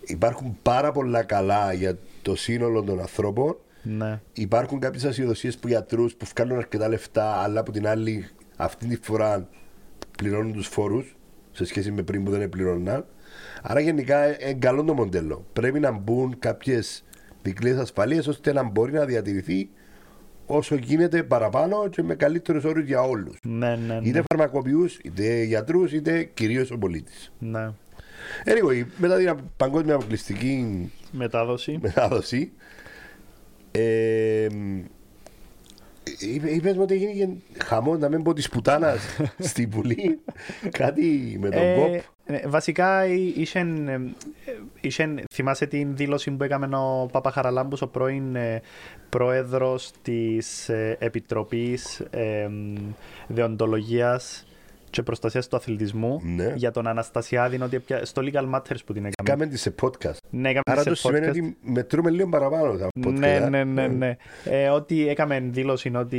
Υπάρχουν 0.00 0.58
πάρα 0.62 0.92
πολλά 0.92 1.22
καλά 1.22 1.72
για 1.72 1.98
το 2.22 2.36
σύνολο 2.36 2.82
των 2.82 3.00
ανθρώπων. 3.00 3.56
Ναι. 3.82 4.20
Υπάρχουν 4.32 4.78
κάποιες 4.78 5.04
ασυδοσίες 5.04 5.50
που 5.60 5.68
γιατρούς 5.68 6.14
που 6.14 6.26
βγάλουν 6.36 6.56
αρκετά 6.56 6.88
λεφτά, 6.88 7.32
αλλά 7.32 7.60
από 7.60 7.72
την 7.72 7.86
άλλη 7.86 8.28
αυτή 8.56 8.86
τη 8.86 8.96
φορά 9.02 9.48
πληρώνουν 10.18 10.52
τους 10.52 10.66
φόρους 10.66 11.16
σε 11.52 11.64
σχέση 11.64 11.90
με 11.90 12.02
πριν 12.02 12.24
που 12.24 12.30
δεν 12.30 12.48
πληρώναν. 12.48 13.04
Άρα 13.62 13.81
γενικά 13.81 14.42
είναι 14.42 14.55
καλό 14.59 14.85
το 14.85 14.94
μοντέλο. 14.94 15.44
Πρέπει 15.53 15.81
να 15.81 15.90
μπουν 15.90 16.38
κάποιες 16.38 17.05
δικλείες 17.42 17.77
ασφαλείας 17.77 18.27
ώστε 18.27 18.53
να 18.53 18.62
μπορεί 18.62 18.92
να 18.92 19.05
διατηρηθεί 19.05 19.68
όσο 20.46 20.75
γίνεται 20.75 21.22
παραπάνω 21.22 21.88
και 21.88 22.03
με 22.03 22.14
καλύτερους 22.14 22.64
όρους 22.64 22.85
για 22.87 23.03
όλους. 23.03 23.37
Ναι, 23.42 23.77
ναι, 23.77 23.94
ναι. 24.01 24.09
Είτε 24.09 24.22
φαρμακοποιούς, 24.29 24.98
είτε 25.05 25.42
γιατρούς, 25.42 25.92
είτε 25.92 26.22
κυρίως 26.35 26.70
ο 26.70 26.79
πολίτης. 26.79 27.33
ναι. 27.38 27.70
Anyway, 28.44 28.85
μετά 28.96 29.16
την 29.16 29.35
παγκόσμια 29.57 29.94
αποκλειστική 29.94 30.90
Μετάδοση. 31.12 31.79
μετάδοση. 31.83 32.53
Ε, 33.70 34.46
είπε, 36.18 36.51
είπες 36.51 36.77
μου 36.77 36.83
ότι 36.83 36.94
έγινε 36.94 37.37
χαμός 37.64 37.98
να 37.98 38.09
μην 38.09 38.22
πω 38.22 38.33
της 38.33 38.48
πουτάνας 38.48 39.01
στη 39.38 39.66
Βουλή. 39.66 40.18
Κάτι 40.70 41.37
με 41.40 41.51
τον 41.51 41.62
Ε, 41.62 41.75
Κοπ. 41.75 42.01
Ε, 42.26 42.48
βασικά 42.48 43.06
εί- 43.06 43.32
είσεν, 43.37 43.88
ε, 43.88 43.92
ε, 43.92 44.52
είσεν- 44.80 45.20
θυμάσαι 45.35 45.66
την 45.66 45.96
δήλωση 45.96 46.30
που 46.30 46.42
έκαμε 46.44 46.76
ο 46.76 47.08
Παπαχαραλάμπους, 47.12 47.82
ο 47.82 47.87
πρώην 47.88 48.37
ε, 48.37 48.61
πρόεδρος 49.08 49.90
της 50.02 50.68
ε, 50.68 50.96
Επιτροπής 51.00 52.00
ε, 52.00 52.48
Δεοντολογίας 53.27 54.46
και 54.92 55.02
προστασίας 55.02 55.48
του 55.48 55.56
αθλητισμού 55.56 56.20
Ναι. 56.24 56.52
για 56.56 56.70
τον 56.70 56.86
Αναστασιάδη 56.86 57.62
ότι 57.62 57.76
έπια- 57.76 58.04
στο 58.04 58.22
Legal 58.24 58.54
Matters 58.54 58.78
που 58.86 58.92
την 58.92 59.04
έκαμε. 59.04 59.12
Κάμε 59.24 59.46
τη 59.46 59.58
σε 59.58 59.74
podcast. 59.82 60.16
Ναι, 60.30 60.48
έκαμε 60.48 60.62
Άρα 60.66 60.80
σε 60.82 60.88
το 60.88 60.94
σημαίνει 60.94 61.26
podcast. 61.26 61.30
ότι 61.30 61.56
μετρούμε 61.62 62.10
λίγο 62.10 62.28
παραπάνω 62.28 62.76
τα 62.76 62.88
podcast. 63.06 63.12
Ναι, 63.18 63.34
ε. 63.34 63.48
ναι, 63.48 63.64
ναι, 63.64 63.86
ναι. 63.86 64.16
Ε, 64.44 64.68
ότι 64.68 65.08
έκαμε 65.08 65.40
δήλωση 65.50 65.92
ότι 65.96 66.18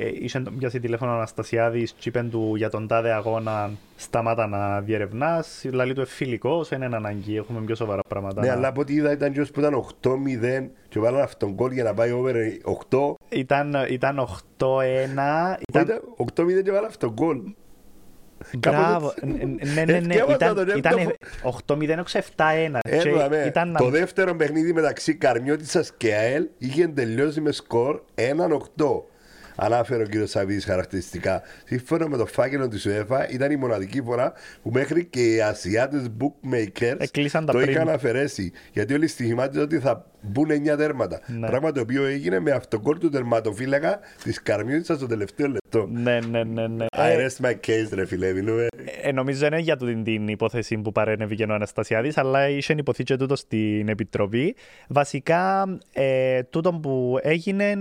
ε, 0.00 0.08
είχε 0.24 0.40
τον 0.40 0.58
πιάσει 0.58 0.80
τηλέφωνο 0.80 1.10
ο 1.10 1.14
Αναστασιάδης 1.14 1.92
και 1.98 2.08
είπε 2.08 2.22
του 2.30 2.52
για 2.56 2.70
τον 2.70 2.86
τάδε 2.86 3.12
αγώνα 3.12 3.70
σταμάτα 3.96 4.46
να 4.46 4.80
διερευνάς. 4.80 5.64
Λαλή 5.72 5.94
του 5.94 6.00
εφιλικό, 6.00 6.64
δεν 6.68 6.82
είναι 6.82 6.96
ανάγκη, 6.96 7.36
έχουμε 7.36 7.60
πιο 7.60 7.74
σοβαρά 7.74 8.00
πράγματα. 8.08 8.40
Ναι, 8.40 8.46
να- 8.46 8.52
αλλά 8.52 8.68
από 8.68 8.80
ό,τι 8.80 8.94
είδα 8.94 9.12
ήταν 9.12 9.32
και 9.32 9.42
που 9.52 9.60
ήταν 9.60 9.74
8-0 9.74 10.70
και 10.88 10.98
βάλαν 10.98 11.20
αυτόν 11.22 11.52
γκολ 11.52 11.72
για 11.72 11.82
να 11.84 11.94
πάει 11.94 12.10
over 12.10 12.34
8. 12.88 13.14
Ήταν, 13.28 13.74
ήταν 13.90 14.18
8-1. 14.18 15.58
Ήταν... 15.68 15.82
Ήταν 15.82 16.00
8-0 16.16 16.62
και 16.64 16.70
βάλαν 16.70 16.84
αυτόν 16.88 17.10
γκολ. 17.12 17.40
Μπράβο. 18.58 19.12
Κάπου 19.20 19.28
έτσι. 19.32 19.74
Ναι, 19.74 19.84
ναι, 19.84 19.98
ναι. 20.00 20.14
Εθιάβασα 20.14 20.34
Ήταν, 20.36 20.54
τον 20.54 20.76
ήταν 20.76 20.92
έβδομο. 20.98 21.12
8-0 21.66 21.98
όχι 22.06 22.18
7-1. 22.18 22.78
Και 22.82 23.08
Έβαλα, 23.08 23.28
με. 23.28 23.44
ήταν 23.46 23.70
να- 23.70 23.78
Το 23.78 23.88
δεύτερο 23.90 24.34
παιχνίδι 24.36 24.72
μεταξύ 24.72 25.14
Καρμιώτησας 25.14 25.92
και 25.96 26.14
ΑΕΛ 26.14 26.46
είχε 26.58 26.88
τελειώσει 26.88 27.40
με 27.40 27.52
σκορ 27.52 28.00
1-8. 28.14 29.04
Ανάφερε 29.60 30.02
ο 30.02 30.06
κ. 30.06 30.26
Σαββίδης 30.28 30.64
χαρακτηριστικά. 30.64 31.42
Σύμφωνα 31.64 32.08
με 32.08 32.16
το 32.16 32.26
φάκελο 32.26 32.68
της 32.68 32.86
UEFA, 32.88 33.32
ήταν 33.32 33.50
η 33.50 33.56
μοναδική 33.56 34.02
φορά 34.02 34.32
που 34.62 34.70
μέχρι 34.70 35.04
και 35.04 35.34
οι 35.34 35.40
Ασιάτες 35.40 36.06
bookmakers 36.20 36.94
Εκλείσαν 36.98 37.46
τα 37.46 37.52
το 37.52 37.58
πριν. 37.58 37.70
είχαν 37.70 37.88
αφαιρέσει. 37.88 38.52
Γιατί 38.72 38.94
όλοι 38.94 39.06
στοιχημάτιζαν 39.06 39.62
ότι 39.64 39.78
θα 39.78 40.06
μπουν 40.20 40.48
9 40.50 40.76
τέρματα. 40.76 41.20
Ναι. 41.26 41.46
Πράγμα 41.46 41.72
το 41.72 41.80
οποίο 41.80 42.04
έγινε 42.04 42.40
με 42.40 42.50
αυτοκόρ 42.50 42.98
του 42.98 43.08
τερματοφύλακα 43.08 43.98
της 44.22 44.42
Καρμιώτησας 44.42 44.96
στο 44.96 45.06
τελευταίο 45.06 45.46
λεπτό. 45.48 45.86
Ναι, 45.92 46.18
ναι, 46.30 46.44
ναι. 46.44 46.66
ναι. 46.66 46.86
I 46.96 47.08
Ε, 47.08 47.26
rest 47.26 47.46
my 47.46 47.52
case, 47.66 47.88
ρε 47.92 48.06
φίλε, 48.06 48.32
μιλούμε. 48.32 48.66
Ε, 49.02 49.12
νομίζω 49.12 49.46
είναι 49.46 49.58
για 49.58 49.76
την, 49.76 50.04
την 50.04 50.28
υπόθεση 50.28 50.76
που 50.78 50.92
παρένευε 50.92 51.46
ο 51.48 51.52
Αναστασιάδης, 51.54 52.16
αλλά 52.18 52.48
είχε 52.48 52.74
υποθεί 52.78 53.02
και 53.02 53.16
τούτο 53.16 53.36
στην 53.36 53.88
Επιτροπή. 53.88 54.54
Βασικά, 54.88 55.64
ε, 55.92 56.42
τούτο 56.42 56.72
που 56.72 57.18
έγινε 57.22 57.76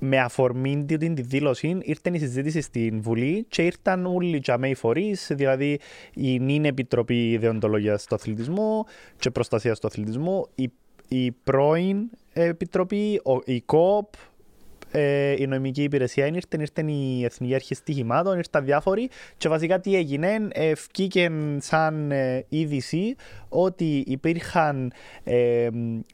με 0.00 0.18
αφορμή 0.18 0.84
την 0.84 1.14
τη 1.14 1.22
δήλωση, 1.22 1.78
ήρθε 1.82 2.10
η 2.12 2.18
συζήτηση 2.18 2.60
στην 2.60 3.02
Βουλή 3.02 3.46
και 3.48 3.62
ήρθαν 3.62 4.06
όλοι 4.06 4.36
οι 4.36 4.40
τζαμέοι 4.40 4.74
φορείς, 4.74 5.30
δηλαδή 5.34 5.80
η 6.14 6.38
νυν 6.38 6.64
Επιτροπή 6.64 7.30
Ιδεοντολογίας 7.30 8.06
του 8.06 8.14
Αθλητισμού 8.14 8.84
και 9.18 9.30
Προστασίας 9.30 9.80
του 9.80 9.86
Αθλητισμού, 9.86 10.46
η, 10.54 10.70
η 11.08 11.32
πρώην 11.32 12.10
Επιτροπή, 12.32 13.20
ο, 13.24 13.38
η 13.44 13.60
ΚΟΠ, 13.60 14.14
ε, 14.92 15.34
η 15.38 15.46
νομική 15.46 15.82
υπηρεσία 15.82 16.26
είναι, 16.26 16.36
ήρθε, 16.36 16.62
ήρθε 16.62 16.92
η 16.92 17.24
Εθνική 17.24 17.54
Αρχή 17.54 17.74
Στοιχημάτων, 17.74 18.38
ήρθαν 18.38 18.64
διάφοροι 18.64 19.08
και 19.36 19.48
βασικά 19.48 19.80
τι 19.80 19.96
έγινε, 19.96 20.48
ε, 20.52 20.72
βγήκε 20.92 21.30
σαν 21.58 22.10
ε, 22.10 22.44
είδηση 22.48 23.16
ότι 23.52 24.04
υπήρχαν 24.06 24.92
ε, 25.24 25.68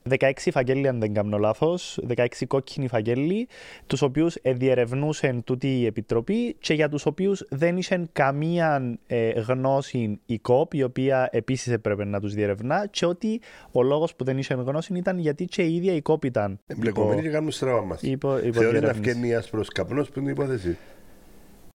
16 0.08 0.32
φαγγέλοι, 0.50 0.88
αν 0.88 1.00
δεν 1.00 1.12
κάνω 1.14 1.38
λάθος, 1.38 2.00
16 2.16 2.26
κόκκινοι 2.48 2.88
φαγγέλοι, 2.88 3.48
τους 3.86 4.02
οποίους 4.02 4.34
ε, 4.42 4.52
διερευνούσε 4.52 5.42
τούτη 5.44 5.80
η 5.80 5.86
Επιτροπή 5.86 6.56
και 6.58 6.74
για 6.74 6.88
τους 6.88 7.06
οποίους 7.06 7.46
δεν 7.48 7.76
είχε 7.76 8.08
καμία 8.12 8.98
ε, 9.06 9.28
γνώση 9.28 10.20
η 10.26 10.38
ΚΟΠ, 10.38 10.74
η 10.74 10.82
οποία 10.82 11.28
επίσης 11.32 11.72
έπρεπε 11.72 12.04
να 12.04 12.20
τους 12.20 12.34
διερευνά 12.34 12.86
και 12.90 13.06
ότι 13.06 13.40
ο 13.72 13.82
λόγος 13.82 14.14
που 14.14 14.24
δεν 14.24 14.38
είχε 14.38 14.54
γνώση 14.54 14.94
ήταν 14.96 15.18
γιατί 15.18 15.44
και 15.44 15.62
η 15.62 15.74
ίδια 15.74 15.94
η 15.94 16.00
ΚΟΠ 16.02 16.24
ήταν 16.24 16.58
Εμπλεκομένοι 16.66 17.22
και 17.22 17.28
κάνουν 17.28 17.50
στραβά 17.50 17.84
μας. 17.84 18.02
υπό, 18.02 18.38
υπό 18.38 18.52
Θεωρείς 18.52 18.80
να 18.80 18.88
διερεύνηση. 18.88 19.00
βγαίνει 19.00 19.34
άσπρος 19.34 19.68
καπνός 19.68 20.10
που 20.10 20.18
είναι 20.18 20.28
η 20.28 20.32
υπόθεση. 20.32 20.76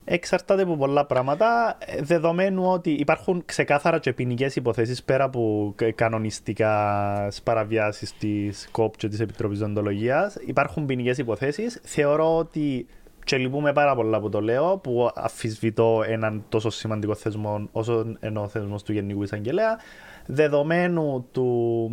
Εξαρτάται 0.06 0.62
από 0.62 0.78
πολλά 0.78 1.06
πράγματα, 1.06 1.78
ε, 1.86 2.02
δεδομένου 2.02 2.64
ότι 2.72 2.92
υπάρχουν 2.92 3.44
ξεκάθαρα 3.46 4.00
και 4.00 4.14
ποινικές 4.14 4.56
υποθέσεις 4.56 5.04
πέρα 5.04 5.24
από 5.24 5.74
κα- 5.76 5.92
κανονιστικά 5.92 7.32
παραβιάσεις 7.44 8.14
της 8.18 8.68
ΚΟΠ 8.72 8.98
και 8.98 9.08
της 9.08 9.20
Επιτροπής 9.20 9.60
Δοντολογία. 9.60 10.32
Υπάρχουν 10.46 10.86
ποινικές 10.86 11.18
υποθέσεις. 11.18 11.80
Θεωρώ 11.84 12.38
ότι. 12.38 12.86
Και 13.26 13.38
λυπούμε 13.38 13.74
πάρα 13.74 13.96
πολλά 13.96 14.20
που 14.20 14.30
το 14.30 14.42
λέω, 14.42 14.78
που 14.78 15.10
αφισβητώ 15.16 16.04
έναν 16.08 16.44
τόσο 16.50 16.70
σημαντικό 16.70 17.16
θεσμό 17.16 17.68
όσο 17.72 18.16
είναι 18.24 18.40
ο 18.40 18.48
θεσμός 18.48 18.84
του 18.84 18.94
Γενικού 18.94 19.24
Εισαγγελέα. 19.24 19.80
Δεδομένου 20.26 21.28
του, 21.32 21.92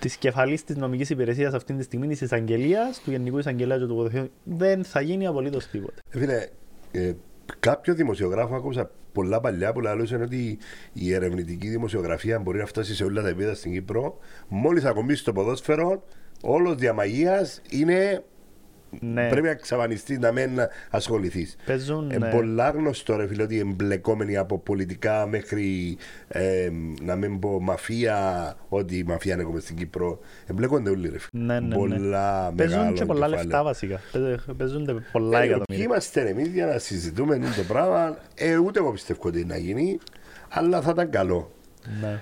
της 0.00 0.16
κεφαλής 0.16 0.64
της 0.64 0.76
νομικής 0.76 1.10
υπηρεσίας 1.10 1.54
αυτή 1.54 1.74
τη 1.74 1.82
στιγμή 1.82 2.06
της 2.08 2.20
εισαγγελίας, 2.20 3.00
του 3.04 3.10
Γενικού 3.10 3.38
Εισαγγελέα 3.38 3.78
και 3.78 3.84
του 3.84 3.94
Ποδοσφαίρου, 3.94 4.28
δεν 4.44 4.84
θα 4.84 5.00
γίνει 5.00 5.26
απολύτως 5.26 5.66
τίποτα. 5.66 6.00
Ε, 6.10 6.18
Φίλε, 6.18 6.46
ε, 6.90 7.12
κάποιο 7.60 7.94
δημοσιογράφο 7.94 8.54
άκουσα 8.54 8.90
πολλά 9.12 9.40
παλιά 9.40 9.72
που 9.72 9.80
λαλούσαν 9.80 10.22
ότι 10.22 10.58
η 10.92 11.14
ερευνητική 11.14 11.68
δημοσιογραφία 11.68 12.38
μπορεί 12.38 12.58
να 12.58 12.66
φτάσει 12.66 12.94
σε 12.94 13.04
όλα 13.04 13.22
τα 13.22 13.28
επίπεδα 13.28 13.54
στην 13.54 13.72
Κύπρο. 13.72 14.18
Μόλις 14.48 14.84
ακομίσει 14.84 15.24
το 15.24 15.32
ποδόσφαιρο, 15.32 16.04
όλος 16.42 16.74
διαμαγείας 16.74 17.62
είναι. 17.70 18.24
Ναι. 19.00 19.28
Πρέπει 19.28 19.46
να 19.46 19.50
εξαφανιστείς, 19.52 20.18
να 20.18 20.32
μην 20.32 20.50
ασχοληθείς. 20.90 21.56
Παίζουν, 21.66 22.10
Ε, 22.10 22.18
ναι. 22.18 22.30
πολλά 22.30 22.70
γνωστό 22.70 23.16
ρε 23.16 23.26
φίλε 23.26 23.42
ότι 23.42 23.58
εμπλεκόμενοι 23.58 24.36
από 24.36 24.58
πολιτικά 24.58 25.26
μέχρι 25.26 25.96
ε, 26.28 26.70
να 27.02 27.16
μην 27.16 27.38
πω 27.38 27.60
μαφία, 27.60 28.54
ότι 28.68 28.96
η 28.98 29.04
μαφία 29.04 29.32
είναι 29.32 29.42
ακόμα 29.42 29.60
στην 29.60 29.76
Κύπρο. 29.76 30.18
Εμπλέκονται 30.46 30.90
όλοι 30.90 31.08
ρε 31.08 31.18
φίλε. 31.18 31.44
Ναι, 31.44 31.60
ναι, 31.60 31.66
ναι. 31.66 31.74
πολλά 31.74 32.52
Παίζουν 32.56 32.78
μεγάλο 32.78 32.96
και 32.96 33.04
πολλά 33.04 33.18
κεφάλαιο. 33.26 33.42
λεφτά 33.44 33.62
βασικά. 33.62 34.00
Παίζ- 34.12 34.50
Παίζουν 34.56 35.04
πολλά 35.12 35.38
Ε, 35.38 35.40
Ποιοι 35.40 35.50
εκατομμύρια. 35.54 35.84
είμαστε 35.84 36.28
εμείς 36.28 36.46
για 36.48 36.66
να 36.66 36.78
συζητούμε 36.78 37.38
το 37.38 37.62
πράγμα. 37.68 38.18
Ε, 38.34 38.56
ούτε 38.56 38.78
εγώ 38.78 38.92
πιστεύω 38.92 39.20
ότι 39.24 39.40
είναι 39.40 39.54
να 39.54 39.60
γίνει, 39.60 39.98
αλλά 40.48 40.80
θα 40.80 40.90
ήταν 40.90 41.10
καλό. 41.10 41.50
Ναι. 42.00 42.20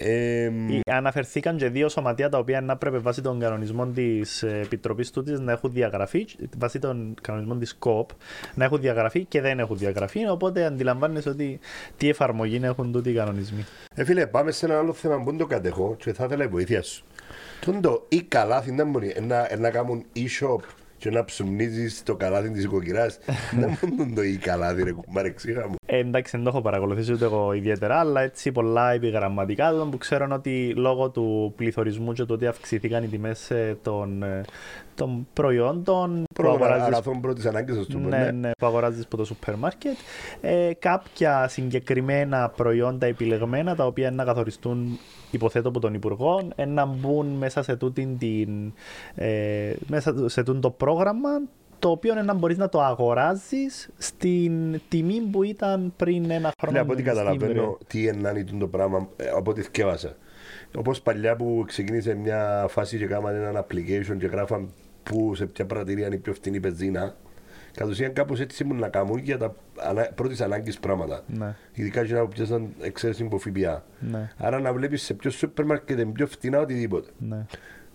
Ε, 0.00 0.50
Οι- 0.68 0.80
Αναφερθήκαν 0.90 1.56
και 1.56 1.68
δύο 1.68 1.88
σωματεία 1.88 2.28
τα 2.28 2.38
οποία 2.38 2.60
να 2.60 2.76
πρέπει 2.76 2.98
βάσει 2.98 3.22
των 3.22 3.40
κανονισμών 3.40 3.92
της 3.94 4.42
Επιτροπής 4.42 5.10
τούτης 5.10 5.40
να 5.40 5.52
έχουν 5.52 5.72
διαγραφεί, 5.72 6.26
βάσει 6.58 6.78
των 6.78 7.14
κανονισμών 7.22 7.58
της 7.58 7.74
ΚΟΠ, 7.78 8.10
να 8.54 8.64
έχουν 8.64 8.80
διαγραφεί 8.80 9.24
και 9.24 9.40
δεν 9.40 9.58
έχουν 9.58 9.78
διαγραφεί. 9.78 10.28
Οπότε 10.28 10.64
αντιλαμβάνεσαι 10.64 11.28
ότι 11.28 11.58
τι 11.96 12.08
εφαρμογή 12.08 12.60
έχουν 12.62 12.92
τούτοι 12.92 13.10
οι 13.10 13.14
κανονισμοί. 13.14 13.64
ε, 13.94 14.04
φίλε, 14.04 14.26
πάμε 14.26 14.50
σε 14.50 14.66
ένα 14.66 14.78
άλλο 14.78 14.92
θέμα 14.92 15.16
που 15.18 15.24
δεν 15.24 15.36
το 15.38 15.46
κατέχω 15.46 15.96
και 15.98 16.12
θα 16.12 16.24
ήθελα 16.24 16.44
η 16.44 16.48
βοήθεια 16.48 16.82
σου. 16.82 17.04
Τον 17.60 17.80
το 17.80 18.06
ή 18.08 18.22
καλάθι 18.22 18.70
δεν 18.74 18.90
μπορεί 18.90 19.16
να, 19.26 19.48
να 19.58 19.70
κάνουν 19.70 20.04
e-shop 20.16 20.58
και 20.98 21.10
να 21.10 21.24
ψουμνίζεις 21.24 22.02
το 22.02 22.16
καλάθι 22.16 22.50
της 22.50 22.64
οικοκυράς. 22.64 23.18
Δεν 23.60 23.78
μπορούν 23.80 24.14
το 24.14 24.22
ή 24.22 24.36
καλάθι 24.36 24.82
ρε 24.82 24.92
κουμπάρε 24.92 25.30
ξύχα 25.30 25.68
μου. 25.68 25.74
Ε, 25.86 25.98
εντάξει, 25.98 26.36
δεν 26.36 26.44
το 26.44 26.50
έχω 26.50 26.60
παρακολουθήσει 26.60 27.12
ούτε 27.12 27.24
εγώ 27.24 27.52
ιδιαίτερα, 27.52 27.98
αλλά 27.98 28.20
έτσι 28.20 28.52
πολλά 28.52 28.92
επιγραμματικά 28.92 29.72
του 29.72 29.88
που 29.90 29.98
ξέρω 29.98 30.28
ότι 30.32 30.74
λόγω 30.76 31.10
του 31.10 31.52
πληθωρισμού 31.56 32.12
και 32.12 32.24
του 32.24 32.34
ότι 32.34 32.46
αυξηθήκαν 32.46 33.04
οι 33.04 33.08
τιμές 33.08 33.52
των, 33.82 34.22
ε, 34.22 34.44
των 34.94 35.26
προϊόντων 35.32 36.24
που 36.27 36.27
Πρώτα 36.27 36.27
αγοράζεις 36.27 36.27
αγαθών 36.46 37.20
πρώτης 37.20 37.46
ανάγκης, 37.46 37.76
ας 37.76 37.86
το 37.86 37.98
πούμε. 37.98 38.16
ναι, 38.16 38.24
ναι. 38.24 38.30
ναι, 38.30 38.50
που 38.58 38.66
αγοράζεις 38.66 39.04
από 39.04 39.16
το 39.16 39.24
σούπερ 39.24 39.56
μάρκετ. 39.56 39.96
Ε, 40.40 40.70
κάποια 40.78 41.48
συγκεκριμένα 41.48 42.48
προϊόντα 42.56 43.06
επιλεγμένα 43.06 43.74
τα 43.74 43.86
οποία 43.86 44.10
να 44.10 44.24
καθοριστούν 44.24 44.98
υποθέτω 45.30 45.68
από 45.68 45.80
τον 45.80 45.94
Υπουργό 45.94 46.48
ε, 46.54 46.64
να 46.64 46.84
μπουν 46.86 47.26
μέσα 47.26 47.62
σε, 47.62 47.76
τούτην 47.76 48.18
την, 48.18 48.72
ε, 49.14 49.72
μέσα 49.86 50.28
σε 50.28 50.42
τούτο 50.42 50.60
το 50.60 50.70
πρόγραμμα 50.70 51.30
το 51.78 51.90
οποίο 51.90 52.12
είναι 52.12 52.22
να 52.22 52.34
μπορείς 52.34 52.56
να 52.56 52.68
το 52.68 52.82
αγοράζεις 52.82 53.90
στην 53.98 54.80
τιμή 54.88 55.20
που 55.20 55.42
ήταν 55.42 55.92
πριν 55.96 56.30
ένα 56.30 56.52
χρόνο. 56.60 56.76
Ναι, 56.76 56.82
από 56.82 56.92
ό,τι 56.92 57.02
στην 57.02 57.14
καταλαβαίνω 57.14 57.78
τι 57.86 58.06
ενάνει 58.06 58.44
το 58.44 58.66
πράγμα, 58.66 59.08
ε, 59.16 59.28
από 59.28 59.50
ό,τι 59.50 59.62
θυκεύασα. 59.62 60.16
Όπως 60.76 61.00
παλιά 61.00 61.36
που 61.36 61.64
ξεκίνησε 61.66 62.14
μια 62.14 62.66
φάση 62.68 62.98
και 62.98 63.06
κάναμε 63.06 63.48
ένα 63.48 63.66
application 63.66 64.16
και 64.18 64.26
γράφαν 64.26 64.72
που 65.08 65.34
σε 65.34 65.46
ποια 65.46 65.66
πρατηρία 65.66 66.06
είναι 66.06 66.14
η 66.14 66.18
πιο 66.18 66.32
φθηνή 66.32 66.60
πεζίνα. 66.60 67.16
Κατ' 67.72 67.88
ουσίαν 67.88 68.12
κάπως 68.12 68.40
έτσι 68.40 68.62
ήμουν 68.62 68.78
να 68.78 68.88
κάνουν 68.88 69.18
για 69.18 69.38
τα 69.38 69.54
ανα... 69.76 70.08
πρώτης 70.14 70.40
ανάγκης 70.40 70.78
πράγματα. 70.78 71.24
Ναι. 71.26 71.54
Ειδικά 71.72 72.04
και 72.04 72.14
να 72.14 72.26
πιάσαν 72.26 72.68
εξαίρεση 72.80 73.22
από 73.22 73.38
ΦΠΑ. 73.38 73.84
Ναι. 73.98 74.30
Άρα 74.36 74.60
να 74.60 74.72
βλέπεις 74.72 75.02
σε 75.02 75.14
ποιο 75.14 75.30
σούπερ 75.30 75.64
μάρκετ 75.64 75.98
είναι 75.98 76.12
πιο 76.12 76.26
φθηνά 76.26 76.60
οτιδήποτε. 76.60 77.10
Ναι. 77.18 77.46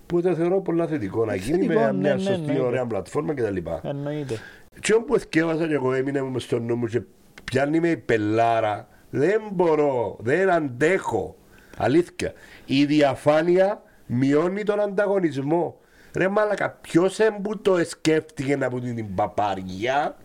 Που 0.05 0.21
το 0.21 0.35
θεωρώ 0.35 0.61
πολλά 0.61 0.87
θετικό 0.87 1.25
να 1.25 1.35
γίνει 1.35 1.57
Θετικό, 1.57 1.79
με 1.79 1.91
ναι, 1.91 1.97
μια 1.97 2.13
ναι, 2.13 2.21
σωστή 2.21 2.51
ναι, 2.51 2.59
ωραία 2.59 2.81
ναι. 2.81 2.87
πλατφόρμα 2.87 3.33
κτλ. 3.33 3.57
Εννοείται. 3.83 4.39
Και 4.79 4.93
όπου 4.93 5.15
εθκεύασα 5.15 5.67
και 5.67 5.73
εγώ 5.73 5.93
έμεινε 5.93 6.21
μου 6.21 6.39
στο 6.39 6.59
νου 6.59 6.75
μου 6.75 6.85
και 6.85 7.01
πιάνει 7.43 7.79
με 7.79 7.87
η 7.87 7.97
πελάρα. 7.97 8.87
Δεν 9.09 9.41
μπορώ, 9.53 10.17
δεν 10.21 10.49
αντέχω. 10.49 11.35
Αλήθεια. 11.77 12.33
Η 12.65 12.85
διαφάνεια 12.85 13.81
μειώνει 14.05 14.63
τον 14.63 14.79
ανταγωνισμό. 14.79 15.77
Ρε 16.15 16.27
μάλακα, 16.27 16.77
ποιος 16.81 17.19
που 17.41 17.57
το 17.61 17.77
σκέφτηκε 17.85 18.55
να 18.55 18.69
πούν 18.69 18.95
την 18.95 19.15
παπαριά, 19.15 20.15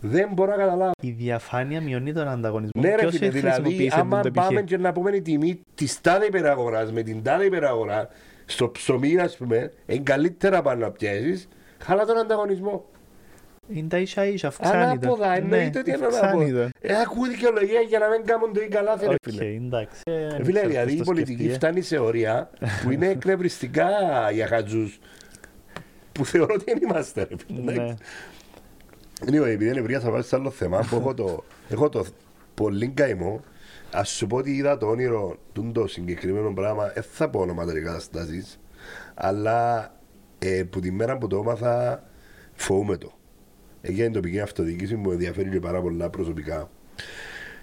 δεν 0.00 0.28
μπορώ 0.32 0.50
να 0.50 0.56
καταλάβω. 0.56 0.90
Η 1.02 1.10
διαφάνεια 1.10 1.80
μειώνει 1.80 2.12
τον 2.12 2.28
ανταγωνισμό. 2.28 2.82
Ναι 2.82 2.88
ρε 2.90 2.96
Ποιος 2.96 3.16
φίλε, 3.16 3.28
δηλαδή 3.28 3.54
χρησιμοποίησε 3.54 4.00
άμα 4.00 4.20
το 4.20 4.30
πάμε 4.30 4.46
επιχείρημα; 4.46 4.62
και 4.62 4.76
να 4.76 4.92
πούμε 4.92 5.16
η 5.16 5.22
τιμή 5.22 5.60
της 5.74 6.00
τάδε 6.00 6.26
υπεραγοράς 6.26 6.92
με 6.92 7.02
την 7.02 7.22
τάδε 7.22 7.44
υπεραγορά 7.44 8.08
στο 8.46 8.70
ψωμί 8.70 9.18
ας 9.18 9.36
πούμε, 9.36 9.72
είναι 9.86 10.02
καλύτερα 10.02 10.62
πάνω 10.62 10.80
να 10.84 10.90
πιέσεις, 10.90 11.48
χαλά 11.78 12.04
τον 12.04 12.18
ανταγωνισμό. 12.18 12.84
Είναι 13.68 13.88
τα 13.88 13.98
ίσα 13.98 14.26
ίσα, 14.26 14.48
αυξάνει 14.48 14.98
το. 14.98 15.06
Ανάποδα, 15.06 15.36
εννοείται 15.36 15.78
ότι 15.78 15.90
είναι 15.90 16.06
ανάποδα. 16.20 16.68
Ε, 16.80 16.94
ακούω 17.00 17.26
δικαιολογία 17.28 17.80
για 17.80 17.98
να 17.98 18.08
μην 18.08 18.26
κάνουν 18.26 18.52
το 18.52 18.60
ή 18.60 18.68
καλά, 18.68 18.96
θέλει 18.96 19.12
Οκ, 19.12 19.18
φίλε. 19.22 19.44
εντάξει. 19.44 20.00
Ε, 20.04 20.12
Ε, 20.12 20.28
δεν 20.28 20.44
Φίλε, 20.44 20.58
ξέρω 20.58 20.68
δηλαδή 20.68 20.90
πώς 20.90 20.94
η 20.94 20.98
το 20.98 21.04
πολιτική 21.04 21.32
σκεφτεί, 21.42 21.52
ε. 21.52 21.56
φτάνει 21.56 21.80
σε 21.80 21.98
όρια 21.98 22.50
που 22.82 22.90
είναι 22.90 23.06
εκνευριστικά 23.16 23.88
για 24.32 24.46
χατζούς 24.46 24.98
που 26.18 26.24
θεωρώ 26.24 26.54
ότι 26.54 26.64
δεν 26.64 26.78
είμαστε. 26.82 27.22
Ρε, 27.30 27.36
φίλε, 27.46 27.60
Ναι. 27.60 27.72
εντάξει. 27.72 28.02
Anyway, 29.26 29.46
επειδή 29.46 29.68
είναι 29.70 29.78
ευρεία 29.78 30.00
θα 30.00 30.10
πάω 30.10 30.22
σε 30.22 30.36
άλλο 30.36 30.50
θέμα 30.50 30.86
που 30.90 30.96
έχω 30.96 31.14
το, 31.14 31.44
έχω 31.68 31.88
το 31.88 32.04
πολύ 32.54 32.88
καημό 32.88 33.40
Ας 33.92 34.08
σου 34.08 34.26
πω 34.26 34.36
ότι 34.36 34.56
είδα 34.56 34.78
το 34.78 34.86
όνειρο 34.86 35.36
του 35.52 35.70
το 35.74 35.86
συγκεκριμένο 35.86 36.52
πράγμα 36.52 36.86
δεν 36.94 37.02
θα 37.02 37.30
πω 37.30 37.40
ονόματα 37.40 37.80
καταστάσεις 37.80 38.60
αλλά 39.14 39.92
ε, 40.38 40.62
που 40.70 40.80
τη 40.80 40.90
μέρα 40.90 41.18
που 41.18 41.26
το 41.26 41.38
έμαθα 41.38 42.04
φοβούμαι 42.54 42.96
το 42.96 43.12
Έγινε 43.80 44.06
η 44.06 44.10
τοπική 44.10 44.40
αυτοδιοίκηση 44.40 44.94
που 44.94 45.08
με 45.08 45.12
ενδιαφέρει 45.12 45.50
και 45.50 45.60
πάρα 45.60 45.80
πολλά 45.80 46.10
προσωπικά 46.10 46.70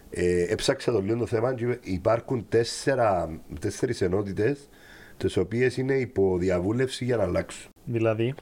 ε, 0.09 0.43
έψαξα 0.43 0.91
το 0.91 1.01
λίγο 1.01 1.17
το 1.17 1.25
θέμα 1.25 1.53
και 1.53 1.79
υπάρχουν 1.81 2.45
τέσσερα, 2.49 3.39
τέσσερις 3.59 4.01
ενότητες 4.01 4.69
τις 5.17 5.37
οποίες 5.37 5.77
είναι 5.77 5.93
υποδιαβούλευση 5.93 7.05
για 7.05 7.17
να 7.17 7.23
αλλάξουν. 7.23 7.69
Δηλαδή, 7.85 8.33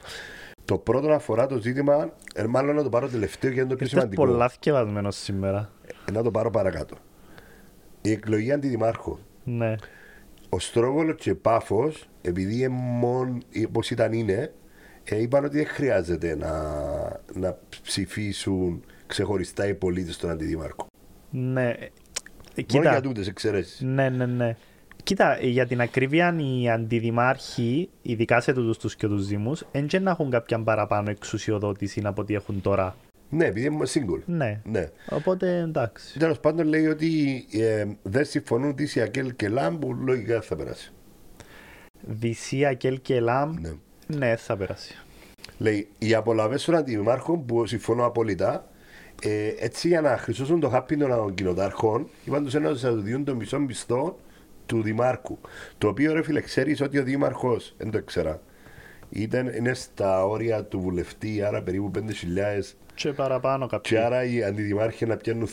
Το 0.65 0.78
πρώτο 0.78 1.11
αφορά 1.11 1.47
το 1.47 1.57
ζήτημα, 1.57 2.13
ε, 2.36 2.43
μάλλον 2.45 2.76
να 2.76 2.84
το 2.84 2.89
πάρω 2.89 3.07
τελευταίο 3.07 3.51
και 3.51 3.59
είναι 3.59 3.69
το 3.69 3.76
πιο 3.76 3.86
ήρθες 3.86 3.99
σημαντικό. 4.01 4.26
πολλά 4.26 4.49
θκευασμένος 4.49 5.15
σήμερα. 5.15 5.69
Ε, 6.07 6.11
να 6.11 6.24
το 6.24 6.32
πάρω 6.32 6.49
παρακάτω. 6.49 6.95
Η 8.01 8.11
εκλογή 8.11 8.51
αντιδημάρχων. 8.51 9.19
Ναι. 9.43 9.76
Ο 10.49 10.59
Στρόβολο 10.59 11.11
και 11.13 11.36
Πάφος, 11.36 12.09
επειδή 12.21 12.55
είναι 12.57 12.67
μόνο 12.69 13.38
όπως 13.67 13.91
ήταν 13.91 14.13
είναι, 14.13 14.53
ε, 15.03 15.21
είπαν 15.21 15.45
ότι 15.45 15.57
δεν 15.57 15.67
χρειάζεται 15.67 16.36
να, 16.36 16.51
να 17.34 17.57
ψηφίσουν 17.82 18.84
ξεχωριστά 19.07 19.67
οι 19.67 19.74
πολίτες 19.74 20.15
στον 20.15 20.30
αντιδημάρχο. 20.30 20.88
Ναι. 21.30 21.69
Ε, 21.69 21.76
Μόνο 22.55 22.65
Κοίτα, 22.65 22.91
για 22.91 23.01
τούτες 23.01 23.28
εξαιρέσεις. 23.28 23.82
Ναι, 23.82 24.09
ναι, 24.09 24.26
ναι. 24.26 24.55
Κοίτα, 25.04 25.38
για 25.41 25.66
την 25.68 25.82
ακρίβεια, 25.82 26.36
οι 26.38 26.70
αντιδημάρχοι, 26.70 27.89
ειδικά 28.01 28.41
σε 28.41 28.54
τούτους 28.54 28.78
τους 28.78 28.95
και 28.95 29.08
τους 29.08 29.28
δήμους, 29.28 29.64
δεν 29.72 30.04
να 30.04 30.12
έχουν 30.12 30.30
κάποια 30.30 30.64
παραπάνω 30.64 31.10
εξουσιοδότηση 31.10 32.01
από 32.04 32.22
ό,τι 32.22 32.34
έχουν 32.34 32.62
τώρα. 32.62 32.95
Ναι, 33.30 33.45
επειδή 33.45 33.66
είμαι 33.66 33.86
single. 33.93 34.22
Ναι. 34.26 34.62
Ναι. 34.64 34.89
Οπότε 35.10 35.58
εντάξει. 35.58 36.20
Τέλος 36.20 36.39
πάντων 36.39 36.68
λέει 36.68 36.88
ότι 36.88 37.45
ε, 37.51 37.86
δεν 38.01 38.26
συμφωνούν 38.26 38.76
τη 38.76 38.86
Σιακέλ 38.86 39.36
και 39.36 39.49
Λάμπ 39.49 39.80
που 39.80 39.93
λογικά 39.93 40.41
θα 40.41 40.56
περάσει. 40.56 40.91
Δυσία, 42.01 42.74
Κέλ 42.74 43.01
και 43.01 43.20
Λάμ, 43.20 43.54
Ναι. 43.62 43.72
ναι, 44.18 44.36
θα 44.36 44.58
περάσει. 44.58 44.95
Λέει 45.58 45.88
οι 45.97 46.14
απολαυέ 46.14 46.58
των 46.66 46.76
αντιδημάρχων 46.76 47.45
που 47.45 47.66
συμφωνώ 47.66 48.06
απόλυτα. 48.06 48.68
Ε, 49.22 49.47
έτσι 49.60 49.88
για 49.88 50.01
να 50.01 50.18
χρυσώσουν 50.18 50.60
το 50.60 50.70
χάπι 50.70 50.97
των 50.97 51.34
κοινοτάρχων, 51.34 52.08
είπαν 52.26 52.43
τους 52.43 52.56
ένας 52.56 52.80
θα 52.80 52.91
τους 52.91 53.04
διούν 53.04 53.24
το 53.24 53.36
μισό 53.36 53.60
μισθό 53.60 54.18
του 54.74 54.82
δημάρχου. 54.82 55.38
Το 55.78 55.88
οποίο 55.88 56.13
ρε 56.13 56.24
φίλε, 56.24 56.41
ξέρεις 56.41 56.82
ότι 56.82 56.97
ο 56.99 57.03
δήμαρχος, 57.03 57.74
δεν 57.78 57.91
το 57.91 57.97
ήξερα, 57.97 58.41
ήταν, 59.09 59.47
είναι 59.47 59.74
στα 59.74 60.26
όρια 60.26 60.63
του 60.63 60.80
βουλευτή, 60.80 61.41
άρα 61.41 61.61
περίπου 61.63 61.91
5.000 61.95 62.76
Και 62.93 63.11
παραπάνω 63.11 63.65
και 63.67 63.76
κάποιοι. 63.76 63.97
άρα 63.97 64.24
οι 64.24 64.43
αντιδημάρχοι 64.43 65.05
να 65.05 65.17
πιάνουν 65.17 65.47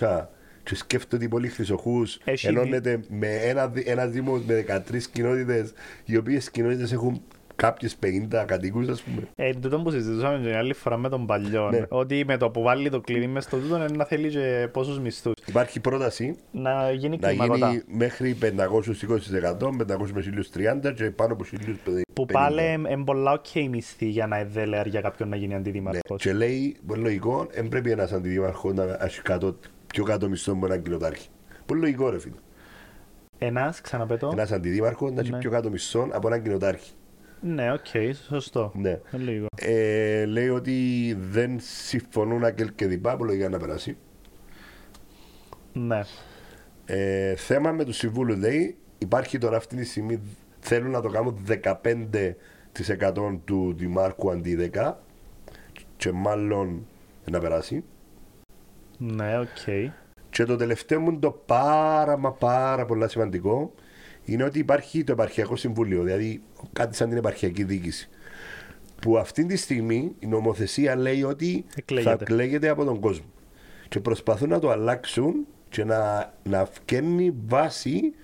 2.500 0.00 0.26
και 0.62 0.74
σκέφτονται 0.74 1.24
οι 1.24 1.28
πολύ 1.28 1.48
χρυσοχούς 1.48 2.20
Έχει 2.24 2.46
ενώνεται 2.46 3.00
με 3.08 3.34
ένα, 3.34 3.68
δι- 3.68 3.88
ένα 3.88 4.06
δήμο 4.06 4.42
με 4.46 4.54
13 4.54 5.08
κοινότητες 5.12 5.72
οι 6.04 6.16
οποίες 6.16 6.50
κοινότητες 6.50 6.92
έχουν 6.92 7.22
κάποιες 7.60 7.96
50 8.30 8.44
κατοίκους 8.46 8.88
ας 8.88 9.02
πούμε 9.02 9.22
Ε, 9.36 9.54
τούτο 9.54 9.80
που 9.80 9.90
συζητούσαμε 9.90 10.38
την 10.46 10.54
άλλη 10.54 10.72
φορά 10.74 10.96
με 10.96 11.08
τον 11.08 11.26
παλιό, 11.26 11.70
Ναι. 11.70 11.82
ότι 11.88 12.24
με 12.26 12.36
το 12.36 12.50
που 12.50 12.62
βάλει 12.62 12.90
το 12.90 13.00
κλειδί 13.00 13.26
μες 13.26 13.44
στο 13.44 13.56
τούτο 13.58 13.76
είναι 13.76 13.86
να 13.86 14.04
θέλει 14.04 14.28
και 14.28 14.68
πόσους 14.72 14.98
μισθούς. 15.00 15.32
υπάρχει 15.46 15.80
πρόταση 15.80 16.36
Να 16.50 16.90
γίνει 16.92 17.18
να 17.20 17.28
κλιμακωτά. 17.28 17.68
γίνει 17.70 17.82
μέχρι 17.86 18.34
520% 18.34 19.70
500 19.72 20.10
με 20.12 20.20
1030 20.20 20.92
και 20.94 21.10
πάνω 21.10 21.32
από 21.32 21.44
1050 21.44 22.00
Που 22.14 22.26
πάλι 22.26 22.62
είναι 22.72 23.04
πολλά 23.04 23.32
οκ 23.32 23.54
η 23.54 23.68
μισθή 23.68 24.06
για 24.06 24.26
να 24.26 24.38
'ν 24.38 24.50
δέλεαρ 24.50 24.86
για 24.86 25.00
κάποιον 25.00 25.28
να 25.28 25.36
γίνει 25.36 25.48
ναι. 25.52 25.56
αντιδημαρχός. 25.58 26.22
και 26.22 26.32
λέει 26.32 26.76
πολύ 26.86 27.02
λογικό 27.02 27.46
δεν 27.52 27.68
πρέπει 27.68 27.90
ένας 27.90 28.12
αντιδημαρχός 28.12 28.72
να 28.74 28.98
έχει 29.02 29.22
κάτω, 29.22 29.56
πιο 29.86 30.04
κάτω 30.04 30.28
μισθό 30.28 30.52
από 30.52 30.66
έναν 30.66 30.82
κοινοτάρχη 30.82 31.28
πολύ 31.66 31.80
λογικό 31.80 32.10
ρε 32.10 32.18
φίλε 32.18 32.34
Ένας, 33.38 33.80
ξαναπέ 33.80 34.12
το. 34.12 34.28
ένας 34.32 34.52
αντιδήμαρχος 34.52 35.12
να 35.12 35.20
έχει 35.20 35.30
Ναι. 35.30 35.38
πιο 35.38 35.50
κάτω 35.50 35.70
μισθό 35.70 36.08
από 36.12 36.26
έναν 36.28 36.42
κοινοτάρχη 36.42 36.90
Ναι, 37.40 37.72
οκ, 37.72 37.86
σωστό. 38.28 38.72
ναι. 38.74 38.90
Ε, 38.90 39.16
Λίγο. 39.16 39.46
Ε, 39.56 40.24
λέει 40.26 40.48
ότι 40.48 41.16
δεν 41.20 41.58
συμφωνούν 41.60 42.44
ΑΚΕΛ 42.44 42.70
και 42.74 42.86
ΔΗΠΑ 42.86 43.16
που 43.16 43.24
λογικά 43.24 43.48
να 43.48 43.58
περάσει. 43.58 43.96
Ναι. 45.72 46.00
Ε, 46.84 47.34
θέμα 47.34 47.72
με 47.72 47.84
τους 47.84 47.96
συμβούλους 47.96 48.36
λέει 48.38 48.76
υπάρχει 48.98 49.38
τώρα 49.38 49.56
αυτή 49.56 49.76
τη 49.76 49.84
στιγμή 49.84 50.20
θέλουν 50.60 50.90
να 50.90 51.00
το 51.00 51.08
κάνουν 51.08 51.44
15% 51.62 53.38
του 53.44 53.74
δημάρχου 53.76 54.30
αντί 54.30 54.70
10 54.74 54.92
και 55.96 56.12
μάλλον 56.12 56.86
να 57.30 57.38
περάσει. 57.40 57.84
Ναι, 58.98 59.38
οκ. 59.38 59.90
Και 60.30 60.44
το 60.44 60.56
τελευταίο 60.56 61.00
μου 61.00 61.10
είναι 61.10 61.18
το 61.18 61.30
πάρα 61.46 62.16
μα 62.16 62.32
πάρα 62.32 62.84
πολλά 62.84 63.08
σημαντικό 63.08 63.72
είναι 64.32 64.44
ότι 64.44 64.58
υπάρχει 64.58 65.04
το 65.04 65.12
επαρχιακό 65.12 65.56
συμβούλιο, 65.56 66.02
δηλαδή 66.02 66.42
κάτι 66.72 66.96
σαν 66.96 67.08
την 67.08 67.18
επαρχιακή 67.18 67.64
διοίκηση. 67.64 68.08
Που 69.00 69.18
αυτή 69.18 69.44
τη 69.46 69.56
στιγμή 69.56 70.14
η 70.18 70.26
νομοθεσία 70.26 70.96
λέει 70.96 71.22
ότι 71.22 71.64
Εκλέγεται. 71.76 72.10
θα 72.10 72.18
εκλέγεται 72.20 72.68
από 72.68 72.84
τον 72.84 73.00
κόσμο. 73.00 73.24
Και 73.88 74.00
προσπαθούν 74.00 74.48
να 74.48 74.58
το 74.58 74.70
αλλάξουν 74.70 75.46
και 75.68 75.84
να, 75.84 76.32
να 76.42 76.64
φκαίνει 76.72 77.34
βάσει 77.46 78.14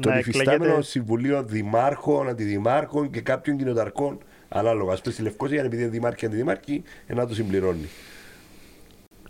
των 0.00 0.12
Να 0.12 0.18
υφιστάμενων 0.18 0.54
εκλέγεται- 0.62 0.84
συμβουλίων 0.84 1.48
δημάρχων, 1.48 2.28
αντιδημάρχων 2.28 3.10
και 3.10 3.20
κάποιων 3.20 3.56
κοινοταρχών 3.56 4.18
ανάλογα. 4.48 4.92
Ας 4.92 4.96
πούμε 5.02 5.12
στη 5.14 5.22
Λευκοσία, 5.22 5.62
επειδή 5.62 5.82
είναι 5.82 5.90
δημάρχοι 5.90 6.18
και 6.18 6.26
αντιδημάρχοι, 6.26 6.82
ε, 7.06 7.14
να 7.14 7.26
το 7.26 7.34
συμπληρώνει. 7.34 7.88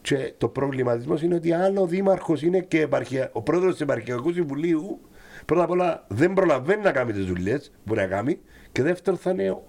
Και 0.02 0.32
το 0.38 0.48
προβληματισμό 0.48 1.16
είναι 1.22 1.34
ότι 1.34 1.52
αν 1.52 1.76
ο 1.76 1.86
δήμαρχος 1.86 2.42
είναι 2.42 2.60
και 2.60 2.80
επαρχια... 2.80 3.30
ο 3.32 3.42
πρόεδρος 3.42 3.76
του 3.76 3.82
Επαρχιακού 3.82 4.32
Συμβουλίου, 4.32 5.00
πρώτα 5.44 5.62
απ' 5.62 5.70
όλα 5.70 6.04
δεν 6.08 6.32
προλαβαίνει 6.32 6.82
να 6.82 6.92
κάνει 6.92 7.12
τις 7.12 7.26
δουλειές 7.26 7.70
που 7.70 7.80
μπορεί 7.84 8.00
να 8.00 8.06
κάνει, 8.06 8.38
και 8.72 8.82
δεύτερον 8.82 9.18
θα 9.18 9.30
είναι 9.30 9.50
ο, 9.50 9.62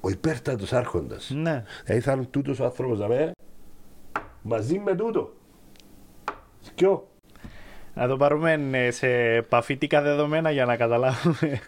ο 0.00 0.08
υπέρτατος 0.08 0.72
άρχοντας. 0.72 1.30
Ναι. 1.34 1.64
Δηλαδή 1.84 2.00
θα 2.02 2.12
είναι 2.12 2.24
τούτος 2.24 2.60
ο 2.60 2.64
άνθρωπος 2.64 2.98
να 2.98 3.08
με 3.08 3.32
μαζί 4.42 4.78
με 4.78 4.94
τούτο. 4.94 5.32
Σκιό. 6.60 7.06
Να 7.94 8.08
το 8.08 8.16
πάρουμε 8.16 8.68
ε, 8.72 8.90
σε 8.90 9.08
παφίτικα 9.48 10.02
δεδομένα 10.02 10.50
για 10.50 10.64
να 10.64 10.76
καταλάβουμε. 10.76 11.60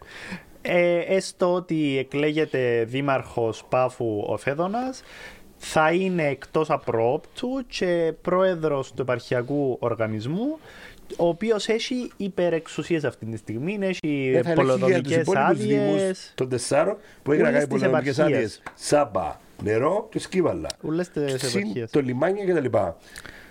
Ε, 0.62 0.98
έστω 0.98 1.54
ότι 1.54 1.98
εκλέγεται 1.98 2.84
δήμαρχος 2.84 3.64
Πάφου 3.68 4.24
ο 4.26 4.36
Φέδωνας, 4.36 5.02
θα 5.56 5.92
είναι 5.92 6.26
εκτός 6.26 6.70
απρόπτου 6.70 7.48
και 7.66 8.14
πρόεδρος 8.22 8.92
του 8.92 9.02
επαρχιακού 9.02 9.76
οργανισμού, 9.80 10.58
ο 11.16 11.28
οποίος 11.28 11.68
έχει 11.68 12.10
υπερεξουσίες 12.16 13.04
αυτή 13.04 13.26
τη 13.26 13.36
στιγμή, 13.36 13.78
έχει 13.80 14.30
Δεν 14.32 14.42
θα 14.44 14.50
ελέγχει 14.50 14.84
για 14.86 15.02
τους 15.02 15.12
πολεοδομικές 15.14 15.16
υπόλοιπους 15.16 15.58
δήμους 15.66 15.92
άδειες, 16.00 16.32
των 16.34 16.48
τεσσάρων 16.48 16.96
που 17.22 17.32
έχει 17.32 17.42
να 17.42 17.48
Όλες 17.48 17.60
κάνει 17.60 17.72
τις 17.72 17.82
πολεμικές 17.82 18.18
επαρχίες. 18.18 18.36
άδειες. 18.36 18.62
Σάμπα, 18.74 19.36
νερό 19.62 20.06
και 20.10 20.18
σκύβαλα. 20.18 20.68
ούλες 20.82 21.08
τις 21.10 21.34
Συν 21.42 21.60
επαρχίες. 21.60 21.90
το 21.90 22.00
λιμάνια 22.00 22.44
κτλ. 22.44 22.76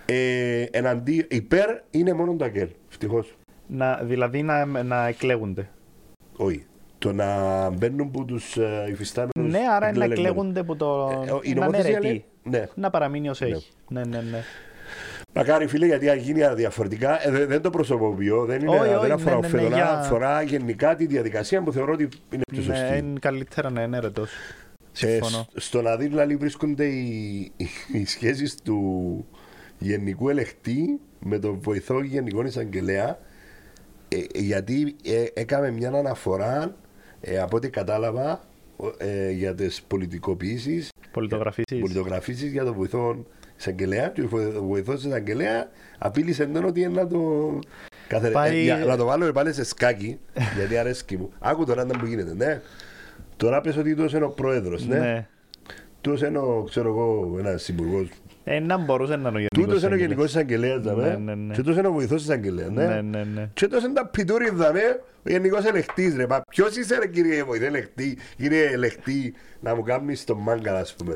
Ε, 0.05 0.61
εναντί, 0.71 1.25
υπέρ 1.29 1.69
είναι 1.91 2.13
μόνο 2.13 2.33
το 2.35 2.45
ΑΚΕΛ. 2.45 2.67
Ευτυχώς. 2.89 3.37
Να, 3.67 3.95
δηλαδή 4.03 4.41
να, 4.43 4.65
να 4.65 5.07
εκλέγονται. 5.07 5.69
Όχι. 6.37 6.65
Το 6.97 7.13
να 7.13 7.69
μπαίνουν 7.69 8.11
που 8.11 8.25
τους 8.25 8.57
ε, 8.57 8.85
υφιστάμενους. 8.89 9.51
Ναι, 9.51 9.59
άρα 9.75 9.91
να 9.91 10.03
εκλέγονται 10.05 10.59
από 10.59 10.75
το... 10.75 11.09
Ε, 11.27 11.31
ο- 11.31 11.39
η 11.43 11.47
να 11.47 11.49
είναι 11.49 11.59
νομοθεσία 11.59 11.89
αιρετοί. 11.89 12.05
λέει- 12.07 12.25
ναι. 12.43 12.65
Να 12.75 12.89
παραμείνει 12.89 13.29
ως 13.29 13.41
έχει. 13.41 13.67
Ναι, 13.89 14.03
ναι, 14.03 14.17
ναι. 14.31 14.43
Μακάρι 15.33 15.67
φίλε, 15.67 15.85
γιατί 15.85 16.09
αν 16.09 16.17
γίνει 16.17 16.41
διαφορετικά, 16.55 17.27
ε, 17.27 17.31
δεν, 17.31 17.47
δεν 17.47 17.61
το 17.61 17.69
προσωποποιώ, 17.69 18.45
δεν, 18.45 18.59
είναι, 18.61 18.69
Όχι, 18.69 18.79
όχι, 18.93 18.99
δεν 19.01 19.11
αφορά 19.11 19.31
ναι, 19.31 19.37
ο 19.37 19.39
ναι, 19.41 19.47
ναι, 19.47 19.57
Φεδωνά, 19.57 19.75
για- 19.75 19.99
αφορά 19.99 20.41
γενικά 20.41 20.95
τη 20.95 21.05
διαδικασία 21.05 21.61
που 21.61 21.71
θεωρώ 21.71 21.93
ότι 21.93 22.03
είναι 22.33 22.43
πιο 22.51 22.61
Ναι, 22.67 22.75
σωστή. 22.75 22.97
είναι 22.97 23.19
καλύτερα 23.19 23.69
να 23.69 23.81
είναι 23.83 23.97
αιρετός. 23.97 24.31
Ε, 24.31 25.07
Συμφωνώ. 25.07 25.47
σ- 25.51 25.59
στο 25.61 25.81
να 25.81 25.97
δει 25.97 26.07
δηλαδή 26.07 26.35
βρίσκονται 26.35 26.85
οι, 26.85 27.51
οι, 27.57 27.67
οι 27.93 28.05
σχέσεις 28.05 28.55
του 28.63 29.25
γενικού 29.77 30.29
ελεκτή 30.29 30.99
με 31.19 31.39
τον 31.39 31.59
βοηθό 31.61 32.01
γενικό 32.03 32.43
εισαγγελέα 32.45 33.19
ε, 34.07 34.17
ε, 34.17 34.39
γιατί 34.39 34.95
ε, 35.03 35.23
έκαμε 35.33 35.71
μια 35.71 35.89
αναφορά 35.91 36.75
ε, 37.21 37.37
από 37.39 37.55
ό,τι 37.57 37.69
κατάλαβα 37.69 38.41
ο- 38.77 38.87
ε, 38.97 39.31
για 39.31 39.55
τις 39.55 39.81
πολιτικοποιήσεις 39.87 40.89
Πολιτογραφήσεις. 41.11 41.79
πολιτογραφήσεις 41.79 42.51
για 42.51 42.63
τον 42.63 42.73
βοηθό 42.73 43.25
εισαγγελέα 43.57 44.07
και 44.07 44.21
ο 44.21 44.27
βοη- 44.27 44.55
ο 44.57 44.63
βοηθός 44.63 45.03
εισαγγελέα 45.03 45.67
απείλησε 45.97 46.45
τον 46.45 46.65
ότι 46.65 46.81
είναι 46.81 47.01
να 47.01 47.07
το 47.07 47.59
καθε... 48.07 48.29
Πάει- 48.29 48.57
ε, 48.57 48.61
για- 48.61 48.77
να 48.77 48.97
το 48.97 49.05
βάλω 49.05 49.31
πάλι 49.31 49.53
σε 49.53 49.63
σκάκι 49.63 50.19
γιατί 50.57 50.77
αρέσκει 50.77 51.17
μου 51.17 51.29
άκου 51.39 51.65
τώρα 51.65 51.85
να 51.85 51.97
που 51.99 52.05
γίνεται 52.05 52.33
ναι 52.33 52.61
Τώρα 53.37 53.61
πες 53.61 53.77
ότι 53.77 53.95
τόσο 53.95 54.15
είναι 54.17 54.25
ο 54.25 54.29
πρόεδρος, 54.29 54.85
ναι. 54.87 54.97
Ναι. 54.99 55.27
Τούτος 56.01 56.21
είναι, 56.21 56.37
ο, 56.37 56.63
ξέρω 56.69 56.87
εγώ, 56.89 57.35
ένας 57.39 57.67
υπουργός. 57.67 58.07
Ε, 58.43 58.59
να 58.59 58.77
μπορούσε 58.77 59.15
να 59.15 59.29
είναι 59.29 59.37
ο 59.37 59.41
γενικός 59.41 59.49
Τούτος 59.65 59.83
είναι 59.83 59.93
ο 59.93 59.97
εισαγγελέας. 59.97 59.99
γενικός 60.07 60.29
εισαγγελέας, 60.29 60.81
δαμέ. 60.81 61.09
Ναι, 61.09 61.15
ναι, 61.17 61.33
ναι. 61.35 61.53
Και 61.53 61.61
τούτος 61.61 61.77
είναι 61.77 61.87
ο 61.87 61.91
βοηθός 61.91 62.21
εισαγγελέας, 62.21 62.69
ναι. 62.69 62.85
Ναι, 62.87 63.01
ναι, 63.01 63.23
ναι. 63.23 63.49
Και 63.53 63.67
τόσο 63.67 63.85
είναι 63.85 63.93
τα 63.93 64.07
πιτούρι, 64.07 64.49
δαμέ, 64.53 64.99
ο 65.25 65.29
γενικός 65.29 65.65
ελεκτής, 65.65 66.15
ρε. 66.15 66.27
Μα 66.27 66.41
ποιος 66.49 66.75
είσαι, 66.75 66.97
ρε, 66.97 67.07
κύριε 67.07 67.43
βοηθέ 67.43 67.65
ελεκτή, 67.65 68.17
κύριε 68.37 68.67
ελεκτή, 68.71 69.33
να 69.59 69.75
μου 69.75 69.81
κάνεις 69.83 70.23
τον 70.23 70.37
μάγκα, 70.37 70.79
ας 70.79 70.93
πούμε. 70.95 71.13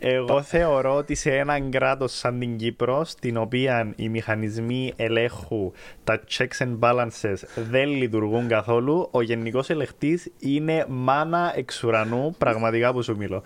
Εγώ 0.00 0.42
θεωρώ 0.42 0.96
ότι 0.96 1.14
σε 1.14 1.30
έναν 1.36 1.70
κράτος 1.70 2.12
σαν 2.12 2.38
την 2.38 2.56
Κύπρος, 2.56 3.10
στην 3.10 3.36
οποία 3.36 3.92
οι 3.96 4.08
μηχανισμοί 4.08 4.92
ελέγχου, 4.96 5.72
τα 6.04 6.20
checks 6.36 6.64
and 6.66 6.78
balances 6.78 7.34
δεν 7.70 7.88
λειτουργούν 7.88 8.48
καθόλου, 8.48 9.08
ο 9.10 9.22
γενικός 9.22 9.70
ελεγχτής 9.70 10.30
είναι 10.38 10.84
μάνα 10.88 11.52
εξ 11.56 11.82
ουρανού, 11.84 12.34
πραγματικά 12.38 12.92
που 12.92 13.02
σου 13.02 13.16
μιλώ. 13.16 13.42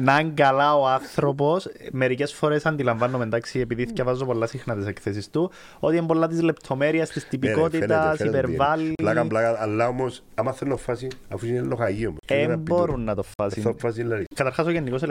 Να 0.00 0.18
είναι 0.18 0.32
καλά 0.34 0.74
ο 0.76 0.86
άνθρωπος, 0.86 1.68
μερικές 1.92 2.32
φορές 2.34 2.66
αντιλαμβάνομαι, 2.66 3.24
εντάξει, 3.24 3.60
επειδή 3.60 3.84
διαβάζω 3.84 4.24
πολλά 4.24 4.46
συχνά 4.46 4.76
τις 4.76 4.86
εκθέσεις 4.86 5.30
του, 5.30 5.50
ότι 5.80 5.96
είναι 5.96 6.06
πολλά 6.06 6.28
της 6.28 6.42
λεπτομέρειας, 6.42 7.08
της 7.08 7.22
Ε, 7.22 7.24
ρε, 7.24 7.30
τυπικότητας, 7.30 7.78
φαίνεται, 7.80 7.94
φαίνεται 8.16 8.22
ότι 8.22 8.28
είναι. 8.28 8.38
υπερβάλλει. 8.38 8.92
Πλάκα, 8.92 9.24
πλάκα, 9.26 9.62
αλλά 9.62 9.88
όμως, 9.88 10.22
άμα 10.34 10.52
θέλω 10.52 10.76
φάση, 10.76 11.08
αφού 11.28 11.46
είναι 11.46 11.60
λογαγή 11.60 12.06
όμως. 12.06 12.18
και 12.26 12.34
Δεν 12.34 12.42
είναι 12.44 12.52
ένα 12.52 12.62
πιτούρι. 12.62 12.80
μπορούν 12.80 13.04
να 13.04 13.14
το 13.14 13.24
φάσουν. 13.38 13.62
Θα 13.62 13.74
φάση, 13.78 14.02
δηλαδή. 14.02 14.24
Καταρχάς 14.34 14.66
ο 14.66 14.70
γενικός 14.70 15.02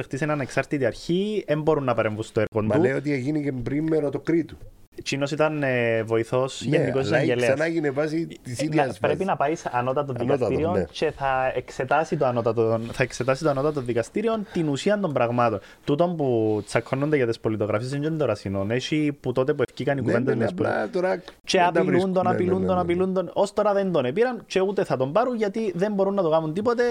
ελεγχτής 0.76 0.80
είναι 0.80 0.86
ανεξάρτητη 0.86 0.86
αρχή, 0.86 1.44
δεν 1.48 1.62
μπορούν 1.62 1.84
να 1.84 1.94
παρεμβούν 1.94 2.24
στο 2.24 2.40
έργο 2.40 2.68
Μα 2.68 2.76
του. 2.76 2.82
λέει 2.82 2.92
ότι 2.92 3.14
έγινε 3.14 3.40
και 3.40 3.52
πριν 3.52 3.88
με 3.88 3.98
ρωτοκρίτου. 4.00 4.58
Τσίνος 5.04 5.32
ήταν 5.32 5.64
ε, 5.64 6.04
βοηθός 6.04 6.62
γενικός 6.62 6.94
Ναι, 7.10 7.16
αλλά 7.16 7.24
εισαγγελέας. 7.24 7.54
ξανά 7.54 7.66
έγινε 7.66 7.90
βάση 7.92 8.28
της 8.44 8.60
Ε, 8.60 8.64
ίδιας 8.66 8.88
να- 8.88 8.94
Πρέπει 8.94 9.14
βάσης. 9.14 9.26
να 9.26 9.36
πάει 9.36 9.56
σε 9.56 9.70
ανώτατο 9.74 10.14
Ανώτατο, 10.20 10.46
δικαστήριο 10.48 10.72
ναι. 10.72 10.86
και 10.92 11.12
θα 11.12 11.52
εξετάσει, 11.56 12.18
το 12.18 12.26
ανώτατο, 12.26 12.80
θα 12.92 13.04
εξετάσει 13.04 13.44
το 13.44 13.50
ανώτατο 13.50 13.82
δικαστήριο 13.82 14.44
την 14.54 14.68
ουσία 14.68 15.00
των 15.00 15.14
πραγμάτων. 15.14 15.60
Τούτον 15.84 16.16
που 16.16 16.62
τσακώνονται 16.66 17.16
για 17.16 17.28
τις 17.28 17.40
πολιτογραφίες 17.40 17.92
είναι 17.94 18.08
και 18.10 18.14
το 18.16 18.26
ρασινό. 18.26 18.66
Έχει 18.70 19.18
που 19.20 19.32
τότε 19.32 19.54
που 19.54 19.62
ευκήκαν 19.68 19.98
οι 19.98 20.02
Ναι, 20.02 20.06
κουβέντες 20.08 20.34
ναι, 20.36 20.40
με 20.40 20.44
τις 20.46 20.52
απλά 20.54 20.90
τώρα 20.90 21.18
και 21.18 21.24
δεν 21.58 21.60
τα 21.62 21.68
απειλούν 21.68 21.86
βρίσκουν. 21.88 22.14
τον, 22.14 22.24
Ναι, 22.24 22.30
απειλούν 22.32 22.60
ναι, 22.62 22.66
τον, 22.66 22.68
ναι, 22.68 22.74
ναι. 22.76 22.82
απειλούν 22.82 23.14
τον. 23.14 23.30
Ως 23.34 23.54
τώρα 23.54 23.74
δεν 23.74 23.92
τον 23.92 24.06
επήραν 24.06 24.44
και 24.48 24.60
ούτε 24.62 24.84
θα 24.84 24.98
τον 24.98 25.12
πάρουν 25.12 25.36
γιατί 25.36 25.72
δεν 25.76 25.94
μπορούν 25.94 26.14
να 26.14 26.22
το 26.22 26.30
κάνουν 26.30 26.54
τίποτε. 26.54 26.84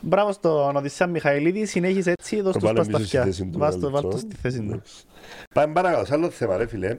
Μπράβο 0.00 0.32
στον 0.32 0.76
Οδυσσέα 0.76 1.06
Μιχαηλίδη, 1.06 1.66
συνέχισε 1.66 2.10
έτσι, 2.10 2.40
δώσ' 2.40 2.52
Το 2.52 2.58
τους 2.58 2.62
βάλε 2.68 2.78
πας 2.78 2.86
στα 2.86 2.96
πίσω 2.96 3.08
στη 3.08 3.16
αυτιά. 3.18 3.32
θέση 3.32 3.50
του, 3.50 3.58
Βάζ' 3.58 3.74
το- 3.74 3.80
να 3.80 3.88
βάλ' 3.90 4.02
λεπτό. 4.02 4.16
το 4.16 4.22
στη 4.22 4.36
θέση 4.42 4.58
του. 4.58 4.64
Εντάξει. 4.64 4.94
Πάμε 5.54 5.72
παρακάτω, 5.72 6.04
σε 6.06 6.14
άλλο 6.14 6.30
θέμα, 6.30 6.56
ρε 6.56 6.66
φίλε. 6.66 6.96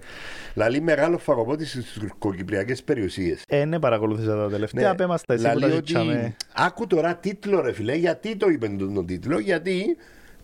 Λαλεί 0.55 0.81
μεγάλο 0.81 1.17
φαγοπότη 1.17 1.65
στις 1.65 1.93
τουρκοκυπριακές 1.93 2.83
περιουσίες. 2.83 3.41
Ε, 3.47 3.65
ναι, 3.65 3.79
παρακολούθησα 3.79 4.35
τα 4.35 4.49
τελευταία. 4.49 4.89
Ναι, 4.89 4.95
Πέ 4.95 5.05
μας 5.05 5.21
τα 5.21 5.33
εσύ 5.33 5.43
που 5.43 5.47
λαλεί 5.59 5.61
τα 5.61 5.67
ότι- 5.67 5.75
ζητήσαμε. 5.75 6.35
Άκου 6.53 6.87
τώρα 6.87 7.15
τίτλο 7.15 7.61
ρε 7.61 7.71
φίλε, 7.73 7.95
γιατί 7.95 8.35
το 8.35 8.49
είπε 8.49 8.67
τον, 8.67 8.93
τον 8.93 9.05
τίτλο, 9.05 9.39
γιατί 9.39 9.97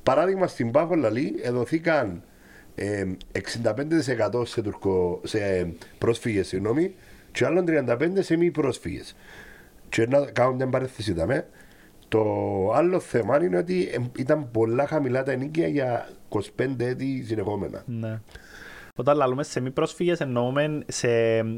παράδειγμα 0.03 0.47
στην 0.47 0.71
Πάφο 0.71 0.95
λαλεί 0.95 1.35
εδωθήκαν 1.41 2.21
ε, 2.75 3.05
65% 3.31 4.45
σε, 4.45 4.61
τουρκο, 4.61 5.21
σε 5.23 5.37
ε, 5.39 5.67
πρόσφυγες 5.97 6.47
συγγνώμη, 6.47 6.93
και 7.31 7.45
άλλων 7.45 7.65
35% 7.67 8.07
σε 8.19 8.35
μη 8.37 8.51
πρόσφυγες. 8.51 9.15
Και 9.89 10.07
να 10.07 10.25
κάνω 10.25 10.51
μια 10.53 10.67
παρένθεση 10.67 11.13
δαμε. 11.13 11.47
Το 12.09 12.23
άλλο 12.73 12.99
θέμα 12.99 13.43
είναι 13.43 13.57
ότι 13.57 13.89
ε, 13.93 13.97
ήταν 14.17 14.51
πολλά 14.51 14.87
χαμηλά 14.87 15.23
τα 15.23 15.31
ενοίκια 15.31 15.67
για 15.67 16.09
25 16.29 16.39
έτη 16.77 17.23
συνεχόμενα. 17.27 17.83
Ναι. 17.85 18.19
Όταν 18.95 19.17
λαλούμε 19.17 19.43
σε 19.43 19.59
μη 19.59 19.71
πρόσφυγες 19.71 20.19
εννοούμε 20.19 20.83
σε, 20.87 21.09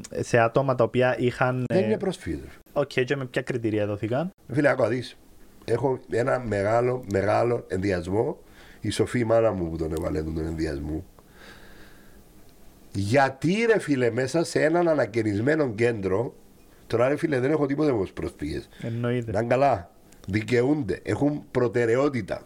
σε 0.09 0.39
άτομα 0.39 0.75
τα 0.75 0.83
οποία 0.83 1.15
είχαν... 1.19 1.65
Δεν 1.67 1.83
ε, 1.83 1.85
είναι 1.85 1.97
πρόσφυγες. 1.97 2.39
ρε. 2.43 2.49
Οκ, 2.73 2.87
και 2.87 3.15
με 3.15 3.25
ποια 3.25 3.41
κριτήρια 3.41 3.85
δόθηκαν; 3.85 4.31
Φίλε, 4.51 4.69
άκου 4.69 4.81
να 4.81 4.87
δεις. 4.87 5.17
Έχω 5.65 5.99
ένα 6.09 6.39
μεγάλο, 6.39 7.03
μεγάλο 7.11 7.65
ενδοιασμό. 7.67 8.37
Η 8.81 8.89
σοφή 8.89 9.25
μάνα 9.25 9.51
μου 9.51 9.69
που 9.69 9.77
τον 9.77 9.91
έβαλε 9.91 10.23
τον 10.23 10.37
ενδιασμό. 10.37 11.03
Γιατί 12.91 13.65
ρε 13.73 13.79
φίλε 13.79 14.11
μέσα 14.11 14.43
σε 14.43 14.63
έναν 14.63 14.87
ανακαινισμένο 14.87 15.73
κέντρο 15.73 16.33
Τώρα 16.87 17.07
ρε 17.07 17.15
φίλε 17.15 17.39
δεν 17.39 17.51
έχω 17.51 17.65
τίποτα 17.65 17.93
με 17.93 18.01
τους 18.01 18.11
πρόσφυγες 18.11 18.69
Εννοείται. 18.81 19.31
Να 19.31 19.39
είναι 19.39 19.47
καλά. 19.47 19.91
Δικαιούνται. 20.27 20.99
Έχουν 21.03 21.43
προτεραιότητα. 21.51 22.45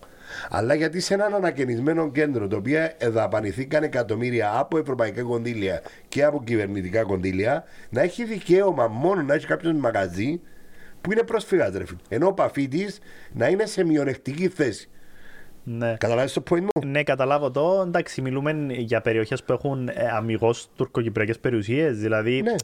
Αλλά 0.49 0.73
γιατί 0.73 0.99
σε 0.99 1.13
έναν 1.13 1.33
ανακαινισμένο 1.33 2.11
κέντρο 2.11 2.47
το 2.47 2.55
οποίο 2.55 2.89
εδαπανηθήκαν 2.97 3.83
εκατομμύρια 3.83 4.59
από 4.59 4.77
ευρωπαϊκά 4.77 5.21
κονδύλια 5.21 5.81
και 6.07 6.23
από 6.23 6.43
κυβερνητικά 6.43 7.03
κονδύλια 7.03 7.63
να 7.89 8.01
έχει 8.01 8.23
δικαίωμα 8.23 8.87
μόνο 8.87 9.21
να 9.21 9.33
έχει 9.33 9.45
κάποιος 9.45 9.73
μαγαζί 9.73 10.41
που 11.01 11.11
είναι 11.11 11.23
πρόσφυγας, 11.23 11.71
ρε 11.75 11.85
φίλε. 11.85 11.99
Ενώ 12.09 12.27
ο 12.27 12.33
παφίτης 12.33 12.99
να 13.33 13.47
είναι 13.47 13.65
σε 13.65 13.83
μειονεκτική 13.83 14.47
θέση. 14.47 14.89
Ναι. 15.63 15.95
Καταλάβεις 15.99 16.33
το 16.33 16.43
point 16.49 16.61
μου; 16.61 16.85
Ναι, 16.85 17.03
καταλάβω 17.03 17.51
το. 17.51 17.83
Εντάξει, 17.87 18.21
μιλούμε 18.21 18.65
για 18.69 19.01
περιοχές 19.01 19.43
που 19.43 19.53
έχουν 19.53 19.87
ε, 19.87 20.07
αμιγώς 20.13 20.69
τουρκοκυπριακές 20.75 21.39
περιουσίες. 21.39 21.97
Δηλαδή, 21.97 22.41
Ναι. 22.41 22.55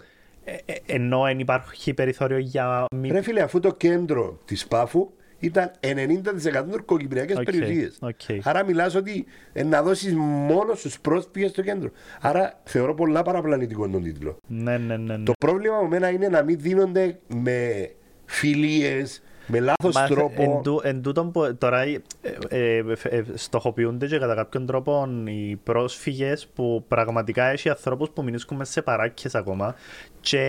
Ε, 0.65 0.73
ε, 0.73 0.77
ενώ 0.85 1.23
δεν 1.23 1.39
υπάρχει 1.39 1.93
περιθώριο 1.93 2.37
για 2.37 2.85
μη... 2.95 3.09
Ρε 3.09 3.21
φίλε, 3.21 3.41
αφού 3.41 3.59
το 3.59 3.73
κέντρο 3.73 4.39
της 4.45 4.67
Πάφου 4.67 5.11
ήταν 5.39 5.71
90% 5.81 6.65
τουρκοκυπριακέ 6.71 7.33
Οκ, 7.37 7.43
περιουσίες. 7.43 7.97
οκ. 8.01 8.19
Άρα 8.43 8.65
μιλάς 8.65 8.95
ότι 8.95 9.25
ε, 9.53 9.63
να 9.63 9.81
δώσεις 9.81 10.13
μόνο 10.15 10.73
στους 10.75 10.99
πρόσφυγες 10.99 11.47
στο 11.47 11.61
κέντρο. 11.61 11.91
Άρα 12.21 12.61
θεωρώ 12.63 12.93
πολλά 12.93 13.21
παραπλανητικό 13.21 13.89
τον 13.89 14.03
τίτλο. 14.03 14.37
Ναι, 14.47 14.77
ναι, 14.77 14.97
ναι. 14.97 15.17
ναι. 15.17 15.23
Το 15.23 15.33
πρόβλημα 15.39 15.81
με 15.81 15.87
μένα 15.87 16.09
είναι 16.09 16.27
να 16.27 16.43
μην 16.43 16.59
δίνονται 16.59 17.19
με 17.27 17.89
φιλίες, 18.25 19.21
με 19.51 19.59
λάθος 19.59 19.95
Μα, 19.95 20.07
τρόπο. 20.07 20.41
Εν, 20.41 20.61
τού- 20.63 20.81
εν 20.83 21.01
τούτον 21.01 21.31
που 21.31 21.55
τώρα 21.57 21.79
ε, 21.79 22.01
ε, 22.49 22.77
ε, 22.77 22.83
ε, 23.03 23.23
στοχοποιούνται 23.33 24.07
και 24.07 24.17
κατά 24.19 24.35
κάποιον 24.35 24.65
τρόπο 24.65 25.07
οι 25.25 25.55
πρόσφυγες 25.55 26.47
που 26.47 26.85
πραγματικά 26.87 27.43
έχει 27.45 27.69
ανθρώπους 27.69 28.09
που 28.09 28.23
μείνουν 28.23 28.41
μέσα 28.51 28.71
σε 28.71 28.81
παράκες 28.81 29.35
ακόμα 29.35 29.75
και 30.19 30.39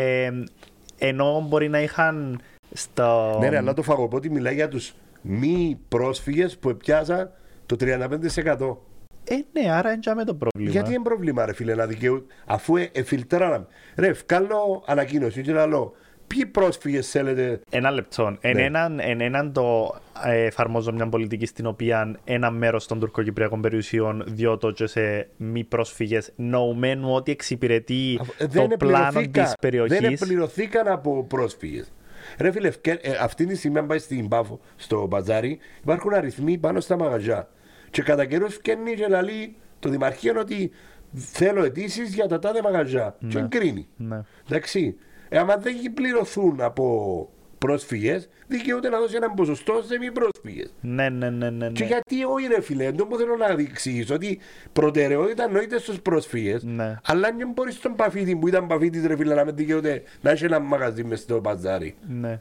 ε, 0.98 1.08
ενώ 1.08 1.46
μπορεί 1.48 1.68
να 1.68 1.80
είχαν 1.80 2.40
στο... 2.72 3.36
Ναι, 3.40 3.48
ρε, 3.48 3.56
αλλά 3.56 3.74
το 3.74 3.82
φαγοπότη 3.82 4.30
μιλάει 4.30 4.54
για 4.54 4.68
τους 4.68 4.94
μη 5.22 5.80
πρόσφυγες 5.88 6.58
που 6.58 6.76
πιάσαν 6.76 7.30
το 7.66 7.76
35%. 7.80 8.76
Ε, 9.24 9.34
ναι, 9.52 9.72
άρα 9.72 9.92
είναι 9.92 10.14
με 10.14 10.24
το 10.24 10.34
πρόβλημα. 10.34 10.70
Γιατί 10.70 10.92
είναι 10.94 11.02
πρόβλημα, 11.02 11.46
ρε 11.46 11.52
φίλε, 11.52 11.74
να 11.74 11.86
δικαιού... 11.86 12.26
αφού 12.46 12.76
ε, 12.76 12.90
εφιλτράραμε. 12.92 13.66
Ρε, 13.96 14.12
βγάλω 14.12 14.82
ανακοίνωση 14.86 15.42
και 15.42 15.52
λέω, 15.52 15.92
ποιοι 16.34 16.46
πρόσφυγες 16.46 17.10
θέλετε; 17.10 17.60
Ένα 17.70 17.90
λεπτό. 17.90 18.36
Εν, 18.40 18.56
Ναι. 18.56 18.62
έναν, 18.64 18.98
εν 19.00 19.20
έναν 19.20 19.52
το 19.52 19.94
ε, 20.26 20.44
εφαρμόζω 20.44 20.92
μια 20.92 21.08
πολιτική 21.08 21.46
στην 21.46 21.66
οποία 21.66 22.14
ένα 22.24 22.50
μέρος 22.50 22.86
των 22.86 23.00
τουρκοκυπριακών 23.00 23.60
περιουσιών 23.60 24.24
διώτο 24.26 24.70
και 24.70 24.86
σε 24.86 25.28
μη 25.36 25.64
πρόσφυγες 25.64 26.32
νοουμένου 26.36 27.12
ότι 27.14 27.30
εξυπηρετεί 27.32 28.18
Αφού- 28.20 28.34
ε, 28.38 28.46
το 28.46 28.66
πλάνο 28.78 29.04
επληρωθήκα- 29.06 29.42
της 29.44 29.54
περιοχής. 29.60 29.98
Δεν 29.98 30.14
πληρωθήκαν 30.18 30.88
από 30.88 31.24
πρόσφυγες. 31.28 31.92
Ρε 32.38 32.50
φίλε, 32.52 32.68
ευκαι- 32.68 33.06
ε, 33.06 33.16
αυτή 33.20 33.46
τη 33.46 33.56
στιγμή, 33.56 33.78
αν 33.78 33.86
πάει 33.86 33.98
στην 33.98 34.28
Πάφο, 34.28 34.60
στο 34.76 35.06
μπαζάρι, 35.06 35.58
υπάρχουν 35.80 36.12
αριθμοί 36.14 36.58
πάνω 36.58 36.80
στα 36.80 36.96
μαγαζιά. 36.96 37.48
Και 37.90 38.02
κατά 38.02 38.24
καιρό 38.24 38.48
φτιάχνει 38.48 38.94
και 38.94 39.06
λέει 39.06 39.56
το 39.78 39.88
Δημαρχείο 39.88 40.34
ότι 40.40 40.70
θέλω 41.14 41.64
αιτήσεις 41.64 42.14
για 42.14 42.26
τα 42.28 42.38
τάδε 42.38 42.62
μαγαζιά. 42.62 43.16
Και 43.28 43.38
εγκρίνει. 43.38 43.88
Ναι. 43.96 44.20
Εντάξει. 44.48 44.96
Ε, 45.32 45.38
άμα 45.38 45.56
δεν 45.56 45.74
πληρωθούν 45.94 46.60
από 46.60 47.28
πρόσφυγες, 47.58 48.28
δικαιούται 48.46 48.88
να 48.88 48.98
δώσει 48.98 49.14
ένα 49.16 49.30
ποσοστό 49.30 49.82
σε 49.86 49.98
μη 49.98 50.10
πρόσφυγες. 50.12 50.74
Ναι, 50.80 51.08
ναι, 51.08 51.30
ναι, 51.30 51.50
ναι, 51.50 51.68
Και 51.70 51.82
ναι. 51.82 51.86
γιατί 51.88 52.24
όχι, 52.24 52.46
ρε 52.46 52.60
φίλε, 52.60 52.84
εντό 52.84 53.06
που 53.06 53.16
θέλω 53.16 53.36
να 53.36 53.46
εξηγήσω 53.62 54.14
ότι 54.14 54.38
προτεραιότητα 54.72 55.44
εννοείται 55.44 55.78
στους 55.78 56.00
πρόσφυγες, 56.00 56.62
Ναι. 56.62 56.96
αλλά 57.04 57.32
δεν 57.36 57.50
μπορείς 57.54 57.74
στον 57.74 57.96
παφίτη 57.96 58.36
που 58.36 58.48
ήταν 58.48 58.66
παφίτης, 58.66 59.06
ρε 59.06 59.16
φίλε, 59.16 59.34
να 59.34 59.44
με 59.44 59.52
δικαιούται 59.52 60.02
να 60.20 60.30
έχει 60.30 60.44
ένα 60.44 60.58
μαγαζί 60.58 61.04
μες 61.04 61.20
στο 61.20 61.40
μπαζάρι. 61.40 61.94
ναι. 62.20 62.40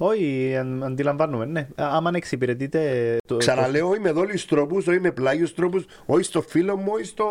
Όχι, 0.00 0.56
αν- 0.58 0.82
αντιλαμβάνομαι, 0.84 1.44
ναι. 1.44 1.68
Άμα 1.76 2.10
εξυπηρετείτε. 2.14 3.16
Το, 3.26 3.36
Ξαναλέω, 3.36 3.94
είμαι 3.94 4.10
δόλιο 4.12 4.34
τρόπου, 4.48 4.76
όχι 4.76 5.00
με 5.00 5.10
πλάγιους 5.10 5.54
τρόπους, 5.54 5.84
όχι 6.06 6.22
στο 6.22 6.42
φίλο 6.42 6.76
μου, 6.76 6.90
όχι 6.94 7.04
στο. 7.04 7.26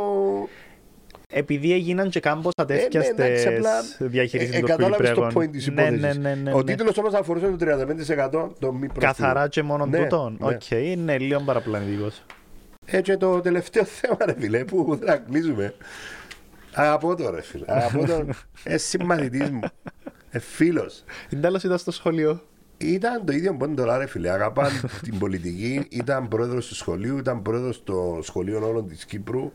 Το- 1.28 1.36
επειδή 1.40 1.74
έγιναν 1.74 2.10
και 2.10 2.20
κάμποσα 2.20 2.66
τέτοια 2.68 3.00
ναι, 3.00 3.06
εντάξει, 3.06 3.42
στις 3.42 3.56
απλά, 3.56 3.72
διαχειρίσεις 4.00 4.56
ε, 4.56 4.60
των 4.60 4.70
ε, 4.70 4.72
κατάλαβες 4.72 5.10
το 5.10 5.14
τουρκοκυπριακών. 5.16 5.44
point 5.44 5.52
της 5.52 5.68
Ναι, 5.68 5.82
υπόθεσης. 5.82 6.18
ναι, 6.18 6.30
ναι, 6.30 6.36
ναι, 6.42 6.54
Ο 6.54 6.58
ναι. 6.58 6.64
τίτλος 6.64 6.98
όμως 6.98 7.14
αφορούσε 7.14 7.46
το 7.48 7.56
35% 7.60 8.50
των 8.60 8.76
μη 8.76 8.88
προσφύγων. 8.88 8.90
Καθαρά 9.00 9.48
και 9.48 9.64
μόνο 9.64 9.86
Ναι, 9.86 9.98
τούτον. 10.00 10.38
ναι. 10.40 10.48
Οκ, 10.48 10.72
είναι 10.72 11.18
λίγο 11.18 11.40
παραπλανητικός. 11.46 12.24
Ε, 12.86 13.02
και 13.02 13.18
το 13.18 13.40
τελευταίο 13.42 13.84
θέμα, 14.00 14.18
ρε 14.26 14.34
φίλε, 14.40 14.64
που 14.66 15.00
θα 15.06 15.16
κλείσουμε. 15.18 15.74
Αγαπώ 16.74 17.16
το, 17.16 17.30
ρε 17.30 17.42
φίλε. 17.42 17.64
Αγαπώ 17.68 18.06
τον. 18.06 18.30
Ε, 18.64 18.78
συμμαθητής 18.78 19.50
μου. 19.50 19.60
Ε, 20.30 20.40
φίλος. 20.40 21.04
Την 21.30 21.42
τέλος 21.42 21.64
ήταν 21.64 21.78
στο 21.78 21.92
σχολείο. 21.92 22.42
Ήταν 22.78 23.26
το 23.26 23.32
ίδιο 23.32 23.54
που 23.56 23.65
'ν' 23.65 23.74
τωρά, 23.84 23.98
ρε 23.98 24.06
φίλε. 24.06 24.30
Αγαπάν 24.30 24.70
την 25.02 25.18
πολιτική, 25.20 25.88
ήταν 25.90 26.28
πρόεδρος 26.28 26.68
του 26.68 26.76
σχολείου, 26.76 27.18
ήταν 27.18 27.42
πρόεδρος 27.42 27.84
των 27.84 28.24
σχολείων 28.24 28.64
όλων 28.64 28.88
της 28.88 29.06
Κύπρου. 29.06 29.52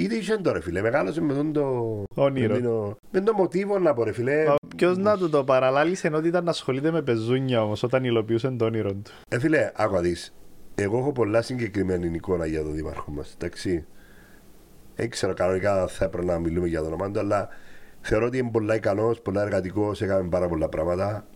Είτε 0.00 0.14
είχε 0.14 0.36
το 0.36 0.52
ρε 0.52 0.60
φίλε, 0.60 0.80
μεγάλωσε 0.80 1.20
με 1.20 1.34
τον 1.34 1.52
το. 1.52 2.02
Όνειρο. 2.14 2.54
Με, 2.54 2.60
το, 2.60 2.96
με 3.10 3.20
το 3.20 3.32
μοτίβο 3.32 3.78
να 3.78 3.94
πω 3.94 4.04
ρε 4.04 4.12
φίλε. 4.12 4.44
Ποιος 4.76 4.96
να 4.96 5.18
του 5.18 5.30
το 5.30 5.44
παραλάλησε 5.44 6.06
ενώ 6.06 6.16
ότι 6.16 6.28
ήταν 6.28 6.44
να 6.44 6.50
ασχολείται 6.50 6.90
με 6.90 7.02
πεζούνια 7.02 7.62
όμως 7.62 7.82
όταν 7.82 8.04
υλοποιούσε 8.04 8.50
το 8.50 8.64
όνειρο 8.64 8.92
του. 8.92 9.10
Ε, 9.28 9.38
φίλε, 9.38 9.70
άκου 9.74 9.94
να 9.94 10.00
δεις. 10.00 10.34
εγώ 10.74 10.98
έχω 10.98 11.12
πολλά 11.12 11.42
συγκεκριμένη 11.42 12.10
εικόνα 12.14 12.46
για 12.46 12.62
τον 12.62 12.74
Δήμαρχο 12.74 13.10
μας. 13.10 13.34
Εντάξει. 13.34 13.86
Δεν 14.94 15.10
ξέρω 15.10 15.34
κανονικά 15.34 15.86
θα 15.86 16.04
έπρεπε 16.04 16.26
να 16.26 16.38
μιλούμε 16.38 16.66
για 16.66 16.80
το 16.80 16.86
όνομα 16.86 17.10
του, 17.10 17.18
αλλά 17.18 17.48
θεωρώ 18.00 18.26
ότι 18.26 18.38
είναι 18.38 18.50
πολλά 18.50 18.74
ικανός, 18.74 19.20
πολλά 19.20 19.42
εργατικός, 19.42 20.02
έκαμε 20.02 20.28
πάρα 20.28 20.48
πολλά 20.48 20.68
πράγματα. 20.68 21.26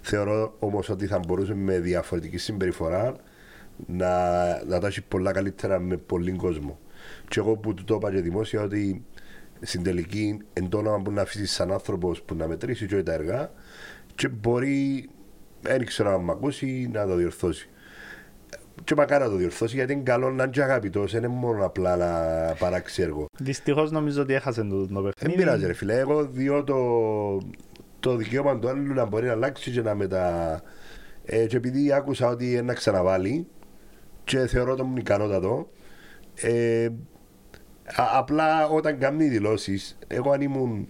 Θεωρώ 0.00 0.54
όμως 0.58 0.88
ότι 0.88 1.06
θα 1.06 1.20
μπορούσε 1.26 1.54
με 1.54 1.78
διαφορετική 1.78 2.38
συμπεριφορά 2.38 3.16
να, 3.86 4.08
να 4.64 4.80
τα 4.80 4.86
έχει 4.86 5.02
πολλά 5.02 5.32
καλύτερα 5.32 5.78
με 5.78 5.96
πολλοί 5.96 6.32
κόσμο. 6.32 6.78
Και 7.32 7.38
εγώ 7.40 7.56
που 7.56 7.74
του 7.74 7.84
το 7.84 7.94
είπα 7.94 8.10
και 8.10 8.20
δημόσια 8.20 8.62
ότι 8.62 9.04
στην 9.60 9.82
τελική 9.82 10.38
εν 10.52 10.68
το 10.68 10.78
όνομα 10.78 11.02
που 11.02 11.10
να 11.10 11.22
αφήσεις 11.22 11.52
σαν 11.52 11.72
άνθρωπος 11.72 12.22
που 12.22 12.34
να 12.34 12.46
μετρήσει 12.46 12.86
και 12.86 13.02
τα 13.02 13.12
έργα 13.12 13.50
και 14.14 14.28
μπορεί, 14.28 15.08
δεν 15.60 15.86
ξέρω 15.86 16.14
αν 16.14 16.24
με 16.24 16.32
ακούσει, 16.32 16.90
να 16.92 17.06
το 17.06 17.14
διορθώσει. 17.14 17.68
Και 18.84 18.94
μακάρι 18.94 19.24
να 19.24 19.30
το 19.30 19.36
διορθώσει 19.36 19.76
γιατί 19.76 19.92
είναι 19.92 20.02
καλό 20.02 20.30
να 20.30 20.42
είναι 20.42 20.64
αγαπητός, 20.64 21.12
δεν 21.12 21.22
είναι 21.22 21.32
μόνο 21.32 21.64
απλά 21.64 21.96
να 21.96 22.10
παράξει 22.54 23.02
έργο. 23.02 23.26
Δυστυχώς 23.38 23.90
νομίζω 23.90 24.22
ότι 24.22 24.34
έχασε 24.34 24.62
το, 24.62 24.86
το 24.86 25.02
παιχνίδι. 25.02 25.12
Δεν 25.20 25.34
πειράζει, 25.34 25.66
ρε 25.66 25.72
φίλε. 25.72 25.98
Εγώ 25.98 26.24
διώ 26.24 26.64
το, 26.64 26.78
το 28.00 28.16
δικαίωμα 28.16 28.58
του 28.58 28.68
άλλου 28.68 28.94
να 28.94 29.04
μπορεί 29.04 29.26
να 29.26 29.32
αλλάξει 29.32 29.70
και 29.70 29.82
να 29.82 29.94
μετα. 29.94 30.62
Ε, 31.24 31.46
και 31.46 31.56
επειδή 31.56 31.92
άκουσα 31.92 32.28
ότι 32.28 32.50
είναι 32.50 32.62
να 32.62 32.74
ξαναβάλει 32.74 33.46
και 34.24 34.46
θεωρώ 34.46 34.74
τον 34.74 34.96
ικανότατο, 34.96 35.70
ε, 36.34 36.84
α, 36.84 37.11
απλά 37.96 38.68
όταν 38.68 38.98
κάνει 38.98 39.28
δηλώσεις, 39.28 39.98
εγώ 40.06 40.30
αν 40.30 40.40
ήμουν 40.40 40.88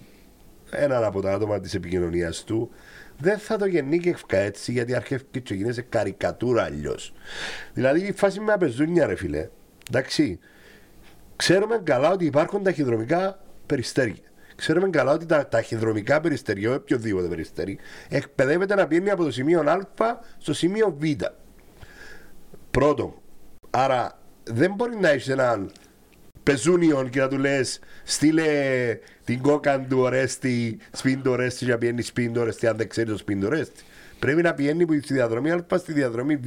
ένα 0.70 1.06
από 1.06 1.20
τα 1.20 1.32
άτομα 1.32 1.60
της 1.60 1.74
επικοινωνίας 1.74 2.44
του, 2.44 2.70
δεν 3.18 3.38
θα 3.38 3.56
το 3.56 3.66
γεννήκευκα 3.66 4.36
έτσι 4.36 4.72
γιατί 4.72 4.94
αρχίζει 4.94 5.24
και 5.42 5.54
γίνεσαι 5.54 5.82
καρικατούρα 5.82 6.62
αλλιώς. 6.62 7.12
Δηλαδή 7.72 8.00
η 8.00 8.12
φάση 8.12 8.40
με 8.40 8.52
απεζούνια, 8.52 9.06
ρε 9.06 9.14
φίλε. 9.14 9.48
Εντάξει. 9.88 10.38
Ξέρουμε 11.36 11.80
καλά 11.84 12.10
ότι 12.10 12.24
υπάρχουν 12.24 12.62
ταχυδρομικά 12.62 13.40
περιστέρια. 13.66 14.22
Ξέρουμε 14.56 14.90
καλά 14.90 15.12
ότι 15.12 15.26
τα 15.26 15.48
ταχυδρομικά 15.48 16.20
περιστεριά, 16.20 16.74
οποιοδήποτε 16.74 17.28
περιστέρι, 17.28 17.78
εκπαιδεύεται 18.08 18.74
να 18.74 18.86
πηγαίνει 18.86 19.10
από 19.10 19.24
το 19.24 19.30
σημείο 19.30 19.60
Α 19.60 20.18
στο 20.38 20.54
σημείο 20.54 20.96
Β. 20.98 21.04
Πρώτον, 22.70 23.14
άρα 23.70 24.18
δεν 24.44 24.74
μπορεί 24.74 24.96
να 24.96 25.08
έχεις 25.08 25.28
έναν 25.28 25.72
πεζούνιον 26.42 27.10
και 27.10 27.20
να 27.20 27.28
του 27.28 27.38
λες 27.38 27.80
στείλε 28.04 28.42
την 29.24 29.40
κόκαν 29.40 29.88
του 29.88 29.98
Ορέστη, 29.98 30.78
σπίν 30.92 31.22
του 31.22 31.30
Ορέστη 31.30 31.64
για 31.64 31.78
πιένει 31.78 32.02
σπίν 32.02 32.32
του 32.32 32.40
Ορέστη 32.40 32.66
αν 32.66 32.76
δεν 32.76 32.88
ξέρεις 32.88 33.10
το 33.10 33.18
σπίν 33.18 33.40
του 33.40 33.46
Ορέστη. 33.46 33.82
Πρέπει 34.18 34.42
να 34.42 34.54
πηγαίνει 34.54 35.00
στη 35.02 35.14
διαδρομή 35.14 35.50
Α 35.50 35.64
στη 35.78 35.92
διαδρομή 35.92 36.36
Β. 36.36 36.46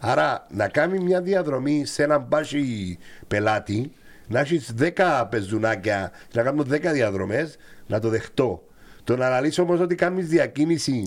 Άρα 0.00 0.46
να 0.50 0.68
κάνει 0.68 0.98
μια 0.98 1.20
διαδρομή 1.20 1.86
σε 1.86 2.02
έναν 2.02 2.26
μπάσι 2.28 2.98
πελάτη, 3.28 3.92
να 4.28 4.40
έχεις 4.40 4.74
10 4.78 5.26
πεζουνάκια 5.30 6.12
να 6.32 6.42
κάνουν 6.42 6.66
10 6.70 6.80
διαδρομές, 6.92 7.56
να 7.86 8.00
το 8.00 8.08
δεχτώ. 8.08 8.62
Το 9.04 9.16
να 9.16 9.26
αναλύσω 9.26 9.62
όμως 9.62 9.80
ότι 9.80 9.94
κάνεις 9.94 10.28
διακίνηση, 10.28 11.06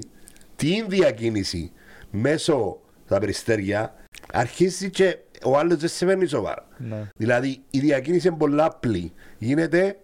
την 0.55 0.85
διακίνηση; 0.87 1.71
Μέσω 2.11 2.79
τα 3.07 3.19
περιστέρια, 3.19 3.93
αρχίζει 4.33 4.89
και 4.89 5.17
ο 5.43 5.57
άλλος 5.57 5.77
δεν 5.77 5.89
σε 5.89 6.05
παίρνει 6.05 6.25
σοβαρά. 6.25 6.67
Ναι. 6.77 7.09
Δηλαδή 7.15 7.61
η 7.69 7.79
διακίνηση 7.79 8.27
είναι 8.27 8.37
πολλά 8.37 8.65
απλή. 8.65 9.13
Γίνεται 9.37 9.97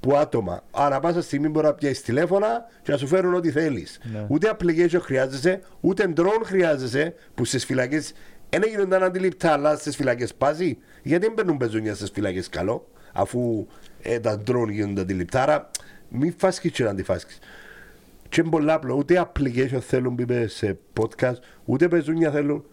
που 0.00 0.16
άτομα. 0.16 0.62
Ανά 0.70 1.00
πάσα 1.00 1.22
στιγμή 1.22 1.48
μπορεί 1.48 1.66
να 1.66 1.72
πιάσει 1.72 2.02
τηλέφωνα 2.02 2.66
και 2.82 2.92
να 2.92 2.96
σου 2.96 3.06
φέρουν 3.06 3.34
ό,τι 3.34 3.50
θέλεις. 3.50 4.00
Ναι. 4.02 4.26
Ούτε 4.28 4.56
application 4.58 4.98
χρειάζεσαι, 5.00 5.60
ούτε 5.80 6.12
drone 6.16 6.42
χρειάζεσαι 6.44 7.14
που 7.34 7.44
στις 7.44 7.64
φυλακές 7.64 8.12
δεν 8.50 8.62
γίνονταν 8.70 9.02
αντιληπτά, 9.02 9.52
αλλά 9.52 9.76
στις 9.76 9.96
φυλακές 9.96 10.34
πάζει. 10.34 10.78
Γιατί 11.02 11.26
δεν 11.26 11.34
παίρνουν 11.34 11.56
πεζόνια 11.56 11.94
στις 11.94 12.10
φυλακές 12.10 12.48
καλό, 12.48 12.88
αφού 13.12 13.66
ε, 14.02 14.20
τα 14.20 14.42
drone 14.46 14.68
γίνονται 14.70 15.00
αντιληπτά. 15.00 15.42
Άρα 15.42 15.70
μην 16.08 16.34
φάσκεις 16.36 16.70
και 16.70 16.84
να 16.84 16.90
αντιφάσκει. 16.90 17.34
Και 18.28 18.40
είναι 18.40 18.50
πολλά 18.50 18.74
απλό. 18.74 18.94
Ούτε 18.94 19.28
application 19.28 19.78
θέλουν 19.80 20.14
που 20.14 20.22
είπες 20.22 20.52
σε 20.52 20.78
podcast, 21.00 21.36
ούτε 21.64 21.88
πεζόνια 21.88 22.30
θέλουν, 22.30 22.64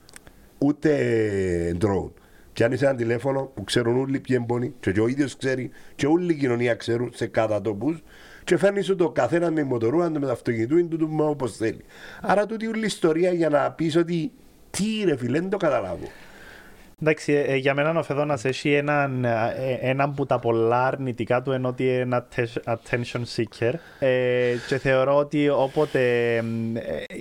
ούτε 0.65 1.77
drone. 1.81 2.11
Πιάνεις 2.53 2.81
ένα 2.81 2.95
τηλέφωνο 2.95 3.51
που 3.53 3.63
ξέρουν 3.63 3.97
όλοι 3.97 4.19
ποιοι 4.19 4.37
εμπονοί, 4.39 4.73
και, 4.79 4.91
και 4.91 4.99
ο 4.99 5.07
ίδιος 5.07 5.37
ξέρει, 5.37 5.69
και 5.95 6.07
όλη 6.07 6.33
η 6.33 6.35
κοινωνία 6.35 6.75
ξέρουν 6.75 7.11
σε 7.13 7.27
κάθε 7.27 7.59
τόπου, 7.59 7.99
και 8.43 8.57
φέρνεις 8.57 8.85
σου 8.85 8.95
το 8.95 9.09
καθένας 9.09 9.51
με 9.51 9.63
μοτορού, 9.63 9.97
με 9.97 10.19
το 10.19 10.31
αυτοκινητού, 10.31 10.77
είναι 10.77 10.87
τούτο 10.87 11.29
όπως 11.29 11.55
θέλει. 11.55 11.83
Άρα 12.21 12.45
τούτη 12.45 12.67
όλη 12.67 12.81
η 12.81 12.85
ιστορία 12.85 13.33
για 13.33 13.49
να 13.49 13.71
πεις 13.71 13.95
ότι 13.95 14.31
τι 14.69 14.85
ρε 15.05 15.17
φίλε, 15.17 15.39
δεν 15.39 15.49
το 15.49 15.57
καταλάβω. 15.57 16.07
Εντάξει, 17.01 17.33
ε, 17.47 17.55
για 17.55 17.73
μένα 17.73 17.99
ο 17.99 18.03
Φεδόνας 18.03 18.45
έχει 18.45 18.73
έναν, 18.73 19.25
ε, 19.25 19.31
έναν 19.81 20.13
που 20.13 20.25
τα 20.25 20.39
πολλά 20.39 20.85
αρνητικά 20.87 21.41
του 21.41 21.51
ενώ 21.51 21.67
ότι 21.67 21.83
είναι 21.83 21.93
ένα 21.97 22.27
atte- 22.35 22.73
attention 22.75 23.21
seeker 23.35 23.73
ε, 23.99 24.53
και 24.67 24.77
θεωρώ 24.77 25.17
ότι 25.17 25.49
όποτε 25.49 26.35
ε, 26.35 26.41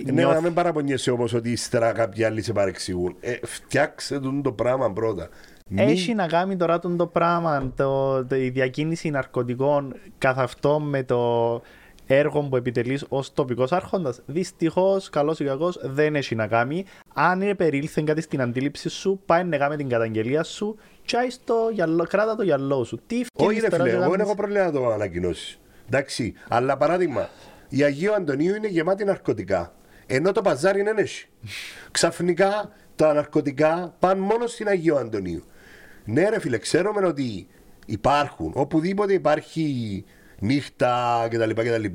Ναι, 0.05 0.11
νιώθ- 0.11 0.33
να 0.35 0.41
μην 0.41 0.53
παραπονιέσαι 0.53 1.11
όμως 1.11 1.33
ότι 1.33 1.51
ύστερα 1.51 1.91
κάποιοι 1.91 2.23
άλλοι 2.23 2.41
σε 2.41 2.53
παρεξηγούν. 2.53 3.15
Ε, 3.19 3.33
φτιάξε 3.43 4.19
τον 4.19 4.41
το 4.41 4.51
πράγμα 4.51 4.91
πρώτα. 4.93 5.29
Μην- 5.67 5.87
έχει 5.89 6.13
να 6.13 6.27
κάνει 6.27 6.55
τώρα 6.55 6.79
τον 6.79 6.97
το 6.97 7.07
πράγμα, 7.07 7.71
το, 7.75 8.25
το- 8.25 8.35
η 8.35 8.49
διακίνηση 8.49 9.09
ναρκωτικών 9.09 9.93
καθ' 10.17 10.39
αυτό 10.39 10.79
με 10.79 11.03
το 11.03 11.61
έργο 12.17 12.41
που 12.41 12.55
επιτελείς 12.55 13.05
ως 13.09 13.33
τοπικός 13.33 13.71
άρχοντας. 13.71 14.21
Δυστυχώς, 14.25 15.09
καλός 15.09 15.39
ή 15.39 15.43
κακός, 15.43 15.79
δεν 15.83 16.15
έχει 16.15 16.35
να 16.35 16.47
κάνει. 16.47 16.85
Αν 17.13 17.41
επερήλθε 17.41 18.01
κάτι 18.05 18.21
στην 18.21 18.41
αντίληψη 18.41 18.89
σου, 18.89 19.21
πάει 19.25 19.43
να 19.43 19.57
κάνει 19.57 19.75
την 19.75 19.89
καταγγελία 19.89 20.43
σου, 20.43 20.75
τσάι 21.05 21.29
στο 21.29 21.69
γυαλό, 21.73 22.03
κράτα 22.03 22.35
το 22.35 22.43
γυαλό 22.43 22.83
σου. 22.83 22.99
Τι 23.07 23.15
Όχι, 23.15 23.25
φτιάχνεις 23.33 23.61
ρε 23.61 23.69
τώρα 23.69 23.83
φίλε, 23.83 23.89
και 23.95 24.01
εγώ 24.01 24.09
δεν 24.09 24.11
κάνεις- 24.11 24.25
έχω 24.25 24.35
πρόβλημα 24.35 24.65
να 24.65 24.71
το 24.71 24.89
ανακοινώσεις. 24.91 25.59
Εντάξει, 25.85 26.33
αλλά 26.49 26.77
παράδειγμα, 26.77 27.29
η 27.69 27.83
Αγίου 27.83 28.13
Αντωνίου 28.13 28.55
είναι 28.55 28.67
γεμάτη 28.67 29.03
ναρκωτικά. 29.03 29.73
Ενώ 30.07 30.31
το 30.31 30.41
παζάρι 30.41 30.81
δεν 30.81 30.97
έχει. 30.97 31.27
Ξαφνικά 31.91 32.71
τα 32.95 33.13
ναρκωτικά 33.13 33.95
πάνε 33.99 34.19
μόνο 34.21 34.47
στην 34.47 34.67
Αγίου 34.67 34.97
Αντωνίου. 34.97 35.43
Ναι, 36.05 36.29
ρε 36.29 36.39
φίλε, 36.39 36.57
ξέρουμε 36.57 37.07
ότι 37.07 37.47
υπάρχουν. 37.85 38.51
Οπουδήποτε 38.55 39.13
υπάρχει 39.13 40.03
νύχτα 40.41 41.27
κτλ. 41.29 41.49
κτλ. 41.49 41.85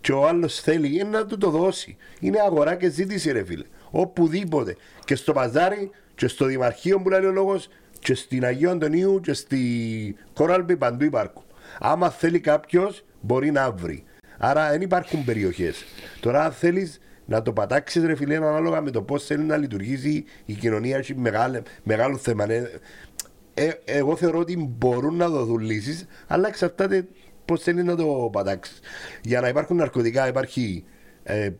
Και 0.00 0.12
ο 0.12 0.26
άλλος 0.26 0.60
θέλει 0.60 0.94
είναι 0.94 1.08
να 1.18 1.26
του 1.26 1.38
το 1.38 1.50
δώσει. 1.50 1.96
Είναι 2.20 2.38
αγορά 2.40 2.74
και 2.74 2.88
ζήτηση, 2.88 3.32
ρε 3.32 3.44
φίλε. 3.44 3.64
Οπουδήποτε. 3.90 4.76
Και 5.04 5.14
στο 5.14 5.32
παζάρι, 5.32 5.90
και 6.14 6.28
στο 6.28 6.44
Δημαρχείο 6.44 7.00
που 7.00 7.08
λέει 7.08 7.24
ο 7.24 7.32
λόγος, 7.32 7.68
και 7.98 8.14
στην 8.14 8.44
Αγίου 8.44 8.70
Αντωνίου, 8.70 9.20
και 9.20 9.32
στη 9.32 10.16
Κόραλμπη 10.32 10.76
παντού 10.76 11.04
υπάρχουν. 11.04 11.42
Άμα 11.78 12.10
θέλει 12.10 12.40
κάποιος, 12.40 13.04
μπορεί 13.20 13.50
να 13.50 13.70
βρει. 13.70 14.04
Άρα 14.38 14.70
δεν 14.70 14.80
υπάρχουν 14.80 15.24
περιοχές. 15.24 15.84
Τώρα, 16.20 16.44
αν 16.44 16.52
θέλεις 16.52 17.00
να 17.24 17.42
το 17.42 17.52
πατάξεις, 17.52 18.04
ρε 18.04 18.14
φίλε, 18.14 18.36
ανάλογα 18.36 18.80
με 18.80 18.90
το 18.90 19.02
πώς 19.02 19.24
θέλει 19.24 19.42
να 19.42 19.56
λειτουργήσει 19.56 20.24
η 20.44 20.52
κοινωνία, 20.52 20.96
έχει 20.96 21.14
μεγάλο, 21.14 21.62
μεγάλο 21.82 22.16
θέμα. 22.16 22.46
ναι. 22.46 22.62
Ε, 23.54 23.70
εγώ 23.84 24.16
θεωρώ 24.16 24.38
ότι 24.38 24.56
μπορούν 24.78 25.16
να 25.16 25.28
δοθούν 25.28 25.60
λύσει, 25.60 26.06
αλλά 26.26 26.48
εξαρτάται 26.48 27.06
πώς 27.46 27.62
θέλεις 27.62 27.84
να 27.84 27.96
το 27.96 28.28
πατάξεις. 28.32 28.78
Για 29.22 29.40
να 29.40 29.48
υπάρχουν 29.48 29.76
ναρκωτικά, 29.76 30.28
υπάρχει 30.28 30.84
ε, 31.22 31.50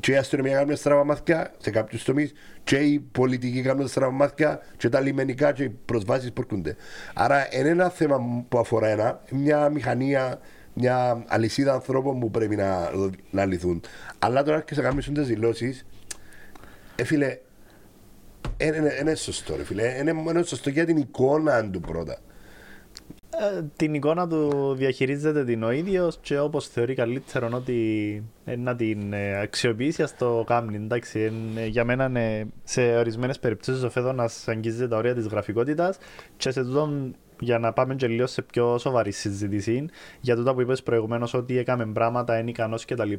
και 0.00 0.12
η 0.12 0.16
αστυνομία 0.16 0.56
κάνουν 0.56 0.76
στραβά 0.76 1.04
μάθηκια 1.04 1.52
σε 1.58 1.70
κάποιους 1.70 2.04
τομείς, 2.04 2.32
και 2.64 2.76
οι 2.76 3.00
πολιτικοί 3.12 3.62
κάνουν 3.62 3.88
στραβά 3.88 4.12
μάθηκια, 4.12 4.60
και 4.76 4.88
τα 4.88 5.00
λιμενικά 5.00 5.52
και 5.52 5.62
οι 5.62 5.68
προσβάσεις 5.68 6.32
που 6.32 6.40
έρχονται. 6.40 6.76
Άρα 7.14 7.56
είναι 7.56 7.68
ένα 7.68 7.88
θέμα 7.88 8.44
που 8.48 8.58
αφορά 8.58 8.88
ένα, 8.88 9.20
μια 9.30 9.68
μηχανία, 9.68 10.40
μια 10.74 11.24
αλυσίδα 11.26 11.72
ανθρώπων 11.72 12.20
που 12.20 12.30
πρέπει 12.30 12.56
να, 12.56 12.90
να 13.30 13.44
λυθούν. 13.44 13.80
Αλλά 14.18 14.42
τώρα 14.42 14.60
και 14.60 14.74
σε 14.74 14.82
κάνουν 14.82 15.14
τις 15.14 15.26
δηλώσεις, 15.26 15.86
ε, 16.96 17.04
φίλε, 17.04 17.38
είναι, 18.56 18.96
είναι 19.00 19.14
σωστό, 19.14 19.56
ρε 19.56 19.64
φίλε. 19.64 19.96
Είναι, 19.98 20.10
είναι 20.28 20.42
σωστό 20.42 20.70
για 20.70 20.84
την 20.84 20.96
εικόνα 20.96 21.70
του 21.70 21.80
πρώτα. 21.80 22.18
Ε, 23.40 23.62
την 23.76 23.94
εικόνα 23.94 24.28
του 24.28 24.74
διαχειρίζεται 24.76 25.44
την 25.44 25.62
ο 25.62 25.70
ίδιος 25.70 26.18
και 26.20 26.38
όπως 26.38 26.68
θεωρεί 26.68 26.94
καλύτερο 26.94 27.48
ότι 27.52 28.22
ε, 28.44 28.56
να 28.56 28.76
την 28.76 29.12
ε, 29.12 29.40
αξιοποιήσει, 29.40 30.02
ας 30.02 30.16
το 30.16 30.44
κάνει. 30.46 30.76
Εντάξει, 30.76 31.20
εν, 31.20 31.34
ε, 31.56 31.66
για 31.66 31.84
μένα 31.84 32.18
ε, 32.20 32.46
σε 32.64 32.96
ορισμένες 32.96 33.38
περιπτώσεις 33.38 33.82
ο 33.82 33.90
Φέδωνας 33.90 34.48
αγγίζει 34.48 34.88
τα 34.88 34.96
όρια 34.96 35.14
της 35.14 35.26
γραφικότητας 35.26 35.98
και 36.36 36.50
σε 36.50 36.62
τούτον 36.62 37.14
για 37.40 37.58
να 37.58 37.72
πάμε 37.72 37.94
και 37.94 38.06
λίγο 38.06 38.26
σε 38.26 38.42
πιο 38.42 38.78
σοβαρή 38.78 39.10
συζήτηση 39.12 39.86
για 40.20 40.36
τούτα 40.36 40.54
που 40.54 40.60
είπες 40.60 40.82
προηγουμένως 40.82 41.34
ότι 41.34 41.58
έκαμε 41.58 41.86
πράγματα, 41.86 42.38
είναι 42.38 42.50
ικανός 42.50 42.84
κτλ. 42.84 43.12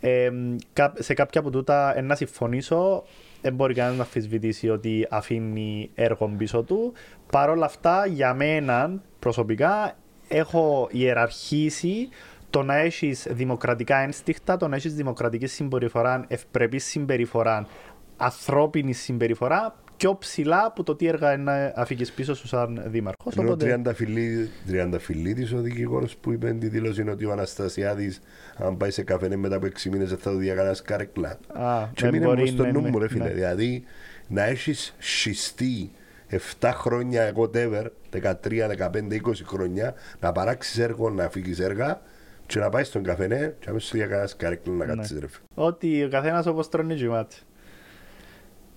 Ε, 0.00 0.30
κα- 0.72 0.92
σε 0.98 1.14
κάποια 1.14 1.40
από 1.40 1.50
τούτα 1.50 1.98
ε, 1.98 2.00
να 2.00 2.14
συμφωνήσω 2.14 3.04
δεν 3.40 3.54
μπορεί 3.54 3.74
κανένας 3.74 3.96
να 3.96 4.02
αμφισβητήσει 4.02 4.68
ότι 4.68 5.06
αφήνει 5.10 5.90
έργο 5.94 6.34
πίσω 6.36 6.62
του. 6.62 6.92
Παρ' 7.32 7.50
όλα 7.50 7.64
αυτά, 7.64 8.06
για 8.06 8.34
μένα 8.34 9.02
προσωπικά 9.18 9.96
έχω 10.28 10.88
ιεραρχήσει 10.90 12.08
το 12.50 12.62
να 12.62 12.76
έχεις 12.76 13.26
δημοκρατικά 13.30 13.96
ένστικτα, 13.96 14.56
το 14.56 14.68
να 14.68 14.76
έχεις 14.76 14.94
δημοκρατική 14.94 15.46
συμπεριφορά, 15.46 16.24
ευπρεπή 16.28 16.78
συμπεριφορά, 16.78 17.66
ανθρώπινη 18.16 18.92
συμπεριφορά 18.92 19.74
πιο 19.98 20.16
ψηλά 20.18 20.64
από 20.64 20.82
το 20.82 20.94
τι 20.96 21.06
έργα 21.06 21.36
να 21.36 21.72
αφήκει 21.76 22.12
πίσω 22.12 22.34
σου 22.34 22.46
σαν 22.46 22.82
δήμαρχος. 22.86 23.36
Ενώ 23.36 23.46
Οπότε... 23.48 23.64
τριανταφυλλή- 23.64 24.48
τριανταφυλλίδης 24.66 25.52
ο 25.52 25.60
δικηγόρος 25.60 26.16
που 26.16 26.32
είπε 26.32 26.52
τη 26.52 26.68
δήλωση 26.68 27.00
είναι 27.00 27.10
ότι 27.10 27.24
ο 27.24 27.32
Αναστασιάδης 27.32 28.20
αν 28.56 28.76
πάει 28.76 28.90
σε 28.90 29.02
καφενέ 29.02 29.36
μετά 29.36 29.56
από 29.56 29.66
6 29.66 29.88
μήνες 29.90 30.08
δεν 30.08 30.18
θα 30.18 30.30
του 30.30 30.36
διακανά 30.36 30.76
κάρεκλα. 30.84 31.28
Α, 31.52 31.86
Και 31.94 32.02
δεν 32.02 32.10
μείνε 32.12 32.24
μπορεί 32.24 32.40
μου 32.40 32.46
στο 32.46 32.62
να 32.64 32.72
νου 32.72 32.78
είναι- 32.78 32.88
μου 32.90 32.98
ρε 32.98 33.08
φίλε. 33.08 33.24
ναι. 33.24 33.30
Δηλαδή 33.30 33.84
να 34.28 34.42
έχεις 34.44 34.94
σχιστεί 34.98 35.90
7 36.60 36.70
χρόνια 36.74 37.32
whatever, 37.36 37.84
13, 38.10 38.66
15, 38.68 39.14
20 39.14 39.44
χρόνια 39.46 39.94
να 40.20 40.32
παράξεις 40.32 40.78
έργο, 40.78 41.10
να 41.10 41.28
φύγεις 41.28 41.60
έργα 41.60 42.00
και 42.46 42.58
να 42.58 42.68
πάεις 42.68 42.86
στον 42.86 43.02
καφενέ 43.02 43.54
και 43.58 43.64
να 43.66 43.72
μην 43.72 43.80
σου 43.80 43.96
διακανάς 43.96 44.36
κάρεκλα 44.36 44.74
να 44.74 44.84
Ναι. 44.86 44.94
κάτσεις 44.94 45.18
ρε 45.18 45.26
φίλε. 45.26 45.44
Ότι 45.54 46.04
ο 46.04 46.08
καθένας 46.08 46.46
όπως 46.46 46.68
τρώνε 46.68 46.94
γυμάτι. 46.94 47.36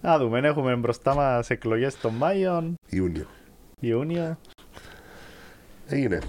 Να 0.02 0.18
δούμε, 0.18 0.40
έχουμε 0.40 0.76
μπροστά 0.76 1.16
μας 1.16 1.50
εκλογές 1.50 1.98
τον 1.98 2.14
Μάιο, 2.14 2.74
Ιούνιο. 2.90 3.26
Ιούνιο. 3.80 4.38
Έγινε. 5.88 6.20